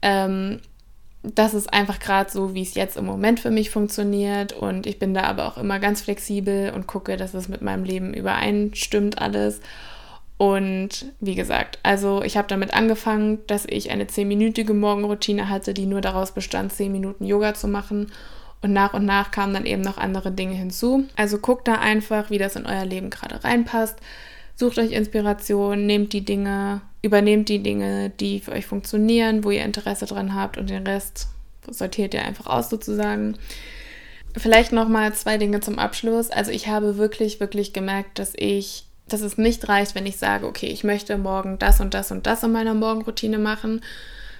Ähm, 0.00 0.62
das 1.34 1.54
ist 1.54 1.72
einfach 1.72 1.98
gerade 1.98 2.30
so, 2.30 2.54
wie 2.54 2.62
es 2.62 2.74
jetzt 2.74 2.96
im 2.96 3.04
Moment 3.04 3.40
für 3.40 3.50
mich 3.50 3.70
funktioniert. 3.70 4.52
Und 4.52 4.86
ich 4.86 4.98
bin 4.98 5.14
da 5.14 5.24
aber 5.24 5.46
auch 5.46 5.58
immer 5.58 5.78
ganz 5.78 6.02
flexibel 6.02 6.72
und 6.74 6.86
gucke, 6.86 7.16
dass 7.16 7.34
es 7.34 7.48
mit 7.48 7.62
meinem 7.62 7.84
Leben 7.84 8.14
übereinstimmt 8.14 9.18
alles. 9.20 9.60
Und 10.38 11.06
wie 11.20 11.34
gesagt, 11.34 11.78
also 11.82 12.22
ich 12.22 12.36
habe 12.36 12.48
damit 12.48 12.74
angefangen, 12.74 13.38
dass 13.46 13.64
ich 13.66 13.90
eine 13.90 14.06
zehnminütige 14.06 14.74
Morgenroutine 14.74 15.48
hatte, 15.48 15.72
die 15.72 15.86
nur 15.86 16.02
daraus 16.02 16.32
bestand, 16.32 16.72
zehn 16.72 16.92
Minuten 16.92 17.24
Yoga 17.24 17.54
zu 17.54 17.68
machen. 17.68 18.12
Und 18.62 18.72
nach 18.72 18.94
und 18.94 19.04
nach 19.04 19.30
kamen 19.30 19.54
dann 19.54 19.66
eben 19.66 19.82
noch 19.82 19.98
andere 19.98 20.30
Dinge 20.30 20.54
hinzu. 20.54 21.04
Also 21.16 21.38
guckt 21.38 21.68
da 21.68 21.76
einfach, 21.76 22.30
wie 22.30 22.38
das 22.38 22.56
in 22.56 22.66
euer 22.66 22.84
Leben 22.84 23.10
gerade 23.10 23.42
reinpasst. 23.42 23.96
Sucht 24.58 24.78
euch 24.78 24.92
Inspiration, 24.92 25.84
nehmt 25.84 26.14
die 26.14 26.24
Dinge, 26.24 26.80
übernehmt 27.02 27.50
die 27.50 27.62
Dinge, 27.62 28.08
die 28.08 28.40
für 28.40 28.52
euch 28.52 28.64
funktionieren, 28.64 29.44
wo 29.44 29.50
ihr 29.50 29.62
Interesse 29.62 30.06
dran 30.06 30.34
habt 30.34 30.56
und 30.56 30.70
den 30.70 30.86
Rest 30.86 31.28
sortiert 31.68 32.14
ihr 32.14 32.24
einfach 32.24 32.46
aus 32.46 32.70
sozusagen. 32.70 33.36
Vielleicht 34.34 34.72
noch 34.72 34.88
mal 34.88 35.12
zwei 35.14 35.36
Dinge 35.36 35.60
zum 35.60 35.78
Abschluss. 35.78 36.30
Also 36.30 36.50
ich 36.52 36.68
habe 36.68 36.96
wirklich, 36.96 37.38
wirklich 37.38 37.74
gemerkt, 37.74 38.18
dass 38.18 38.32
ich, 38.34 38.86
dass 39.08 39.20
es 39.20 39.36
nicht 39.36 39.68
reicht, 39.68 39.94
wenn 39.94 40.06
ich 40.06 40.16
sage, 40.16 40.46
okay, 40.46 40.68
ich 40.68 40.84
möchte 40.84 41.18
morgen 41.18 41.58
das 41.58 41.80
und 41.80 41.92
das 41.92 42.10
und 42.10 42.26
das 42.26 42.42
in 42.42 42.52
meiner 42.52 42.74
Morgenroutine 42.74 43.38
machen, 43.38 43.82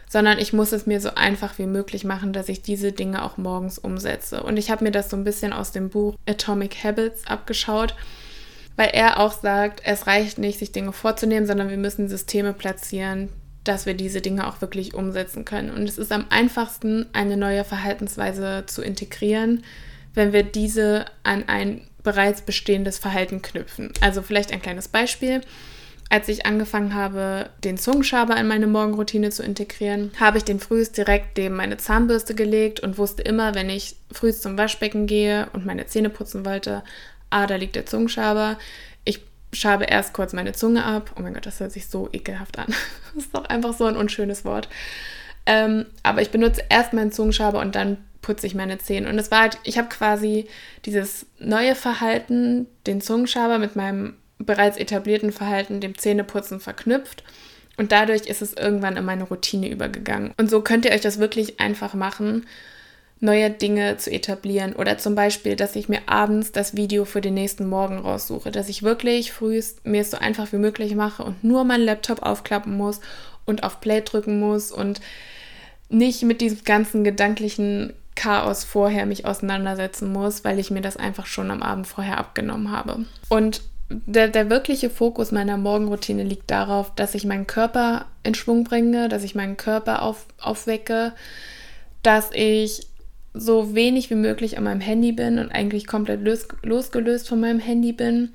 sondern 0.08 0.38
ich 0.38 0.54
muss 0.54 0.72
es 0.72 0.86
mir 0.86 1.00
so 1.00 1.10
einfach 1.14 1.58
wie 1.58 1.66
möglich 1.66 2.04
machen, 2.04 2.32
dass 2.32 2.48
ich 2.48 2.62
diese 2.62 2.92
Dinge 2.92 3.22
auch 3.22 3.36
morgens 3.36 3.78
umsetze. 3.78 4.42
Und 4.42 4.56
ich 4.56 4.70
habe 4.70 4.84
mir 4.84 4.92
das 4.92 5.10
so 5.10 5.16
ein 5.16 5.24
bisschen 5.24 5.52
aus 5.52 5.72
dem 5.72 5.90
Buch 5.90 6.14
Atomic 6.26 6.82
Habits 6.84 7.26
abgeschaut 7.26 7.94
weil 8.76 8.90
er 8.92 9.18
auch 9.18 9.32
sagt, 9.32 9.80
es 9.84 10.06
reicht 10.06 10.38
nicht, 10.38 10.58
sich 10.58 10.72
Dinge 10.72 10.92
vorzunehmen, 10.92 11.46
sondern 11.46 11.70
wir 11.70 11.78
müssen 11.78 12.08
Systeme 12.08 12.52
platzieren, 12.52 13.30
dass 13.64 13.86
wir 13.86 13.94
diese 13.94 14.20
Dinge 14.20 14.46
auch 14.46 14.60
wirklich 14.60 14.94
umsetzen 14.94 15.44
können. 15.44 15.70
Und 15.70 15.88
es 15.88 15.98
ist 15.98 16.12
am 16.12 16.26
einfachsten, 16.30 17.06
eine 17.12 17.36
neue 17.36 17.64
Verhaltensweise 17.64 18.64
zu 18.66 18.82
integrieren, 18.82 19.64
wenn 20.14 20.32
wir 20.32 20.42
diese 20.42 21.06
an 21.24 21.44
ein 21.48 21.82
bereits 22.02 22.42
bestehendes 22.42 22.98
Verhalten 22.98 23.42
knüpfen. 23.42 23.92
Also 24.00 24.22
vielleicht 24.22 24.52
ein 24.52 24.62
kleines 24.62 24.88
Beispiel. 24.88 25.40
Als 26.08 26.28
ich 26.28 26.46
angefangen 26.46 26.94
habe, 26.94 27.50
den 27.64 27.78
Zungenschaber 27.78 28.36
in 28.36 28.46
meine 28.46 28.68
Morgenroutine 28.68 29.30
zu 29.30 29.42
integrieren, 29.42 30.12
habe 30.20 30.38
ich 30.38 30.44
den 30.44 30.60
frühest 30.60 30.96
direkt 30.96 31.36
neben 31.36 31.56
meine 31.56 31.78
Zahnbürste 31.78 32.36
gelegt 32.36 32.78
und 32.78 32.96
wusste 32.96 33.22
immer, 33.22 33.56
wenn 33.56 33.68
ich 33.68 33.96
frühest 34.12 34.42
zum 34.42 34.56
Waschbecken 34.56 35.08
gehe 35.08 35.48
und 35.52 35.66
meine 35.66 35.86
Zähne 35.86 36.08
putzen 36.08 36.46
wollte, 36.46 36.84
ah, 37.30 37.46
da 37.46 37.56
liegt 37.56 37.76
der 37.76 37.86
Zungenschaber. 37.86 38.58
Ich 39.04 39.20
schabe 39.52 39.84
erst 39.84 40.12
kurz 40.12 40.32
meine 40.32 40.52
Zunge 40.52 40.84
ab. 40.84 41.12
Oh 41.16 41.22
mein 41.22 41.34
Gott, 41.34 41.46
das 41.46 41.60
hört 41.60 41.72
sich 41.72 41.86
so 41.86 42.08
ekelhaft 42.12 42.58
an. 42.58 42.66
das 43.14 43.24
ist 43.24 43.34
doch 43.34 43.44
einfach 43.46 43.74
so 43.74 43.84
ein 43.84 43.96
unschönes 43.96 44.44
Wort. 44.44 44.68
Ähm, 45.46 45.86
aber 46.02 46.22
ich 46.22 46.30
benutze 46.30 46.62
erst 46.68 46.92
meinen 46.92 47.12
Zungenschaber 47.12 47.60
und 47.60 47.74
dann 47.74 47.98
putze 48.20 48.46
ich 48.46 48.54
meine 48.54 48.78
Zähne. 48.78 49.08
Und 49.08 49.18
es 49.18 49.30
war 49.30 49.42
halt, 49.42 49.58
ich 49.62 49.78
habe 49.78 49.88
quasi 49.88 50.46
dieses 50.84 51.26
neue 51.38 51.76
Verhalten, 51.76 52.66
den 52.86 53.00
Zungenschaber 53.00 53.58
mit 53.58 53.76
meinem 53.76 54.16
bereits 54.38 54.76
etablierten 54.76 55.32
Verhalten, 55.32 55.80
dem 55.80 55.96
Zähneputzen 55.96 56.60
verknüpft. 56.60 57.22
Und 57.76 57.92
dadurch 57.92 58.22
ist 58.22 58.42
es 58.42 58.54
irgendwann 58.54 58.96
in 58.96 59.04
meine 59.04 59.24
Routine 59.24 59.70
übergegangen. 59.70 60.32
Und 60.36 60.50
so 60.50 60.60
könnt 60.62 60.84
ihr 60.84 60.92
euch 60.92 61.02
das 61.02 61.18
wirklich 61.18 61.60
einfach 61.60 61.94
machen 61.94 62.46
neue 63.20 63.50
Dinge 63.50 63.96
zu 63.96 64.10
etablieren. 64.10 64.74
Oder 64.74 64.98
zum 64.98 65.14
Beispiel, 65.14 65.56
dass 65.56 65.76
ich 65.76 65.88
mir 65.88 66.00
abends 66.06 66.52
das 66.52 66.76
Video 66.76 67.04
für 67.04 67.20
den 67.20 67.34
nächsten 67.34 67.68
Morgen 67.68 67.98
raussuche. 67.98 68.50
Dass 68.50 68.68
ich 68.68 68.82
wirklich 68.82 69.32
frühest 69.32 69.86
mir 69.86 70.02
es 70.02 70.10
so 70.10 70.18
einfach 70.18 70.52
wie 70.52 70.58
möglich 70.58 70.94
mache 70.94 71.22
und 71.22 71.42
nur 71.42 71.64
meinen 71.64 71.84
Laptop 71.84 72.22
aufklappen 72.22 72.76
muss 72.76 73.00
und 73.44 73.62
auf 73.62 73.80
Play 73.80 74.02
drücken 74.02 74.38
muss 74.40 74.70
und 74.70 75.00
nicht 75.88 76.22
mit 76.22 76.40
diesem 76.40 76.64
ganzen 76.64 77.04
gedanklichen 77.04 77.94
Chaos 78.16 78.64
vorher 78.64 79.06
mich 79.06 79.24
auseinandersetzen 79.24 80.12
muss, 80.12 80.44
weil 80.44 80.58
ich 80.58 80.70
mir 80.70 80.80
das 80.80 80.96
einfach 80.96 81.26
schon 81.26 81.50
am 81.50 81.62
Abend 81.62 81.86
vorher 81.86 82.18
abgenommen 82.18 82.70
habe. 82.70 83.04
Und 83.28 83.62
der, 83.88 84.28
der 84.28 84.50
wirkliche 84.50 84.90
Fokus 84.90 85.30
meiner 85.30 85.56
Morgenroutine 85.56 86.24
liegt 86.24 86.50
darauf, 86.50 86.94
dass 86.96 87.14
ich 87.14 87.24
meinen 87.24 87.46
Körper 87.46 88.06
in 88.24 88.34
Schwung 88.34 88.64
bringe, 88.64 89.08
dass 89.08 89.22
ich 89.22 89.34
meinen 89.34 89.56
Körper 89.56 90.02
auf, 90.02 90.26
aufwecke, 90.40 91.12
dass 92.02 92.30
ich 92.32 92.88
so 93.38 93.74
wenig 93.74 94.10
wie 94.10 94.14
möglich 94.14 94.58
an 94.58 94.64
meinem 94.64 94.80
Handy 94.80 95.12
bin 95.12 95.38
und 95.38 95.50
eigentlich 95.50 95.86
komplett 95.86 96.22
los, 96.22 96.48
losgelöst 96.62 97.28
von 97.28 97.40
meinem 97.40 97.60
Handy 97.60 97.92
bin 97.92 98.30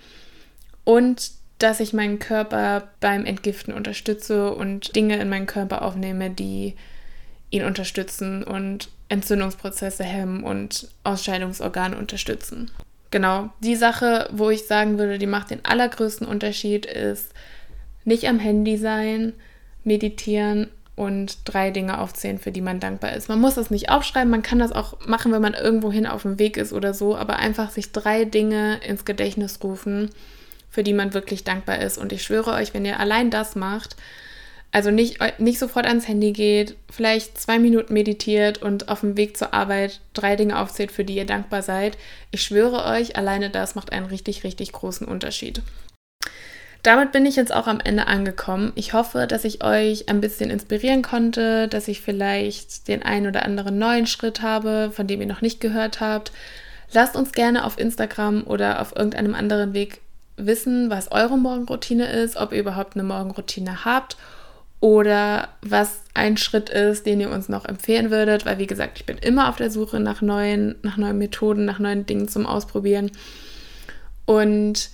und 0.83 1.31
dass 1.59 1.79
ich 1.79 1.93
meinen 1.93 2.19
Körper 2.19 2.89
beim 2.99 3.25
Entgiften 3.25 3.73
unterstütze 3.73 4.53
und 4.53 4.95
Dinge 4.95 5.19
in 5.19 5.29
meinen 5.29 5.45
Körper 5.45 5.83
aufnehme, 5.83 6.29
die 6.31 6.75
ihn 7.51 7.63
unterstützen 7.63 8.43
und 8.43 8.89
Entzündungsprozesse 9.09 10.03
hemmen 10.03 10.43
und 10.43 10.87
Ausscheidungsorgane 11.03 11.97
unterstützen. 11.97 12.71
Genau, 13.11 13.49
die 13.59 13.75
Sache, 13.75 14.29
wo 14.31 14.49
ich 14.49 14.65
sagen 14.65 14.97
würde, 14.97 15.17
die 15.17 15.27
macht 15.27 15.51
den 15.51 15.65
allergrößten 15.65 16.25
Unterschied, 16.25 16.85
ist 16.85 17.33
nicht 18.05 18.27
am 18.27 18.39
Handy 18.39 18.77
sein, 18.77 19.33
meditieren 19.83 20.69
und 21.01 21.39
drei 21.45 21.71
Dinge 21.71 21.97
aufzählen, 21.97 22.37
für 22.37 22.51
die 22.51 22.61
man 22.61 22.79
dankbar 22.79 23.13
ist. 23.13 23.27
Man 23.27 23.41
muss 23.41 23.55
das 23.55 23.71
nicht 23.71 23.89
aufschreiben, 23.89 24.29
man 24.29 24.43
kann 24.43 24.59
das 24.59 24.71
auch 24.71 24.99
machen, 25.07 25.31
wenn 25.31 25.41
man 25.41 25.55
irgendwohin 25.55 26.05
auf 26.05 26.21
dem 26.21 26.37
Weg 26.37 26.57
ist 26.57 26.73
oder 26.73 26.93
so, 26.93 27.17
aber 27.17 27.37
einfach 27.37 27.71
sich 27.71 27.91
drei 27.91 28.23
Dinge 28.23 28.79
ins 28.85 29.03
Gedächtnis 29.03 29.57
rufen, 29.63 30.11
für 30.69 30.83
die 30.83 30.93
man 30.93 31.15
wirklich 31.15 31.43
dankbar 31.43 31.79
ist. 31.79 31.97
Und 31.97 32.13
ich 32.13 32.21
schwöre 32.21 32.51
euch, 32.51 32.75
wenn 32.75 32.85
ihr 32.85 32.99
allein 32.99 33.31
das 33.31 33.55
macht, 33.55 33.95
also 34.71 34.91
nicht, 34.91 35.17
nicht 35.39 35.57
sofort 35.57 35.87
ans 35.87 36.07
Handy 36.07 36.33
geht, 36.33 36.75
vielleicht 36.91 37.35
zwei 37.41 37.57
Minuten 37.57 37.93
meditiert 37.93 38.59
und 38.59 38.87
auf 38.87 38.99
dem 38.99 39.17
Weg 39.17 39.37
zur 39.37 39.55
Arbeit 39.55 40.01
drei 40.13 40.35
Dinge 40.35 40.59
aufzählt, 40.59 40.91
für 40.91 41.03
die 41.03 41.15
ihr 41.15 41.25
dankbar 41.25 41.63
seid, 41.63 41.97
ich 42.29 42.43
schwöre 42.43 42.85
euch, 42.85 43.15
alleine 43.15 43.49
das 43.49 43.73
macht 43.73 43.91
einen 43.91 44.05
richtig, 44.05 44.43
richtig 44.43 44.71
großen 44.71 45.07
Unterschied. 45.07 45.63
Damit 46.83 47.11
bin 47.11 47.27
ich 47.27 47.35
jetzt 47.35 47.53
auch 47.53 47.67
am 47.67 47.79
Ende 47.79 48.07
angekommen. 48.07 48.71
Ich 48.75 48.93
hoffe, 48.93 49.27
dass 49.27 49.45
ich 49.45 49.63
euch 49.63 50.09
ein 50.09 50.19
bisschen 50.19 50.49
inspirieren 50.49 51.03
konnte, 51.03 51.67
dass 51.67 51.87
ich 51.87 52.01
vielleicht 52.01 52.87
den 52.87 53.03
einen 53.03 53.27
oder 53.27 53.45
anderen 53.45 53.77
neuen 53.77 54.07
Schritt 54.07 54.41
habe, 54.41 54.91
von 54.91 55.05
dem 55.05 55.21
ihr 55.21 55.27
noch 55.27 55.41
nicht 55.41 55.61
gehört 55.61 55.99
habt. 56.01 56.31
Lasst 56.91 57.15
uns 57.15 57.33
gerne 57.33 57.65
auf 57.65 57.79
Instagram 57.79 58.43
oder 58.45 58.81
auf 58.81 58.95
irgendeinem 58.95 59.35
anderen 59.35 59.73
Weg 59.73 60.01
wissen, 60.37 60.89
was 60.89 61.11
eure 61.11 61.37
Morgenroutine 61.37 62.07
ist, 62.11 62.35
ob 62.35 62.51
ihr 62.51 62.59
überhaupt 62.59 62.95
eine 62.95 63.03
Morgenroutine 63.03 63.85
habt 63.85 64.17
oder 64.79 65.49
was 65.61 66.01
ein 66.15 66.37
Schritt 66.37 66.71
ist, 66.71 67.05
den 67.05 67.21
ihr 67.21 67.29
uns 67.29 67.47
noch 67.47 67.65
empfehlen 67.65 68.09
würdet, 68.09 68.47
weil 68.47 68.57
wie 68.57 68.67
gesagt, 68.67 68.97
ich 68.97 69.05
bin 69.05 69.19
immer 69.19 69.49
auf 69.49 69.57
der 69.57 69.69
Suche 69.69 69.99
nach 69.99 70.21
neuen, 70.21 70.75
nach 70.81 70.97
neuen 70.97 71.19
Methoden, 71.19 71.65
nach 71.65 71.77
neuen 71.77 72.07
Dingen 72.07 72.27
zum 72.27 72.47
Ausprobieren. 72.47 73.11
Und 74.25 74.89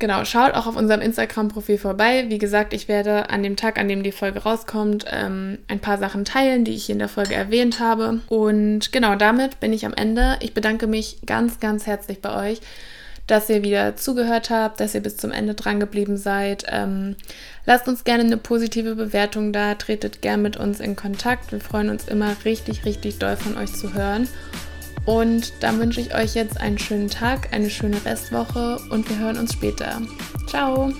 genau, 0.00 0.24
schaut 0.24 0.54
auch 0.54 0.66
auf 0.66 0.76
unserem 0.76 1.00
Instagram-Profil 1.00 1.78
vorbei. 1.78 2.24
Wie 2.28 2.38
gesagt, 2.38 2.72
ich 2.72 2.88
werde 2.88 3.30
an 3.30 3.44
dem 3.44 3.54
Tag, 3.54 3.78
an 3.78 3.86
dem 3.86 4.02
die 4.02 4.10
Folge 4.10 4.40
rauskommt, 4.40 5.04
ähm, 5.08 5.58
ein 5.68 5.78
paar 5.78 5.98
Sachen 5.98 6.24
teilen, 6.24 6.64
die 6.64 6.74
ich 6.74 6.90
in 6.90 6.98
der 6.98 7.08
Folge 7.08 7.34
erwähnt 7.34 7.78
habe. 7.78 8.20
Und 8.28 8.90
genau, 8.90 9.14
damit 9.14 9.60
bin 9.60 9.72
ich 9.72 9.86
am 9.86 9.94
Ende. 9.94 10.38
Ich 10.40 10.54
bedanke 10.54 10.88
mich 10.88 11.18
ganz, 11.24 11.60
ganz 11.60 11.86
herzlich 11.86 12.20
bei 12.20 12.50
euch 12.50 12.60
dass 13.30 13.48
ihr 13.48 13.62
wieder 13.62 13.96
zugehört 13.96 14.50
habt, 14.50 14.80
dass 14.80 14.94
ihr 14.94 15.02
bis 15.02 15.16
zum 15.16 15.30
Ende 15.30 15.54
dran 15.54 15.78
geblieben 15.78 16.16
seid. 16.16 16.64
Ähm, 16.68 17.14
lasst 17.64 17.86
uns 17.86 18.02
gerne 18.02 18.24
eine 18.24 18.36
positive 18.36 18.96
Bewertung 18.96 19.52
da, 19.52 19.74
tretet 19.76 20.20
gerne 20.20 20.42
mit 20.42 20.56
uns 20.56 20.80
in 20.80 20.96
Kontakt. 20.96 21.52
Wir 21.52 21.60
freuen 21.60 21.90
uns 21.90 22.08
immer 22.08 22.34
richtig, 22.44 22.84
richtig 22.84 23.18
doll 23.18 23.36
von 23.36 23.56
euch 23.56 23.72
zu 23.72 23.94
hören. 23.94 24.28
Und 25.06 25.52
dann 25.60 25.78
wünsche 25.78 26.00
ich 26.00 26.14
euch 26.14 26.34
jetzt 26.34 26.60
einen 26.60 26.78
schönen 26.78 27.08
Tag, 27.08 27.52
eine 27.52 27.70
schöne 27.70 28.04
Restwoche 28.04 28.78
und 28.90 29.08
wir 29.08 29.18
hören 29.18 29.38
uns 29.38 29.52
später. 29.52 30.00
Ciao! 30.46 30.92